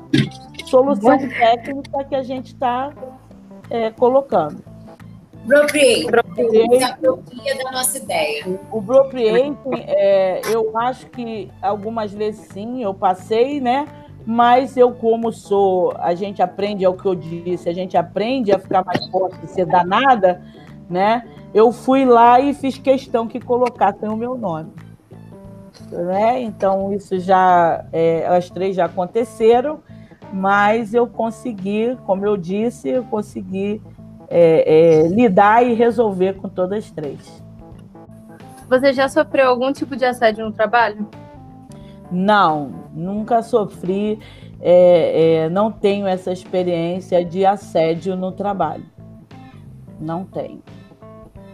solução 0.66 1.18
técnica 1.18 2.04
que 2.04 2.16
a 2.16 2.24
gente 2.24 2.48
está 2.48 2.92
é, 3.70 3.92
colocando. 3.92 4.64
Appropriate. 5.46 6.78
Se 6.78 6.84
apropria 6.84 7.64
da 7.64 7.72
nossa 7.72 7.98
ideia. 7.98 8.60
O 8.72 8.80
appropriating, 8.80 9.56
é, 9.88 10.42
eu 10.52 10.76
acho 10.78 11.06
que 11.08 11.52
algumas 11.62 12.12
vezes 12.12 12.48
sim, 12.48 12.82
eu 12.82 12.94
passei, 12.94 13.62
né? 13.62 13.88
Mas 14.26 14.76
eu, 14.76 14.92
como 14.92 15.32
sou, 15.32 15.94
a 16.00 16.16
gente 16.16 16.42
aprende, 16.42 16.84
é 16.84 16.90
o 16.90 16.96
que 16.96 17.06
eu 17.06 17.14
disse, 17.14 17.70
a 17.70 17.74
gente 17.74 17.96
aprende 17.96 18.52
a 18.52 18.58
ficar 18.58 18.84
mais 18.84 19.06
forte 19.08 19.38
e 19.44 19.48
ser 19.48 19.68
danada, 19.68 20.42
né? 20.90 21.28
Eu 21.54 21.72
fui 21.72 22.06
lá 22.06 22.40
e 22.40 22.54
fiz 22.54 22.78
questão 22.80 23.28
que 23.28 23.40
colocassem 23.40 24.10
o 24.10 24.18
meu 24.18 24.36
nome. 24.36 24.74
Né? 25.92 26.42
Então, 26.42 26.92
isso 26.92 27.20
já, 27.20 27.86
é, 27.94 28.26
as 28.28 28.50
três 28.50 28.76
já 28.76 28.86
aconteceram 28.86 29.80
mas 30.34 30.94
eu 30.94 31.08
consegui, 31.08 31.98
como 32.06 32.26
eu 32.26 32.38
disse, 32.38 32.90
eu 32.90 33.04
consegui 33.06 33.82
é, 34.30 35.04
é, 35.04 35.08
lidar 35.08 35.66
e 35.66 35.74
resolver 35.74 36.34
com 36.34 36.50
todas 36.50 36.86
as 36.86 36.92
três. 36.92 37.44
Você 38.68 38.94
já 38.94 39.08
sofreu 39.08 39.50
algum 39.50 39.72
tipo 39.72 39.96
de 39.96 40.06
assédio 40.06 40.46
no 40.46 40.52
trabalho? 40.52 41.08
Não, 42.12 42.86
Nunca 42.96 43.44
sofri, 43.44 44.18
é, 44.62 45.44
é, 45.44 45.50
não 45.50 45.70
tenho 45.70 46.08
essa 46.08 46.32
experiência 46.32 47.26
de 47.26 47.46
assédio 47.46 48.16
no 48.16 48.32
trabalho. 48.32 48.86
Não 50.00 50.24
tenho. 50.24 50.64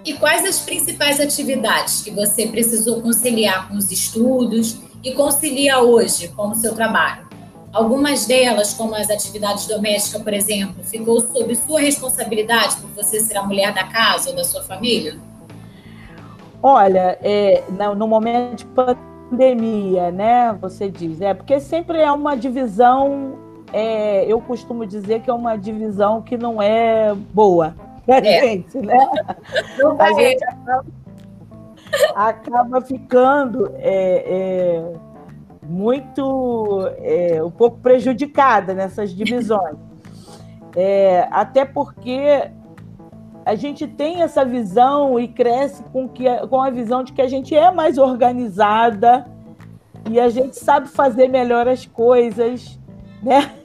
E 0.06 0.14
quais 0.14 0.46
as 0.46 0.60
principais 0.60 1.20
atividades 1.20 2.04
que 2.04 2.12
você 2.12 2.48
precisou 2.48 3.02
conciliar 3.02 3.68
com 3.68 3.76
os 3.76 3.92
estudos 3.92 4.80
e 5.04 5.14
concilia 5.14 5.80
hoje 5.80 6.28
com 6.28 6.50
o 6.50 6.56
seu 6.56 6.76
trabalho? 6.76 7.31
Algumas 7.74 8.26
delas, 8.26 8.74
como 8.74 8.94
as 8.96 9.10
atividades 9.10 9.66
domésticas, 9.66 10.22
por 10.22 10.34
exemplo, 10.34 10.84
ficou 10.84 11.22
sob 11.22 11.56
sua 11.56 11.80
responsabilidade 11.80 12.78
por 12.78 12.90
você 12.90 13.20
ser 13.22 13.38
a 13.38 13.44
mulher 13.44 13.74
da 13.74 13.86
casa 13.86 14.30
ou 14.30 14.36
da 14.36 14.44
sua 14.44 14.62
família? 14.62 15.18
Olha, 16.62 17.18
é, 17.22 17.64
no 17.96 18.08
momento 18.08 18.58
de 18.58 18.66
pandemia, 18.66 20.12
né? 20.12 20.56
Você 20.62 20.92
diz, 20.92 21.22
é 21.22 21.34
porque 21.34 21.60
sempre 21.60 22.00
é 22.00 22.12
uma 22.12 22.36
divisão. 22.36 23.36
É, 23.74 24.26
eu 24.26 24.42
costumo 24.42 24.86
dizer 24.86 25.22
que 25.22 25.30
é 25.30 25.34
uma 25.34 25.56
divisão 25.56 26.22
que 26.22 26.38
não 26.38 26.62
é 26.62 27.16
boa 27.16 27.74
pra 28.06 28.18
é. 28.18 28.42
gente, 28.42 28.78
né? 28.80 28.98
Não 29.80 30.00
a 30.00 30.12
gente 30.14 30.44
acaba, 30.44 30.86
acaba 32.16 32.82
ficando 32.82 33.72
é, 33.78 34.26
é, 34.28 34.94
muito 35.72 36.90
é, 36.98 37.42
um 37.42 37.50
pouco 37.50 37.78
prejudicada 37.78 38.74
nessas 38.74 39.14
divisões. 39.14 39.78
É, 40.74 41.28
até 41.32 41.66
porque 41.66 42.50
a 43.46 43.56
gente 43.56 43.86
tem 43.86 44.22
essa 44.22 44.46
visão 44.46 45.20
e 45.20 45.28
cresce 45.28 45.84
com, 45.92 46.08
que, 46.08 46.24
com 46.48 46.62
a 46.62 46.70
visão 46.70 47.04
de 47.04 47.12
que 47.12 47.22
a 47.22 47.28
gente 47.28 47.54
é 47.54 47.70
mais 47.70 47.98
organizada 47.98 49.26
e 50.10 50.18
a 50.18 50.30
gente 50.30 50.58
sabe 50.58 50.88
fazer 50.88 51.28
melhor 51.28 51.68
as 51.68 51.86
coisas, 51.86 52.80
né? 53.22 53.52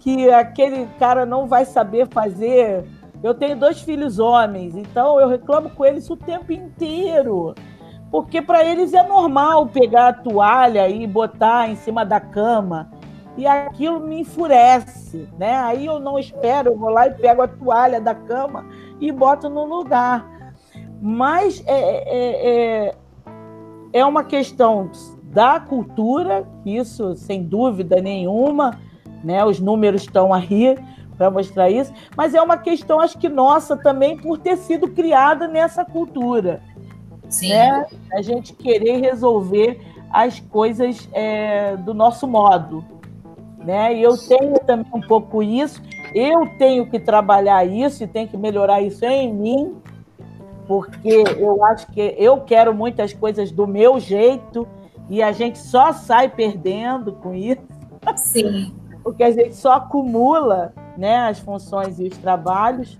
Que 0.00 0.28
aquele 0.32 0.88
cara 0.98 1.24
não 1.24 1.46
vai 1.46 1.64
saber 1.64 2.08
fazer. 2.08 2.84
Eu 3.22 3.34
tenho 3.34 3.56
dois 3.56 3.80
filhos 3.82 4.18
homens, 4.18 4.74
então 4.74 5.20
eu 5.20 5.28
reclamo 5.28 5.70
com 5.70 5.84
eles 5.84 6.10
o 6.10 6.16
tempo 6.16 6.52
inteiro. 6.52 7.54
Porque 8.12 8.42
para 8.42 8.62
eles 8.62 8.92
é 8.92 9.02
normal 9.02 9.66
pegar 9.66 10.08
a 10.08 10.12
toalha 10.12 10.86
e 10.86 11.06
botar 11.06 11.70
em 11.70 11.74
cima 11.74 12.04
da 12.04 12.20
cama. 12.20 12.92
E 13.38 13.46
aquilo 13.46 14.00
me 14.00 14.20
enfurece, 14.20 15.26
né? 15.38 15.56
Aí 15.56 15.86
eu 15.86 15.98
não 15.98 16.18
espero, 16.18 16.72
eu 16.72 16.76
vou 16.76 16.90
lá 16.90 17.06
e 17.06 17.14
pego 17.14 17.40
a 17.40 17.48
toalha 17.48 17.98
da 17.98 18.14
cama 18.14 18.66
e 19.00 19.10
boto 19.10 19.48
no 19.48 19.64
lugar. 19.64 20.30
Mas 21.00 21.64
é, 21.66 21.72
é, 21.72 22.86
é, 22.88 22.94
é 23.94 24.04
uma 24.04 24.22
questão 24.22 24.90
da 25.22 25.58
cultura, 25.58 26.46
isso 26.66 27.16
sem 27.16 27.42
dúvida 27.42 28.02
nenhuma, 28.02 28.78
né? 29.24 29.42
Os 29.42 29.58
números 29.58 30.02
estão 30.02 30.34
aí 30.34 30.76
para 31.16 31.30
mostrar 31.30 31.70
isso, 31.70 31.94
mas 32.14 32.34
é 32.34 32.42
uma 32.42 32.58
questão, 32.58 33.00
acho 33.00 33.16
que 33.16 33.28
nossa 33.28 33.74
também, 33.74 34.18
por 34.18 34.36
ter 34.36 34.58
sido 34.58 34.88
criada 34.88 35.48
nessa 35.48 35.82
cultura. 35.82 36.60
Sim. 37.32 37.48
Né? 37.48 37.86
A 38.12 38.22
gente 38.22 38.52
querer 38.52 39.00
resolver 39.00 39.80
as 40.12 40.38
coisas 40.38 41.08
é, 41.12 41.76
do 41.76 41.94
nosso 41.94 42.28
modo. 42.28 42.84
Né? 43.58 43.96
E 43.96 44.02
eu 44.02 44.16
tenho 44.16 44.58
também 44.60 44.86
um 44.92 45.00
pouco 45.00 45.42
isso, 45.42 45.80
eu 46.14 46.46
tenho 46.58 46.86
que 46.86 46.98
trabalhar 46.98 47.64
isso 47.64 48.04
e 48.04 48.06
tenho 48.06 48.28
que 48.28 48.36
melhorar 48.36 48.82
isso 48.82 49.04
em 49.04 49.32
mim, 49.32 49.76
porque 50.66 51.24
eu 51.38 51.64
acho 51.64 51.86
que 51.92 52.14
eu 52.18 52.40
quero 52.40 52.74
muitas 52.74 53.12
coisas 53.12 53.50
do 53.50 53.66
meu 53.66 53.98
jeito 53.98 54.66
e 55.08 55.22
a 55.22 55.32
gente 55.32 55.58
só 55.58 55.92
sai 55.92 56.28
perdendo 56.28 57.12
com 57.12 57.34
isso. 57.34 57.62
Sim. 58.16 58.74
Porque 59.02 59.24
a 59.24 59.32
gente 59.32 59.56
só 59.56 59.72
acumula 59.72 60.72
né, 60.96 61.28
as 61.28 61.40
funções 61.40 61.98
e 61.98 62.04
os 62.04 62.16
trabalhos. 62.18 62.98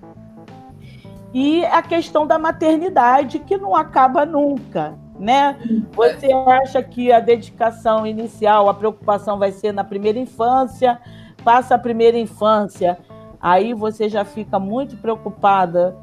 E 1.35 1.65
a 1.65 1.81
questão 1.81 2.27
da 2.27 2.39
maternidade, 2.39 3.39
que 3.39 3.57
não 3.57 3.75
acaba 3.75 4.27
nunca. 4.27 4.99
Né? 5.19 5.57
Você 5.93 6.33
acha 6.33 6.83
que 6.83 7.13
a 7.13 7.21
dedicação 7.21 8.07
inicial, 8.07 8.69
a 8.69 8.75
preocupação 8.75 9.39
vai 9.39 9.53
ser 9.53 9.73
na 9.73 9.85
primeira 9.85 10.19
infância, 10.19 11.01
passa 11.45 11.75
a 11.75 11.79
primeira 11.79 12.19
infância, 12.19 12.99
aí 13.41 13.73
você 13.73 14.09
já 14.09 14.25
fica 14.25 14.59
muito 14.59 14.97
preocupada 14.97 15.97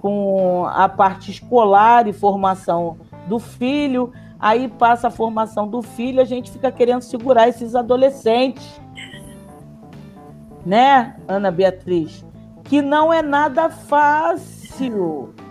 com 0.00 0.66
a 0.66 0.88
parte 0.88 1.30
escolar 1.30 2.06
e 2.06 2.12
formação 2.12 2.98
do 3.26 3.38
filho, 3.38 4.12
aí 4.38 4.68
passa 4.68 5.08
a 5.08 5.10
formação 5.10 5.66
do 5.66 5.80
filho, 5.80 6.20
a 6.20 6.24
gente 6.24 6.50
fica 6.50 6.70
querendo 6.70 7.02
segurar 7.02 7.48
esses 7.48 7.74
adolescentes, 7.74 8.80
né, 10.64 11.16
Ana 11.26 11.50
Beatriz? 11.50 12.24
Que 12.64 12.82
não 12.82 13.12
é 13.12 13.22
nada 13.22 13.70
fácil. 13.70 14.55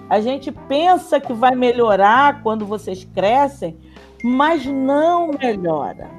A 0.10 0.20
gente 0.20 0.52
pensa 0.52 1.20
que 1.20 1.34
vai 1.34 1.56
melhorar 1.56 2.42
quando 2.42 2.66
vocês 2.66 3.04
crescem, 3.14 3.78
mas 4.24 4.66
não 4.66 5.32
melhora, 5.32 6.10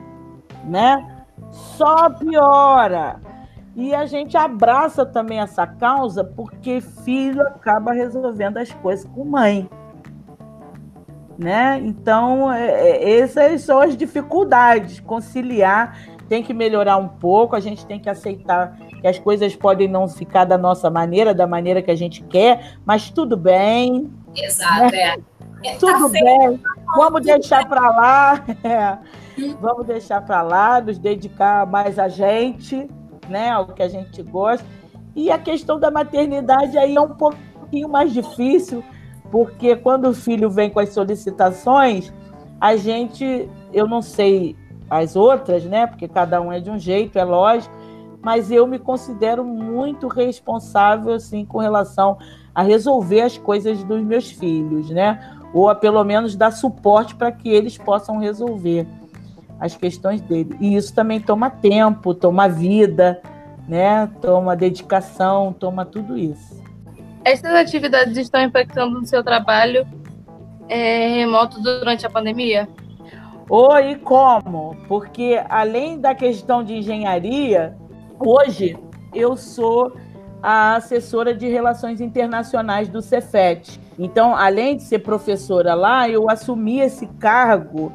né? 0.65 1.25
Só 1.51 2.11
piora. 2.11 3.21
E 3.75 3.95
a 3.95 4.07
gente 4.07 4.37
abraça 4.37 5.05
também 5.05 5.39
essa 5.39 5.67
causa 5.67 6.25
porque 6.25 6.81
filho 6.81 7.43
acaba 7.43 7.93
resolvendo 7.93 8.57
as 8.57 8.73
coisas 8.73 9.05
com 9.15 9.25
mãe 9.25 9.69
né? 11.39 11.79
Então, 11.83 12.53
é, 12.53 12.71
é, 12.71 13.19
essas 13.21 13.63
são 13.63 13.81
as 13.81 13.97
dificuldades. 13.97 15.01
Conciliar 15.01 15.99
tem 16.29 16.43
que 16.43 16.55
melhorar 16.55 16.97
um 16.97 17.09
pouco, 17.09 17.55
a 17.55 17.61
gente 17.61 17.87
tem 17.87 18.01
que 18.01 18.09
aceitar 18.09 18.77
que 19.07 19.11
as 19.11 19.19
coisas 19.21 19.55
podem 19.55 19.87
não 19.87 20.09
ficar 20.09 20.45
da 20.45 20.59
nossa 20.59 20.91
maneira, 20.91 21.33
da 21.33 21.47
maneira 21.47 21.81
que 21.81 21.93
a 21.93 21.95
gente 21.95 22.25
quer, 22.25 22.77
mas 22.85 23.09
tudo 23.09 23.37
bem. 23.37 24.11
Exato, 24.35 24.93
né? 24.93 25.17
é. 25.63 25.69
é 25.69 25.77
tudo 25.77 25.93
tá 25.93 26.09
bem. 26.09 26.61
Vamos 26.97 27.23
deixar 27.23 27.69
para 27.69 27.89
lá. 27.89 28.45
É. 28.65 28.99
Vamos 29.61 29.87
deixar 29.87 30.23
para 30.23 30.41
lá, 30.41 30.81
nos 30.81 30.99
dedicar 30.99 31.67
mais 31.67 31.99
a 31.99 32.09
gente, 32.09 32.89
né? 33.29 33.51
Ao 33.51 33.67
que 33.67 33.83
a 33.83 33.89
gente 33.89 34.23
gosta. 34.23 34.67
E 35.15 35.31
a 35.31 35.39
questão 35.39 35.79
da 35.79 35.91
maternidade 35.91 36.77
aí 36.79 36.97
é 36.97 37.01
um 37.01 37.11
pouquinho 37.15 37.87
mais 37.87 38.15
difícil, 38.15 38.83
porque 39.31 39.77
quando 39.77 40.09
o 40.09 40.15
filho 40.15 40.49
vem 40.51 40.71
com 40.71 40.81
as 40.81 40.89
solicitações, 40.89 42.11
a 42.59 42.77
gente, 42.77 43.47
eu 43.75 43.87
não 43.87 44.01
sei 44.01 44.57
as 44.89 45.17
outras, 45.17 45.65
né? 45.65 45.87
Porque 45.87 46.09
cada 46.09 46.41
um 46.41 46.51
é 46.51 46.59
de 46.59 46.71
um 46.71 46.79
jeito, 46.79 47.19
é 47.19 47.25
lógico, 47.25 47.76
mas 48.27 48.51
eu 48.51 48.67
me 48.67 48.77
considero 48.77 49.45
muito 49.45 50.09
responsável 50.09 51.13
assim 51.13 51.45
com 51.45 51.59
relação 51.59 52.19
a 52.53 52.61
resolver 52.61 53.21
as 53.21 53.39
coisas 53.39 53.85
dos 53.85 54.03
meus 54.03 54.33
filhos, 54.33 54.91
né? 54.91 55.39
Ou 55.55 55.69
a 55.69 55.77
pelo 55.77 56.03
menos 56.03 56.35
dar 56.35 56.51
suporte 56.51 57.15
para 57.15 57.31
que 57.31 57.49
eles 57.49 57.79
possam 57.79 58.19
resolver 58.19 58.85
as 59.61 59.77
questões 59.77 60.21
dele. 60.23 60.57
E 60.61 60.75
isso 60.75 60.93
também 60.93 61.21
toma 61.21 61.49
tempo, 61.49 62.13
toma 62.15 62.49
vida, 62.49 63.23
né? 63.69 64.11
Toma 64.21 64.57
dedicação, 64.57 65.53
toma 65.53 65.85
tudo 65.85 66.19
isso. 66.19 66.61
Essas 67.25 67.55
atividades 67.55 68.17
estão 68.17 68.43
impactando 68.43 68.99
no 68.99 69.07
seu 69.07 69.23
trabalho 69.23 69.87
é, 70.69 71.11
remoto 71.15 71.63
durante 71.63 72.05
a 72.05 72.11
pandemia? 72.11 72.69
Oi, 73.49 73.95
como? 74.03 74.77
Porque 74.89 75.41
além 75.49 76.01
da 76.01 76.13
questão 76.13 76.65
de 76.65 76.75
engenharia, 76.75 77.77
hoje 78.19 78.79
eu 79.15 79.37
sou 79.37 79.93
a 80.43 80.77
assessora 80.77 81.35
de 81.35 81.49
relações 81.49 82.01
internacionais 82.01 82.89
do 82.89 83.03
Cefet. 83.03 83.81
Então, 83.99 84.37
além 84.37 84.77
de 84.77 84.83
ser 84.83 85.01
professora 85.01 85.75
lá, 85.75 86.09
eu 86.09 86.31
assumi 86.31 86.81
esse 86.81 87.07
cargo 87.07 87.93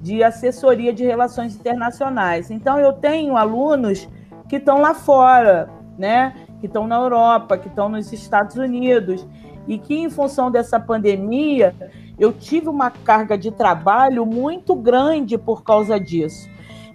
de 0.00 0.22
assessoria 0.22 0.92
de 0.92 1.04
relações 1.04 1.54
internacionais. 1.54 2.50
Então, 2.50 2.78
eu 2.78 2.92
tenho 2.92 3.36
alunos 3.36 4.08
que 4.48 4.56
estão 4.56 4.80
lá 4.80 4.94
fora, 4.94 5.68
né? 5.98 6.34
que 6.60 6.66
estão 6.66 6.86
na 6.86 6.96
Europa, 6.96 7.58
que 7.58 7.68
estão 7.68 7.88
nos 7.88 8.12
Estados 8.12 8.56
Unidos, 8.56 9.26
e 9.66 9.78
que, 9.78 9.94
em 9.94 10.10
função 10.10 10.50
dessa 10.50 10.78
pandemia, 10.78 11.74
eu 12.18 12.32
tive 12.32 12.68
uma 12.68 12.90
carga 12.90 13.36
de 13.36 13.50
trabalho 13.50 14.26
muito 14.26 14.74
grande 14.74 15.38
por 15.38 15.62
causa 15.62 15.98
disso. 15.98 16.48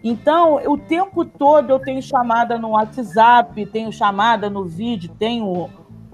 Então, 0.05 0.61
o 0.67 0.77
tempo 0.77 1.25
todo 1.25 1.71
eu 1.71 1.79
tenho 1.79 2.01
chamada 2.01 2.57
no 2.57 2.69
WhatsApp, 2.69 3.65
tenho 3.65 3.91
chamada 3.91 4.49
no 4.49 4.63
vídeo, 4.63 5.11
tenho 5.19 5.67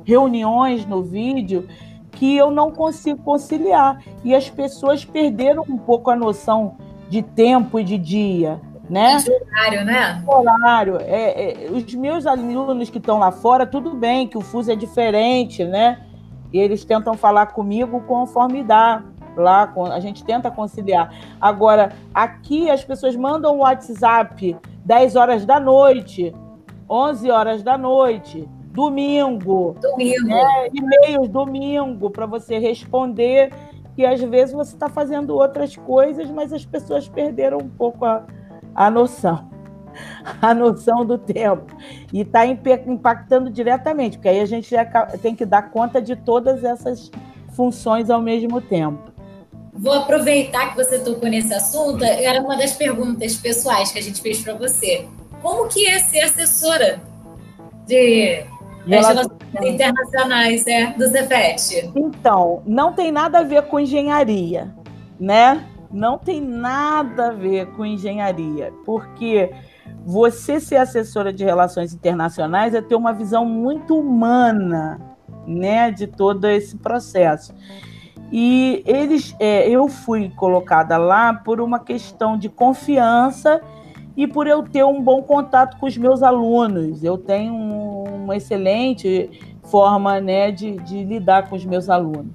reuniões 0.04 0.86
no 0.86 1.04
vídeo 1.04 1.68
que 2.12 2.36
eu 2.36 2.50
não 2.50 2.72
consigo 2.72 3.22
conciliar. 3.22 4.02
E 4.24 4.34
as 4.34 4.50
pessoas 4.50 5.06
perderam 5.06 5.64
um 5.68 5.78
pouco 5.78 6.10
a 6.10 6.16
noção 6.16 6.78
de 7.10 7.22
tempo 7.22 7.80
e 7.80 7.84
de 7.84 7.98
dia 7.98 8.62
né? 8.92 9.18
De 9.18 9.32
horário, 9.32 9.86
né? 9.86 10.24
Horário. 10.28 10.98
É, 11.00 11.66
é, 11.66 11.72
os 11.72 11.96
meus 11.96 12.28
alunos 12.28 12.90
que 12.90 12.98
estão 12.98 13.18
lá 13.20 13.32
fora, 13.32 13.66
tudo 13.66 13.92
bem 13.92 14.28
que 14.28 14.38
o 14.38 14.42
fuso 14.42 14.70
é 14.70 14.76
diferente, 14.76 15.64
né? 15.64 16.02
E 16.52 16.60
eles 16.60 16.84
tentam 16.84 17.14
falar 17.14 17.48
comigo 17.48 18.02
conforme 18.02 18.62
dá. 18.62 19.02
Lá, 19.36 19.72
a 19.92 20.00
gente 20.00 20.24
tenta 20.24 20.52
conciliar. 20.52 21.14
Agora, 21.40 21.92
aqui 22.14 22.70
as 22.70 22.84
pessoas 22.84 23.16
mandam 23.16 23.58
o 23.58 23.60
WhatsApp 23.60 24.58
10 24.86 25.16
horas 25.16 25.46
da 25.46 25.60
noite, 25.60 26.34
11 26.90 27.32
horas 27.32 27.64
da 27.64 27.78
noite, 27.78 28.48
domingo. 28.72 29.76
Domingo. 29.82 30.28
Né? 30.28 30.70
E-mails 30.74 31.30
domingo 31.30 32.10
para 32.10 32.26
você 32.26 32.58
responder. 32.58 33.52
E 33.98 34.06
às 34.06 34.22
vezes 34.22 34.54
você 34.54 34.74
está 34.74 34.90
fazendo 34.90 35.36
outras 35.36 35.76
coisas, 35.76 36.30
mas 36.32 36.52
as 36.54 36.66
pessoas 36.66 37.08
perderam 37.08 37.60
um 37.60 37.70
pouco 37.70 38.06
a, 38.06 38.24
a 38.74 38.90
noção. 38.90 39.50
A 40.42 40.54
noção 40.54 41.06
do 41.06 41.18
tempo. 41.18 41.76
E 42.14 42.22
está 42.22 42.46
impactando 42.46 43.50
diretamente, 43.50 44.18
porque 44.18 44.30
aí 44.30 44.40
a 44.40 44.46
gente 44.46 44.74
tem 45.22 45.36
que 45.36 45.46
dar 45.46 45.64
conta 45.64 46.02
de 46.02 46.16
todas 46.16 46.64
essas 46.64 47.12
funções 47.50 48.10
ao 48.10 48.22
mesmo 48.22 48.62
tempo. 48.62 49.11
Vou 49.74 49.94
aproveitar 49.94 50.70
que 50.70 50.76
você 50.76 51.00
tocou 51.00 51.30
nesse 51.30 51.54
assunto. 51.54 52.04
Era 52.04 52.42
uma 52.42 52.58
das 52.58 52.74
perguntas 52.74 53.36
pessoais 53.36 53.92
que 53.92 54.00
a 54.00 54.04
gente 54.04 54.22
fez 54.22 54.40
para 54.40 54.54
você. 54.54 55.08
Como 55.42 55.68
que 55.68 55.88
é 55.88 56.00
ser 56.00 56.22
assessora 56.22 57.02
de 57.88 58.46
Relações 58.86 59.28
internacionais, 59.62 60.66
é, 60.66 60.88
do 60.94 61.08
Cefet? 61.08 61.92
Então, 61.96 62.64
não 62.66 62.94
tem 62.94 63.12
nada 63.12 63.40
a 63.40 63.44
ver 63.44 63.64
com 63.64 63.80
engenharia, 63.80 64.74
né? 65.20 65.66
Não 65.92 66.18
tem 66.18 66.42
nada 66.42 67.28
a 67.28 67.32
ver 67.32 67.68
com 67.74 67.86
engenharia, 67.86 68.74
porque 68.86 69.52
você 70.06 70.60
ser 70.60 70.78
assessora 70.78 71.32
de 71.32 71.44
relações 71.44 71.94
internacionais 71.94 72.74
é 72.74 72.82
ter 72.82 72.96
uma 72.96 73.14
visão 73.14 73.46
muito 73.46 73.98
humana, 73.98 75.00
né, 75.46 75.92
de 75.92 76.08
todo 76.08 76.46
esse 76.46 76.78
processo. 76.78 77.54
E 78.32 78.82
eles, 78.86 79.36
é, 79.40 79.68
eu 79.68 79.88
fui 79.88 80.30
colocada 80.30 80.98
lá 80.98 81.34
por 81.34 81.60
uma 81.60 81.80
questão 81.80 82.38
de 82.38 82.48
confiança 82.48 83.62
e 84.16 84.26
por 84.26 84.48
eu 84.48 84.64
ter 84.64 84.86
um 84.86 85.02
bom 85.02 85.22
contato 85.22 85.78
com 85.78 85.86
os 85.86 85.98
meus 85.98 86.24
alunos. 86.24 87.04
Eu 87.04 87.18
tenho 87.18 87.54
uma 87.54 88.36
excelente 88.36 89.30
forma 89.64 90.20
né, 90.22 90.52
de, 90.52 90.78
de 90.78 91.04
lidar 91.04 91.50
com 91.50 91.56
os 91.56 91.66
meus 91.66 91.90
alunos. 91.90 92.32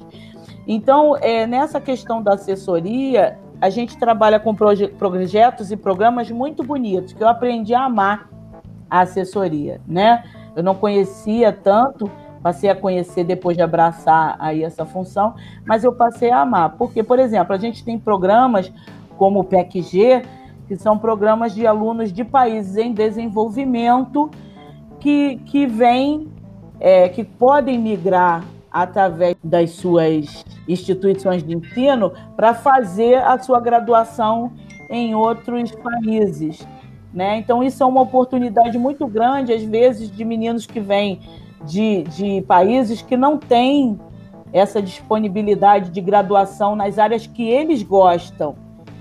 Então, 0.67 1.17
é, 1.17 1.47
nessa 1.47 1.81
questão 1.81 2.23
da 2.23 2.35
assessoria, 2.35 3.39
a 3.61 3.71
gente 3.71 3.97
trabalha 3.97 4.39
com 4.39 4.55
proje 4.55 4.89
projetos 4.89 5.71
e 5.71 5.77
programas 5.77 6.31
muito 6.31 6.63
bonitos, 6.63 7.13
que 7.13 7.23
eu 7.23 7.29
aprendi 7.29 7.73
a 7.73 7.85
amar 7.85 8.29
a 8.91 9.01
assessoria, 9.01 9.81
né? 9.87 10.25
Eu 10.55 10.63
não 10.63 10.75
conhecia 10.75 11.53
tanto, 11.53 12.11
passei 12.47 12.71
a 12.71 12.77
conhecer 12.77 13.25
depois 13.25 13.57
de 13.57 13.63
abraçar 13.65 14.37
aí 14.39 14.63
essa 14.63 14.87
função, 14.87 15.35
mas 15.65 15.83
eu 15.83 15.93
passei 15.93 16.31
a 16.31 16.43
amar. 16.43 16.77
Porque, 16.79 17.03
por 17.03 17.19
exemplo, 17.19 17.53
a 17.53 17.59
gente 17.59 17.85
tem 17.85 17.99
programas 17.99 18.73
como 19.19 19.41
o 19.41 19.45
PECG, 19.45 20.23
que 20.69 20.77
são 20.77 20.97
programas 20.97 21.53
de 21.53 21.67
alunos 21.67 22.13
de 22.13 22.23
países 22.23 22.77
em 22.77 22.93
desenvolvimento 22.93 24.31
que, 25.01 25.41
que 25.47 25.67
vêm, 25.67 26.29
é, 26.79 27.09
que 27.09 27.25
podem 27.25 27.81
migrar 27.81 28.45
através 28.71 29.35
das 29.43 29.73
suas 29.73 30.45
instituições 30.69 31.43
de 31.43 31.53
ensino 31.53 32.13
para 32.37 32.55
fazer 32.55 33.17
a 33.17 33.37
sua 33.41 33.59
graduação 33.59 34.53
em 34.89 35.17
outros 35.17 35.73
países. 35.73 36.65
Né? 37.13 37.39
Então, 37.39 37.61
isso 37.61 37.83
é 37.83 37.87
uma 37.87 38.03
oportunidade 38.03 38.79
muito 38.79 39.05
grande, 39.09 39.53
às 39.53 39.65
vezes, 39.65 40.09
de 40.09 40.25
meninos 40.25 40.65
que 40.65 40.79
vêm 40.79 41.21
de, 41.67 42.03
de 42.05 42.43
países 42.43 43.03
que 43.03 43.17
não 43.17 43.39
têm 43.39 43.99
essa 44.53 44.81
disponibilidade 44.81 45.91
de 45.91 46.01
graduação 46.01 46.77
nas 46.77 46.99
áreas 46.99 47.27
que 47.27 47.49
eles 47.49 47.83
gostam 47.83 48.55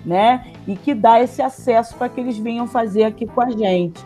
né? 0.05 0.45
E 0.68 0.76
que 0.76 0.93
dá 0.93 1.20
esse 1.20 1.41
acesso 1.41 1.95
para 1.95 2.07
que 2.07 2.22
eles 2.22 2.38
venham 2.38 2.68
fazer 2.68 3.03
aqui 3.03 3.26
com 3.26 3.41
a 3.41 3.49
gente. 3.49 4.05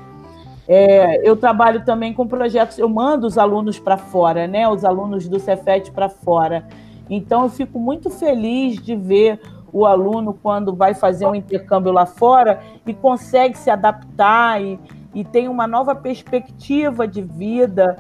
É, 0.68 1.28
eu 1.28 1.36
trabalho 1.36 1.84
também 1.84 2.14
com 2.14 2.28
projetos, 2.28 2.78
eu 2.78 2.88
mando 2.88 3.28
os 3.28 3.38
alunos 3.38 3.78
para 3.80 3.98
fora, 3.98 4.48
né? 4.48 4.68
Os 4.70 4.86
alunos 4.86 5.28
do 5.28 5.40
Cefet 5.40 5.92
para 5.92 6.08
fora. 6.08 6.66
Então 7.10 7.44
eu 7.44 7.50
fico 7.50 7.80
muito 7.80 8.10
feliz 8.10 8.82
de 8.82 8.96
ver 8.96 9.42
o 9.74 9.86
aluno 9.86 10.34
quando 10.42 10.76
vai 10.76 10.94
fazer 10.94 11.26
um 11.26 11.36
intercâmbio 11.36 11.92
lá 11.92 12.06
fora 12.06 12.62
e 12.88 12.94
consegue 12.94 13.58
se 13.58 13.70
adaptar 13.70 14.62
e, 14.62 14.80
e 15.14 15.24
tem 15.24 15.48
uma 15.48 15.68
nova 15.68 15.96
perspectiva 15.96 17.08
de 17.08 17.22
vida, 17.22 17.98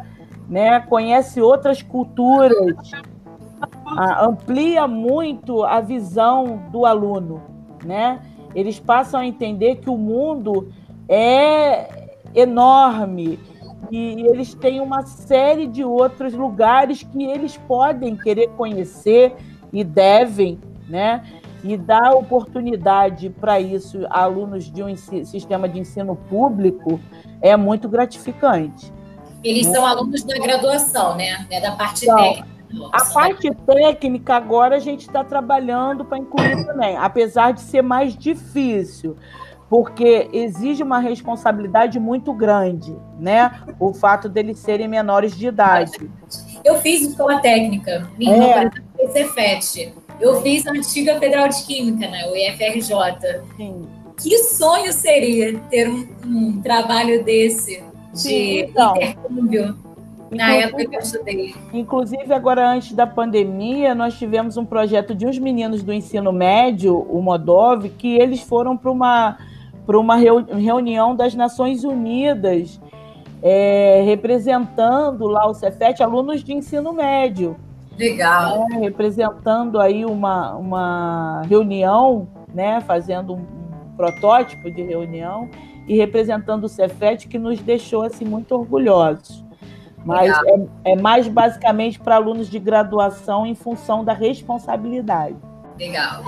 né? 0.50 0.80
Conhece 0.82 1.41
outras 1.41 1.82
culturas, 1.82 2.91
amplia 4.22 4.88
muito 4.88 5.64
a 5.64 5.80
visão 5.80 6.64
do 6.72 6.86
aluno 6.86 7.60
né? 7.86 8.20
Eles 8.56 8.80
passam 8.80 9.20
a 9.20 9.26
entender 9.26 9.76
que 9.78 9.89
o 9.89 9.97
mundo 9.97 10.72
é 11.08 12.10
enorme 12.34 13.39
e 13.91 14.22
eles 14.22 14.54
têm 14.54 14.80
uma 14.80 15.04
série 15.04 15.68
de 15.68 15.84
outros 15.84 16.34
lugares 16.34 17.04
que 17.04 17.24
eles 17.24 17.58
podem 17.58 18.16
querer 18.16 18.50
conhecer 18.50 19.36
e 19.72 19.84
devem, 19.84 20.60
né? 20.88 21.24
E 21.64 21.76
dar 21.76 22.14
oportunidade 22.14 23.30
para 23.30 23.60
isso 23.60 24.06
a 24.10 24.24
alunos 24.24 24.72
de 24.72 24.82
um 24.82 24.95
sistema 24.95 25.68
de 25.68 25.80
ensino 25.80 26.16
público 26.16 27.00
é 27.41 27.56
muito 27.58 27.89
gratificante. 27.89 28.91
Eles 29.44 29.68
são 29.68 29.86
alunos 29.86 30.24
da 30.24 30.38
graduação, 30.38 31.16
né? 31.16 31.46
É 31.50 31.62
da 31.62 31.72
parte 31.72 32.06
então, 32.06 32.18
técnica. 32.18 32.60
A 32.94 33.06
parte 33.06 33.50
técnica 33.66 34.36
agora 34.36 34.76
a 34.76 34.80
gente 34.80 35.02
está 35.02 35.24
trabalhando 35.24 36.06
para 36.06 36.20
incluir 36.20 36.66
também, 36.66 36.96
apesar 36.98 37.52
de 37.52 37.62
ser 37.62 37.82
mais 37.82 38.16
difícil, 38.16 39.18
porque 39.68 40.30
exige 40.32 40.84
uma 40.84 41.00
responsabilidade 41.00 42.00
muito 42.00 42.32
grande, 42.32 42.96
né? 43.20 43.64
O 43.80 43.94
fato 43.94 44.30
deles 44.30 44.60
serem 44.60 44.88
menores 44.88 45.36
de 45.36 45.48
idade. 45.48 46.10
Eu 46.64 46.76
fiz 46.80 47.02
escola 47.02 47.40
técnica, 47.40 48.08
minha 48.18 48.36
é. 48.36 48.58
irmã 48.58 48.72
fez 48.96 49.12
Cefet. 49.14 49.94
Eu 50.20 50.42
fiz 50.42 50.68
a 50.68 50.72
antiga 50.72 51.18
Federal 51.18 51.48
de 51.48 51.64
Química, 51.64 52.08
né? 52.08 52.28
O 52.30 52.36
IFRJ. 52.36 53.42
Sim. 53.56 53.88
Que 54.18 54.38
sonho 54.40 54.92
seria 54.92 55.58
ter 55.70 55.90
um, 55.90 56.08
um 56.26 56.62
trabalho 56.62 57.24
desse 57.24 57.82
de 58.14 58.20
Sim, 58.20 58.60
então. 58.62 58.95
intercâmbio 58.95 59.76
na 60.32 60.53
época 60.53 60.86
que 60.86 60.95
eu 60.95 60.99
estudei. 60.99 61.55
Inclusive, 61.74 62.34
agora 62.34 62.70
antes 62.70 62.93
da 62.93 63.07
pandemia, 63.07 63.95
nós 63.95 64.18
tivemos 64.18 64.57
um 64.57 64.66
projeto 64.66 65.16
de 65.16 65.26
uns 65.26 65.39
meninos 65.39 65.84
do 65.84 65.91
ensino 65.91 66.32
médio, 66.32 66.97
o 66.97 67.22
Modov, 67.22 67.89
que 67.89 68.16
eles 68.16 68.41
foram 68.41 68.78
para 68.78 68.91
uma, 68.91 69.38
uma 69.88 70.16
reunião 70.16 71.16
das 71.16 71.34
Nações 71.34 71.84
Unidas, 71.84 72.80
é, 73.41 74.03
representando 74.05 75.26
lá 75.28 75.47
o 75.47 75.53
Cefet, 75.53 76.03
alunos 76.03 76.43
de 76.43 76.53
ensino 76.53 76.93
médio. 76.93 77.55
Legal. 77.97 78.68
É, 78.72 78.78
representando 78.78 79.80
aí 79.80 80.05
uma, 80.05 80.55
uma 80.55 81.41
reunião, 81.49 82.28
né, 82.53 82.80
fazendo 82.82 83.34
um 83.34 83.45
protótipo 83.97 84.72
de 84.72 84.82
reunião 84.82 85.49
e 85.90 85.98
representando 85.98 86.66
o 86.66 86.70
Cefet, 86.70 87.28
que 87.28 87.40
nos 87.40 87.60
deixou 87.60 88.04
assim, 88.04 88.24
muito 88.24 88.54
orgulhosos. 88.54 89.44
Mas 90.06 90.32
é, 90.46 90.92
é, 90.92 90.96
mais 90.96 91.28
basicamente 91.28 92.00
para 92.00 92.16
alunos 92.16 92.48
de 92.48 92.60
graduação 92.60 93.46
em 93.46 93.56
função 93.56 94.06
da 94.06 94.14
responsabilidade. 94.14 95.36
Legal. 95.80 96.24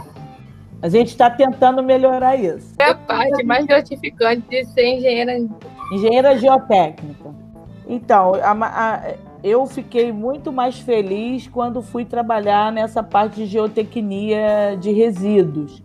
A 0.82 0.90
gente 0.90 1.10
está 1.10 1.30
tentando 1.30 1.84
melhorar 1.84 2.36
isso. 2.36 2.74
É 2.80 2.86
a 2.86 2.96
parte 2.96 3.44
mais 3.44 3.66
gratificante 3.66 4.50
de 4.50 4.66
ser 4.66 4.98
engenheira. 4.98 5.38
Engenheira 5.94 6.38
geotécnica. 6.38 7.30
Então, 7.88 8.34
a, 8.34 8.52
a, 8.52 9.14
eu 9.44 9.68
fiquei 9.68 10.12
muito 10.12 10.52
mais 10.52 10.80
feliz 10.80 11.48
quando 11.48 11.84
fui 11.84 12.04
trabalhar 12.04 12.72
nessa 12.72 13.04
parte 13.04 13.36
de 13.36 13.46
geotecnia 13.46 14.76
de 14.80 14.92
resíduos, 14.92 15.84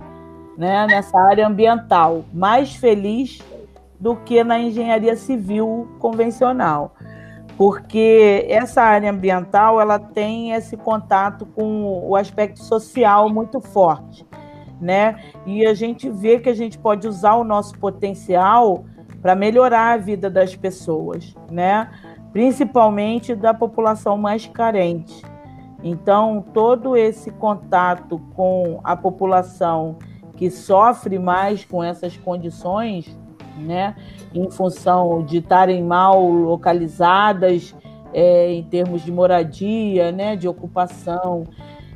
né, 0.57 0.87
nessa 0.87 1.19
área 1.19 1.47
ambiental. 1.47 2.25
Mais 2.33 2.75
feliz 2.75 3.43
do 3.99 4.17
que 4.17 4.43
na 4.45 4.59
engenharia 4.59 5.17
civil 5.17 5.89
convencional 5.99 6.95
porque 7.57 8.45
essa 8.49 8.83
área 8.83 9.11
ambiental 9.11 9.81
ela 9.81 9.99
tem 9.99 10.53
esse 10.53 10.77
contato 10.77 11.47
com 11.47 12.07
o 12.07 12.15
aspecto 12.15 12.63
social 12.63 13.31
muito 13.31 13.61
forte, 13.61 14.27
né? 14.81 15.19
E 15.47 15.67
a 15.67 15.73
gente 15.73 16.11
vê 16.11 16.39
que 16.39 16.51
a 16.51 16.55
gente 16.55 16.79
pode 16.79 17.09
usar 17.09 17.35
o 17.35 17.45
nosso 17.45 17.79
potencial 17.79 18.85
para 19.23 19.35
melhorar 19.35 19.95
a 19.95 19.97
vida 19.97 20.29
das 20.29 20.55
pessoas, 20.55 21.35
né? 21.51 21.91
Principalmente 22.31 23.35
da 23.35 23.55
população 23.55 24.19
mais 24.19 24.47
carente. 24.47 25.23
Então, 25.83 26.45
todo 26.53 26.97
esse 26.97 27.31
contato 27.31 28.21
com 28.35 28.81
a 28.85 28.95
população 28.95 29.97
que 30.37 30.51
sofre 30.51 31.19
mais 31.19 31.65
com 31.65 31.83
essas 31.83 32.19
condições 32.19 33.19
né? 33.57 33.95
Em 34.35 34.51
função 34.51 35.25
de 35.25 35.39
estarem 35.39 35.83
mal 35.83 36.29
localizadas 36.29 37.75
é, 38.13 38.53
em 38.53 38.63
termos 38.65 39.03
de 39.05 39.13
moradia, 39.13 40.13
né? 40.13 40.37
De 40.37 40.49
ocupação 40.49 41.45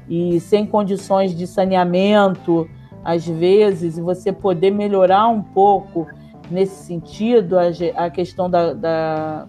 e 0.08 0.40
sem 0.40 0.66
condições 0.66 1.36
de 1.36 1.46
saneamento, 1.46 2.68
às 3.04 3.26
vezes, 3.26 3.96
e 3.96 4.02
você 4.02 4.32
poder 4.32 4.70
melhorar 4.70 5.28
um 5.28 5.40
pouco 5.40 6.06
nesse 6.50 6.84
sentido, 6.84 7.56
a, 7.58 7.66
a 7.96 8.10
questão 8.10 8.50
da, 8.50 8.74
da 8.74 9.46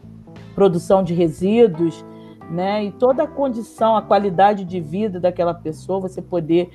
produção 0.53 1.03
de 1.03 1.13
resíduos, 1.13 2.05
né? 2.49 2.83
E 2.85 2.91
toda 2.91 3.23
a 3.23 3.27
condição, 3.27 3.95
a 3.95 4.01
qualidade 4.01 4.63
de 4.63 4.79
vida 4.79 5.19
daquela 5.19 5.53
pessoa, 5.53 5.99
você 5.99 6.21
poder 6.21 6.69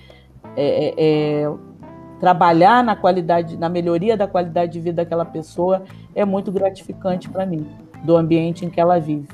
é, 0.57 0.87
é, 0.87 0.95
é, 1.43 1.55
trabalhar 2.21 2.83
na 2.83 2.97
qualidade, 2.97 3.57
na 3.57 3.69
melhoria 3.69 4.17
da 4.17 4.27
qualidade 4.27 4.73
de 4.73 4.81
vida 4.81 5.03
daquela 5.03 5.25
pessoa 5.25 5.85
é 6.15 6.25
muito 6.25 6.51
gratificante 6.51 7.29
para 7.29 7.45
mim, 7.45 7.67
do 8.05 8.17
ambiente 8.17 8.65
em 8.65 8.71
que 8.71 8.81
ela 8.81 8.99
vive. 8.99 9.29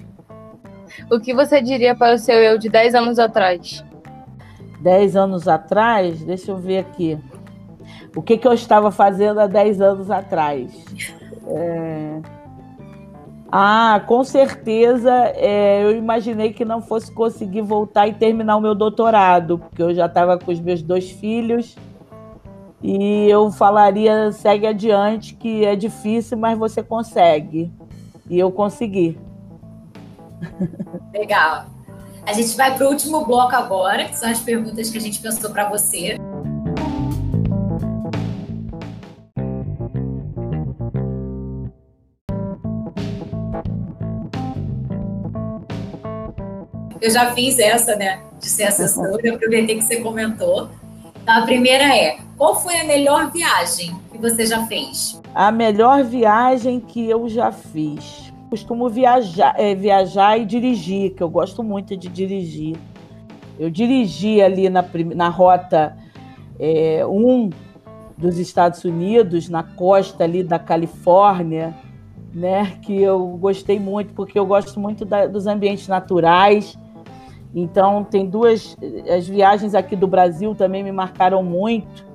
O 1.11 1.19
que 1.21 1.33
você 1.33 1.61
diria 1.61 1.95
para 1.95 2.15
o 2.15 2.19
seu 2.19 2.37
eu 2.37 2.59
de 2.59 2.69
10 2.69 2.95
anos 2.95 3.19
atrás? 3.19 3.85
10 4.81 5.17
anos 5.17 5.49
atrás, 5.49 6.23
deixa 6.25 6.51
eu 6.51 6.57
ver 6.57 6.79
aqui. 6.79 7.19
O 8.15 8.21
que, 8.21 8.37
que 8.37 8.47
eu 8.47 8.53
estava 8.53 8.91
fazendo 8.91 9.41
há 9.41 9.47
10 9.47 9.81
anos 9.81 10.11
atrás? 10.11 10.85
É... 11.47 12.21
Ah, 13.51 14.03
com 14.07 14.25
certeza 14.25 15.13
é, 15.35 15.85
eu 15.85 15.95
imaginei 15.95 16.55
que 16.55 16.65
não 16.65 16.81
fosse 16.81 17.13
conseguir 17.13 17.61
voltar 17.61 18.09
e 18.09 18.15
terminar 18.15 18.57
o 18.57 18.61
meu 18.61 18.75
doutorado, 18.75 19.59
porque 19.59 19.83
eu 19.83 19.95
já 19.95 20.07
estava 20.07 20.39
com 20.39 20.51
os 20.51 20.59
meus 20.59 20.83
dois 20.83 21.11
filhos 21.11 21.77
e 22.83 23.29
eu 23.29 23.51
falaria 23.53 24.33
segue 24.33 24.67
adiante, 24.67 25.35
que 25.35 25.65
é 25.65 25.77
difícil, 25.77 26.37
mas 26.37 26.59
você 26.59 26.83
consegue. 26.83 27.71
E 28.29 28.39
eu 28.39 28.51
consegui. 28.51 29.19
Legal. 31.15 31.67
A 32.27 32.33
gente 32.33 32.57
vai 32.57 32.77
para 32.77 32.87
o 32.87 32.91
último 32.91 33.25
bloco 33.25 33.55
agora, 33.55 34.05
que 34.05 34.17
são 34.17 34.29
as 34.29 34.41
perguntas 34.41 34.91
que 34.91 34.99
a 34.99 35.01
gente 35.01 35.21
pensou 35.21 35.51
para 35.51 35.69
você. 35.69 36.17
Eu 47.01 47.11
já 47.11 47.33
fiz 47.35 47.59
essa, 47.59 47.97
né? 47.97 48.23
De 48.41 48.49
ser 48.49 48.65
assessora, 48.65 49.35
aproveitei 49.35 49.77
que 49.77 49.83
você 49.83 50.01
comentou. 50.01 50.71
Então, 51.23 51.37
a 51.37 51.43
primeira 51.43 51.85
é: 51.97 52.19
qual 52.37 52.61
foi 52.61 52.77
a 52.81 52.85
melhor 52.85 53.31
viagem 53.31 53.97
que 54.11 54.19
você 54.19 54.45
já 54.45 54.67
fez? 54.67 55.21
A 55.35 55.53
melhor 55.53 56.03
viagem 56.03 56.81
que 56.81 57.09
eu 57.09 57.29
já 57.29 57.53
fiz. 57.53 58.33
Costumo 58.51 58.89
viajar, 58.89 59.55
é, 59.57 59.75
viajar 59.75 60.37
e 60.37 60.45
dirigir, 60.45 61.15
que 61.15 61.23
eu 61.23 61.31
gosto 61.31 61.63
muito 61.63 61.97
de 61.97 62.09
dirigir. 62.09 62.77
Eu 63.59 63.71
dirigi 63.71 64.43
ali 64.43 64.69
na, 64.69 64.85
na 65.15 65.29
rota 65.29 65.97
1 66.59 66.61
é, 66.61 67.07
um 67.07 67.49
dos 68.19 68.39
Estados 68.39 68.85
Unidos, 68.85 69.49
na 69.49 69.63
costa 69.63 70.25
ali 70.25 70.43
da 70.43 70.59
Califórnia, 70.59 71.75
né? 72.35 72.79
Que 72.83 73.01
eu 73.01 73.27
gostei 73.39 73.79
muito, 73.79 74.13
porque 74.13 74.39
eu 74.39 74.45
gosto 74.45 74.79
muito 74.79 75.05
da, 75.05 75.27
dos 75.27 75.47
ambientes 75.47 75.87
naturais 75.89 76.77
então, 77.55 78.03
tem 78.03 78.27
duas. 78.27 78.77
As 79.15 79.29
viagens 79.29 79.75
aqui 79.75 79.95
do 79.95 80.07
Brasil 80.07 80.55
também 80.55 80.83
me 80.83 80.93
marcaram 80.93 81.43
muito. 81.43 82.11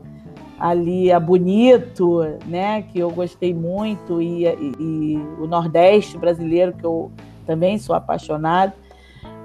Ali 0.60 1.12
a 1.12 1.20
Bonito, 1.20 2.22
né, 2.48 2.82
que 2.82 2.98
eu 2.98 3.12
gostei 3.12 3.54
muito, 3.54 4.20
e, 4.20 4.44
e, 4.44 4.74
e 4.80 5.18
o 5.40 5.46
Nordeste 5.46 6.18
brasileiro, 6.18 6.74
que 6.74 6.84
eu 6.84 7.12
também 7.46 7.78
sou 7.78 7.96
apaixonado. 7.96 8.74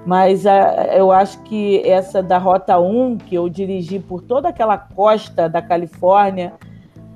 Mas 0.07 0.47
a, 0.47 0.87
eu 0.97 1.11
acho 1.11 1.39
que 1.43 1.87
essa 1.87 2.23
da 2.23 2.39
Rota 2.39 2.79
1, 2.79 3.19
que 3.19 3.35
eu 3.35 3.47
dirigi 3.47 3.99
por 3.99 4.23
toda 4.23 4.49
aquela 4.49 4.75
costa 4.75 5.47
da 5.47 5.61
Califórnia 5.61 6.53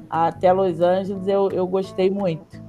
até 0.08 0.54
Los 0.54 0.80
Angeles, 0.80 1.28
eu, 1.28 1.50
eu 1.50 1.66
gostei 1.66 2.12
muito. 2.12 2.62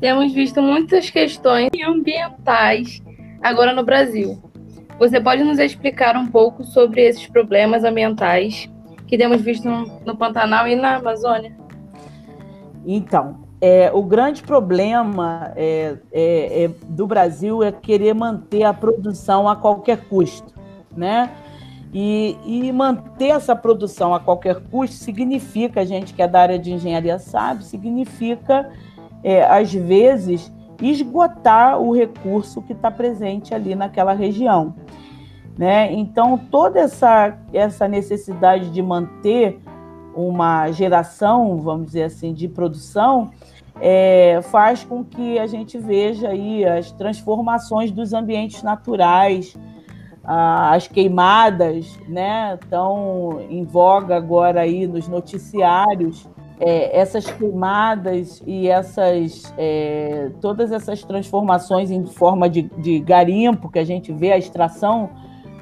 Temos 0.00 0.32
visto 0.32 0.62
muitas 0.62 1.10
questões 1.10 1.70
ambientais 1.84 3.02
agora 3.42 3.74
no 3.74 3.82
Brasil 3.82 4.40
você 4.98 5.20
pode 5.20 5.42
nos 5.42 5.58
explicar 5.58 6.16
um 6.16 6.26
pouco 6.26 6.64
sobre 6.64 7.02
esses 7.02 7.26
problemas 7.26 7.84
ambientais 7.84 8.70
que 9.06 9.18
temos 9.18 9.40
visto 9.42 9.68
no, 9.68 10.16
Pantanal 10.16 10.66
e 10.68 10.76
na 10.76 10.96
Amazônia? 10.96 11.56
Então, 12.86 13.44
é, 13.60 13.90
o 13.92 14.02
grande 14.02 14.42
problema 14.42 15.52
é, 15.56 15.96
é, 16.12 16.64
é, 16.64 16.70
do 16.88 17.06
Brasil 17.06 17.62
é 17.62 17.72
querer 17.72 18.14
manter 18.14 18.62
a 18.64 18.74
produção 18.74 19.48
a 19.48 19.56
qualquer 19.56 20.04
custo, 20.08 20.52
né? 20.96 21.30
E, 21.92 22.36
e, 22.44 22.72
manter 22.72 23.28
essa 23.28 23.54
produção 23.54 24.12
a 24.12 24.18
qualquer 24.18 24.56
custo 24.68 24.96
significa, 24.96 25.80
a 25.80 25.84
gente 25.84 26.12
que 26.12 26.20
é 26.20 26.26
da 26.26 26.40
área 26.40 26.58
de 26.58 26.72
engenharia 26.72 27.20
sabe, 27.20 27.64
significa, 27.64 28.68
é, 29.22 29.44
às 29.44 29.72
vezes, 29.72 30.52
esgotar 30.80 31.78
o 31.80 31.94
recurso 31.94 32.62
que 32.62 32.72
está 32.72 32.90
presente 32.90 33.54
ali 33.54 33.74
naquela 33.74 34.12
região. 34.12 34.74
Né? 35.56 35.92
Então, 35.92 36.36
toda 36.36 36.80
essa, 36.80 37.38
essa 37.52 37.86
necessidade 37.86 38.70
de 38.70 38.82
manter 38.82 39.60
uma 40.14 40.70
geração, 40.72 41.58
vamos 41.58 41.86
dizer 41.86 42.04
assim, 42.04 42.32
de 42.32 42.48
produção, 42.48 43.30
é, 43.80 44.40
faz 44.50 44.84
com 44.84 45.04
que 45.04 45.38
a 45.38 45.46
gente 45.46 45.78
veja 45.78 46.28
aí 46.28 46.64
as 46.64 46.92
transformações 46.92 47.90
dos 47.90 48.12
ambientes 48.12 48.62
naturais, 48.62 49.56
as 50.26 50.88
queimadas, 50.88 51.98
né, 52.08 52.58
estão 52.60 53.42
em 53.50 53.62
voga 53.62 54.16
agora 54.16 54.62
aí 54.62 54.86
nos 54.86 55.06
noticiários, 55.06 56.26
é, 56.66 56.98
essas 56.98 57.30
queimadas 57.30 58.42
e 58.46 58.68
essas 58.68 59.52
é, 59.58 60.30
todas 60.40 60.72
essas 60.72 61.04
transformações 61.04 61.90
em 61.90 62.06
forma 62.06 62.48
de, 62.48 62.62
de, 62.62 63.00
garimpo 63.00 63.70
que 63.70 63.78
a 63.78 63.84
gente 63.84 64.10
vê 64.10 64.32
a 64.32 64.38
extração 64.38 65.10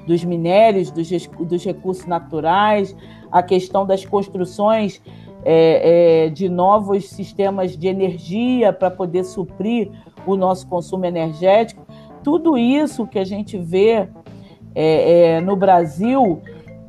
dos 0.07 0.25
minérios, 0.25 0.93
dos, 0.93 1.09
dos 1.27 1.65
recursos 1.65 2.07
naturais, 2.07 2.95
a 3.33 3.43
questão 3.43 3.85
das 3.85 4.05
construções 4.05 5.03
é, 5.45 6.27
é 6.27 6.29
de 6.29 6.49
novos 6.49 7.09
sistemas 7.09 7.77
de 7.77 7.89
energia 7.89 8.73
para 8.73 8.89
poder 8.89 9.25
suprir 9.25 9.91
o 10.25 10.37
nosso 10.37 10.69
consumo 10.69 11.05
energético, 11.05 11.85
tudo 12.23 12.57
isso 12.57 13.09
que 13.09 13.19
a 13.19 13.25
gente 13.25 13.59
vê 13.59 14.09
é, 14.73 15.35
é, 15.35 15.41
no 15.41 15.57
Brasil 15.57 16.41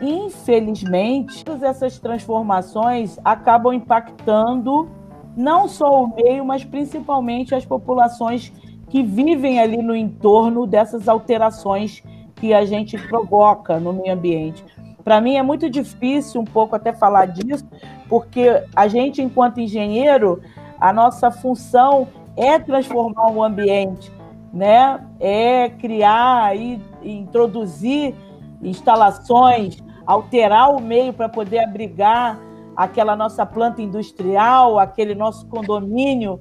infelizmente, 0.10 1.44
todas 1.44 1.64
essas 1.64 2.00
transformações 2.00 3.18
acabam 3.24 3.74
impactando 3.74 4.90
não 5.36 5.68
só 5.68 6.04
o 6.04 6.16
meio, 6.16 6.46
mas 6.46 6.64
principalmente 6.64 7.56
as 7.56 7.66
populações 7.66 8.52
que 8.90 9.02
vivem 9.02 9.60
ali 9.60 9.82
no 9.82 9.96
entorno 9.96 10.68
dessas 10.68 11.08
alterações 11.08 12.04
que 12.36 12.54
a 12.54 12.66
gente 12.66 12.98
provoca 13.08 13.80
no 13.80 13.94
meio 13.94 14.14
ambiente. 14.14 14.64
Para 15.04 15.20
mim 15.20 15.36
é 15.36 15.44
muito 15.44 15.70
difícil 15.70 16.42
um 16.42 16.46
pouco 16.46 16.76
até 16.76 16.94
falar 16.94 17.26
disso, 17.26 17.66
porque 18.08 18.64
a 18.76 18.88
gente, 18.88 19.22
enquanto 19.22 19.60
engenheiro, 19.60 20.42
a 20.80 20.94
nossa 20.94 21.32
função 21.32 22.08
é 22.38 22.58
transformar 22.60 23.32
o 23.32 23.44
ambiente, 23.44 24.12
né? 24.54 25.00
É 25.20 25.70
criar 25.70 26.56
e 26.56 26.80
introduzir 27.04 28.16
instalações, 28.62 29.78
alterar 30.06 30.76
o 30.76 30.82
meio 30.82 31.14
para 31.14 31.30
poder 31.30 31.60
abrigar 31.60 32.40
aquela 32.76 33.16
nossa 33.16 33.46
planta 33.46 33.82
industrial, 33.82 34.80
aquele 34.80 35.16
nosso 35.16 35.46
condomínio, 35.48 36.40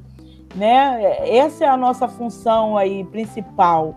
né? 0.55 1.29
Essa 1.29 1.65
é 1.65 1.69
a 1.69 1.77
nossa 1.77 2.09
função 2.09 2.77
aí 2.77 3.05
principal. 3.05 3.97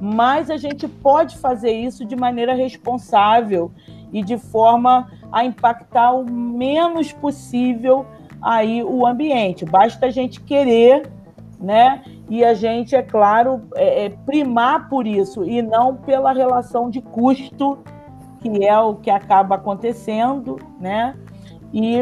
Mas 0.00 0.50
a 0.50 0.56
gente 0.56 0.88
pode 0.88 1.38
fazer 1.38 1.72
isso 1.72 2.04
de 2.04 2.16
maneira 2.16 2.54
responsável 2.54 3.70
e 4.12 4.22
de 4.22 4.36
forma 4.36 5.10
a 5.30 5.44
impactar 5.44 6.12
o 6.12 6.24
menos 6.30 7.12
possível 7.12 8.06
aí 8.40 8.82
o 8.82 9.06
ambiente. 9.06 9.64
Basta 9.64 10.06
a 10.06 10.10
gente 10.10 10.40
querer, 10.40 11.10
né? 11.60 12.02
E 12.28 12.44
a 12.44 12.54
gente, 12.54 12.94
é 12.94 13.02
claro, 13.02 13.62
é, 13.74 14.06
é 14.06 14.08
primar 14.10 14.88
por 14.88 15.06
isso 15.06 15.44
e 15.44 15.62
não 15.62 15.96
pela 15.96 16.32
relação 16.32 16.90
de 16.90 17.00
custo 17.00 17.78
que 18.50 18.66
é 18.66 18.78
o 18.78 18.94
que 18.96 19.10
acaba 19.10 19.54
acontecendo, 19.54 20.58
né? 20.78 21.16
E, 21.72 21.98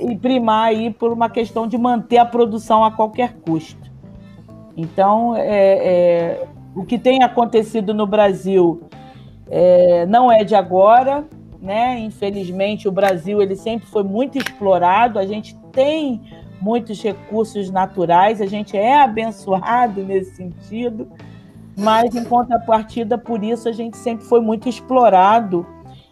e 0.00 0.16
primar 0.16 0.68
aí 0.68 0.90
por 0.90 1.12
uma 1.12 1.28
questão 1.28 1.66
de 1.66 1.76
manter 1.76 2.18
a 2.18 2.26
produção 2.26 2.84
a 2.84 2.92
qualquer 2.92 3.34
custo. 3.40 3.90
Então, 4.76 5.34
é, 5.34 5.42
é, 5.46 6.46
o 6.74 6.84
que 6.84 6.98
tem 6.98 7.22
acontecido 7.22 7.92
no 7.92 8.06
Brasil 8.06 8.82
é, 9.50 10.06
não 10.06 10.30
é 10.30 10.44
de 10.44 10.54
agora, 10.54 11.24
né? 11.60 11.98
Infelizmente, 11.98 12.86
o 12.86 12.92
Brasil 12.92 13.42
ele 13.42 13.56
sempre 13.56 13.88
foi 13.88 14.04
muito 14.04 14.38
explorado. 14.38 15.18
A 15.18 15.26
gente 15.26 15.56
tem 15.72 16.20
muitos 16.60 17.02
recursos 17.02 17.70
naturais, 17.70 18.40
a 18.40 18.46
gente 18.46 18.76
é 18.76 19.00
abençoado 19.00 20.02
nesse 20.02 20.36
sentido, 20.36 21.08
mas 21.76 22.14
em 22.14 22.24
contrapartida, 22.24 23.16
por 23.16 23.42
isso 23.42 23.68
a 23.68 23.72
gente 23.72 23.96
sempre 23.96 24.24
foi 24.26 24.40
muito 24.40 24.68
explorado 24.68 25.66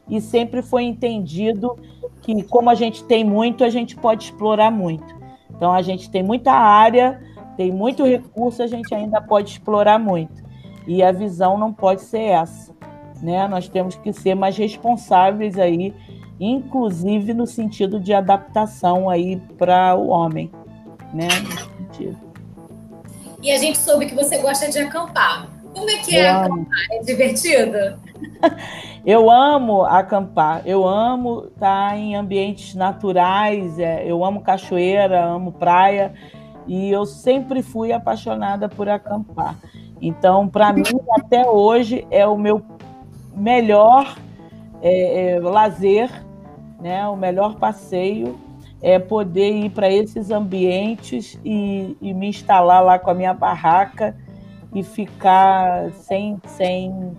e 0.09 0.21
sempre 0.21 0.63
foi 0.63 0.85
entendido 0.85 1.77
que, 2.23 2.43
como 2.45 2.71
a 2.71 2.75
gente 2.75 3.05
tem 3.05 3.25
muito, 3.25 3.65
a 3.65 3.71
gente 3.71 3.97
pode 3.97 4.25
explorar 4.25 4.71
muito. 4.71 5.15
Então, 5.51 5.73
a 5.73 5.83
gente 5.83 6.11
tem 6.11 6.23
muita 6.23 6.53
área, 6.53 7.21
tem 7.57 7.73
muito 7.73 8.05
recurso, 8.05 8.63
a 8.63 8.67
gente 8.67 8.95
ainda 8.95 9.21
pode 9.21 9.51
explorar 9.51 9.99
muito. 9.99 10.45
E 10.87 11.03
a 11.03 11.11
visão 11.11 11.59
não 11.59 11.73
pode 11.73 12.03
ser 12.03 12.23
essa. 12.23 12.75
Né? 13.23 13.49
Nós 13.49 13.69
temos 13.69 13.97
que 13.97 14.13
ser 14.13 14.35
mais 14.35 14.57
responsáveis 14.57 15.59
aí, 15.59 15.95
inclusive 16.39 17.33
no 17.33 17.47
sentido 17.47 17.99
de 17.99 18.13
adaptação 18.13 19.09
aí 19.09 19.37
para 19.57 19.95
o 19.97 20.09
homem, 20.09 20.51
né? 21.15 21.29
E 23.43 23.51
a 23.51 23.59
gente 23.59 23.79
soube 23.79 24.07
que 24.07 24.15
você 24.15 24.39
gosta 24.39 24.69
de 24.69 24.79
acampar. 24.79 25.49
Como 25.75 25.89
é 25.89 25.97
que 25.99 26.17
é 26.17 26.31
acampar? 26.31 26.67
É 26.93 27.03
divertido? 27.03 27.79
eu 29.07 29.31
amo 29.31 29.85
acampar, 29.85 30.63
eu 30.67 30.85
amo 30.85 31.47
estar 31.47 31.97
em 31.97 32.17
ambientes 32.17 32.75
naturais, 32.75 33.79
é, 33.79 34.05
eu 34.05 34.25
amo 34.25 34.41
cachoeira, 34.41 35.25
amo 35.25 35.53
praia, 35.53 36.13
e 36.67 36.91
eu 36.91 37.07
sempre 37.07 37.63
fui 37.63 37.93
apaixonada 37.93 38.69
por 38.69 38.89
acampar. 38.89 39.55
Então, 40.03 40.49
para 40.49 40.73
mim, 40.73 40.83
até 41.13 41.49
hoje, 41.49 42.05
é 42.11 42.27
o 42.27 42.37
meu 42.37 42.61
melhor 43.33 44.17
é, 44.83 45.35
é, 45.35 45.41
lazer, 45.41 46.11
né? 46.81 47.07
o 47.07 47.17
melhor 47.17 47.55
passeio 47.55 48.37
é 48.83 48.99
poder 48.99 49.53
ir 49.53 49.71
para 49.71 49.89
esses 49.89 50.33
ambientes 50.33 51.39
e, 51.45 51.97
e, 52.01 52.13
me 52.13 52.29
instalar 52.29 52.85
lá 52.85 52.99
com 52.99 53.11
a 53.11 53.15
minha 53.15 53.33
barraca 53.33 54.17
e 54.75 54.83
ficar 54.83 55.93
sem, 55.93 56.39
sem 56.45 57.15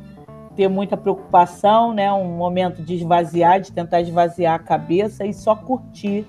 ter 0.58 0.68
muita 0.68 0.98
preocupação, 0.98 1.94
né? 1.94 2.12
um 2.12 2.36
momento 2.36 2.82
de 2.82 2.96
esvaziar, 2.96 3.62
de 3.62 3.72
tentar 3.72 4.02
esvaziar 4.02 4.56
a 4.56 4.60
cabeça 4.60 5.24
e 5.24 5.32
só 5.32 5.56
curtir 5.56 6.26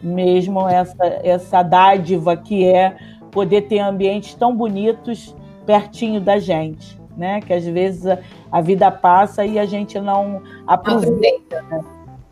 mesmo 0.00 0.68
essa, 0.68 1.04
essa 1.24 1.62
dádiva 1.62 2.36
que 2.36 2.64
é 2.64 2.96
poder 3.32 3.62
ter 3.62 3.80
ambientes 3.80 4.34
tão 4.34 4.56
bonitos 4.56 5.34
pertinho 5.66 6.20
da 6.20 6.38
gente, 6.38 7.00
né? 7.16 7.40
Que 7.40 7.52
às 7.52 7.64
vezes 7.64 8.06
a, 8.06 8.18
a 8.52 8.60
vida 8.60 8.90
passa 8.92 9.44
e 9.44 9.58
a 9.58 9.64
gente 9.64 9.98
não 9.98 10.42
aproveita 10.66 11.62
né? 11.62 11.80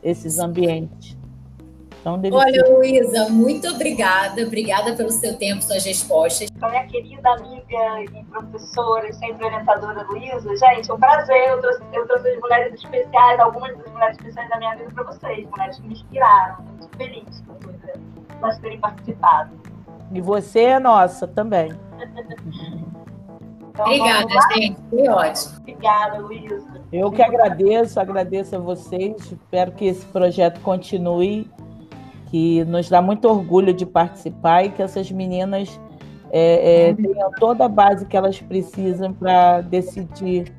esses 0.03 0.39
ambientes. 0.39 1.19
Então, 2.03 2.21
Olha. 2.33 2.65
Luísa, 2.69 3.29
muito 3.31 3.69
obrigada. 3.69 4.43
Obrigada 4.43 4.95
pelo 4.95 5.11
seu 5.11 5.39
tempo, 5.39 5.63
suas 5.63 5.85
respostas. 5.85 6.49
A 6.61 6.69
minha 6.69 6.87
querida 6.89 7.31
amiga 7.31 8.03
e 8.03 8.25
professora 8.25 9.09
e 9.09 9.13
sempre 9.13 9.47
orientadora 9.47 10.03
Luísa, 10.11 10.57
gente, 10.57 10.91
é 10.91 10.95
um 10.95 10.99
prazer. 10.99 11.49
Eu 11.49 11.61
trouxe, 11.61 11.83
eu 11.93 12.07
trouxe 12.09 12.29
as 12.29 12.41
mulheres 12.41 12.75
especiais, 12.75 13.41
algumas 13.41 13.79
das 13.79 13.93
mulheres 13.93 14.17
especiais 14.19 14.51
da 14.51 14.59
minha 14.59 14.75
vida 14.75 14.91
para 14.93 15.05
vocês, 15.05 15.49
mulheres 15.49 15.77
que 15.79 15.87
me 15.87 15.95
inspiraram. 15.95 16.65
Muito 16.65 16.97
feliz 16.97 17.41
por 17.47 17.73
elas 18.43 18.59
terem 18.59 18.81
participado. 18.81 19.51
E 20.13 20.21
você 20.21 20.61
é 20.61 20.81
nossa 20.81 21.29
também. 21.29 21.71
Então, 23.71 23.87
Obrigada, 23.87 24.29
gente. 24.53 24.81
Foi 24.91 25.09
ótimo. 25.09 25.57
Obrigada, 25.61 26.19
Luísa. 26.19 26.83
Eu 26.93 27.11
que 27.11 27.23
agradeço, 27.23 27.99
agradeço 27.99 28.57
a 28.57 28.59
vocês. 28.59 29.33
Espero 29.33 29.73
que 29.73 29.87
esse 29.87 30.05
projeto 30.07 30.61
continue, 30.61 31.51
que 32.33 32.65
nos 32.65 32.89
dá 32.89 33.01
muito 33.01 33.29
orgulho 33.29 33.73
de 33.73 33.87
participar 33.87 34.65
e 34.65 34.71
que 34.71 34.83
essas 34.83 35.13
meninas 35.13 35.81
é, 36.33 36.89
é, 36.89 36.95
tenham 36.95 37.31
toda 37.33 37.67
a 37.67 37.69
base 37.69 38.07
que 38.07 38.17
elas 38.17 38.41
precisam 38.41 39.13
para 39.13 39.61
decidir 39.61 40.53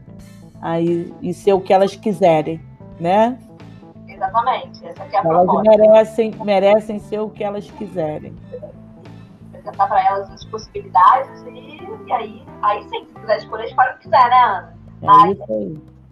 aí 0.61 1.13
e 1.21 1.33
ser 1.33 1.51
o 1.51 1.59
que 1.59 1.73
elas 1.73 1.95
quiserem, 1.95 2.61
né? 2.99 3.37
Exatamente. 4.07 4.85
Essa 4.85 5.03
aqui 5.03 5.15
é 5.15 5.19
a 5.19 5.23
elas 5.23 5.61
merecem, 5.63 6.31
merecem 6.45 6.99
ser 6.99 7.19
o 7.19 7.29
que 7.29 7.43
elas 7.43 7.69
quiserem 7.71 8.33
apresentar 9.63 9.87
para 9.87 10.05
elas 10.05 10.29
as 10.29 10.43
possibilidades 10.45 11.41
e, 11.43 11.79
e, 12.07 12.13
aí, 12.13 12.45
aí 12.61 12.83
sim, 12.89 13.05
se 13.05 13.13
quiser 13.13 13.37
escolher, 13.37 13.65
escolhe 13.65 13.89
o 13.89 13.93
que 13.93 14.03
quiser, 14.03 14.29
né, 14.29 14.43
Ana? 14.43 14.77
É 15.01 15.05
Mas 15.05 15.37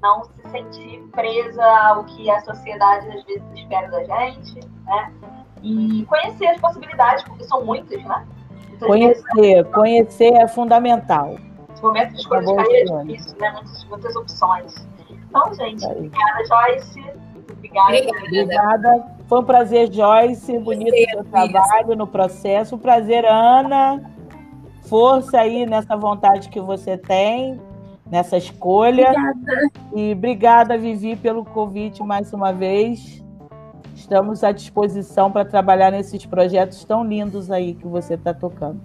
não 0.02 0.24
se 0.24 0.50
sentir 0.50 1.04
presa 1.12 1.64
ao 1.64 2.04
que 2.06 2.30
a 2.30 2.40
sociedade 2.42 3.08
às 3.10 3.24
vezes 3.26 3.44
espera 3.54 3.90
da 3.90 4.04
gente, 4.04 4.68
né? 4.86 5.14
E 5.62 6.06
conhecer 6.06 6.48
as 6.48 6.60
possibilidades, 6.60 7.24
porque 7.24 7.44
são 7.44 7.64
muitas, 7.64 8.04
né? 8.04 8.26
Muitas 8.70 8.88
conhecer, 8.88 9.36
vezes, 9.36 9.72
conhecer 9.72 10.34
é 10.34 10.48
fundamental. 10.48 11.36
Esse 11.74 11.84
momento 11.84 12.12
de 12.14 12.20
escolha 12.20 12.46
de 12.46 12.56
carreira 12.56 12.94
é 12.94 13.04
difícil, 13.06 13.38
né? 13.40 13.52
Muitas, 13.52 13.84
muitas 13.86 14.16
opções. 14.16 14.88
Então, 15.30 15.54
gente, 15.54 15.86
obrigada, 15.86 16.46
Joyce. 16.46 17.04
Obrigada. 17.52 17.98
Obrigada. 18.26 19.06
Foi 19.28 19.40
um 19.40 19.44
prazer, 19.44 19.92
Joyce. 19.94 20.58
Bonito 20.58 20.94
o 20.94 21.10
seu 21.12 21.24
trabalho 21.26 21.96
no 21.96 22.08
processo. 22.08 22.76
Um 22.76 22.80
prazer, 22.80 23.26
Ana. 23.26 24.02
Força 24.88 25.40
aí 25.40 25.66
nessa 25.66 25.96
vontade 25.96 26.50
que 26.50 26.60
você 26.60 26.98
tem, 26.98 27.62
nessa 28.10 28.36
escolha. 28.36 29.10
Obrigada. 29.12 29.72
E 29.96 30.12
obrigada, 30.12 30.78
Vivi, 30.78 31.16
pelo 31.16 31.46
convite 31.46 32.04
mais 32.04 32.34
uma 32.34 32.52
vez. 32.52 33.21
Estamos 34.12 34.44
à 34.44 34.52
disposição 34.52 35.32
para 35.32 35.46
trabalhar 35.46 35.90
nesses 35.90 36.26
projetos 36.26 36.84
tão 36.84 37.02
lindos 37.02 37.50
aí 37.50 37.74
que 37.74 37.88
você 37.88 38.16
está 38.16 38.34
tocando. 38.34 38.82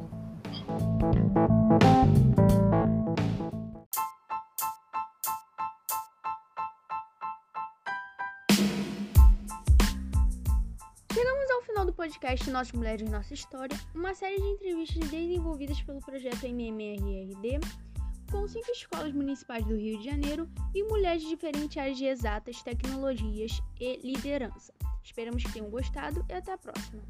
podcast 11.96 12.50
Nossas 12.50 12.72
Mulheres 12.72 13.10
Nossa 13.10 13.34
História, 13.34 13.76
uma 13.94 14.14
série 14.14 14.36
de 14.36 14.48
entrevistas 14.48 15.10
desenvolvidas 15.10 15.80
pelo 15.82 16.00
projeto 16.00 16.44
MMRRD 16.44 17.58
com 18.30 18.46
cinco 18.46 18.70
escolas 18.70 19.12
municipais 19.12 19.64
do 19.64 19.76
Rio 19.76 19.98
de 19.98 20.04
Janeiro 20.04 20.48
e 20.74 20.82
mulheres 20.84 21.22
de 21.22 21.28
diferentes 21.28 21.76
áreas 21.76 21.96
de 21.96 22.06
exatas, 22.06 22.62
tecnologias 22.62 23.60
e 23.80 23.96
liderança. 24.02 24.72
Esperamos 25.02 25.42
que 25.42 25.52
tenham 25.52 25.70
gostado 25.70 26.24
e 26.28 26.32
até 26.32 26.52
a 26.52 26.58
próxima! 26.58 27.02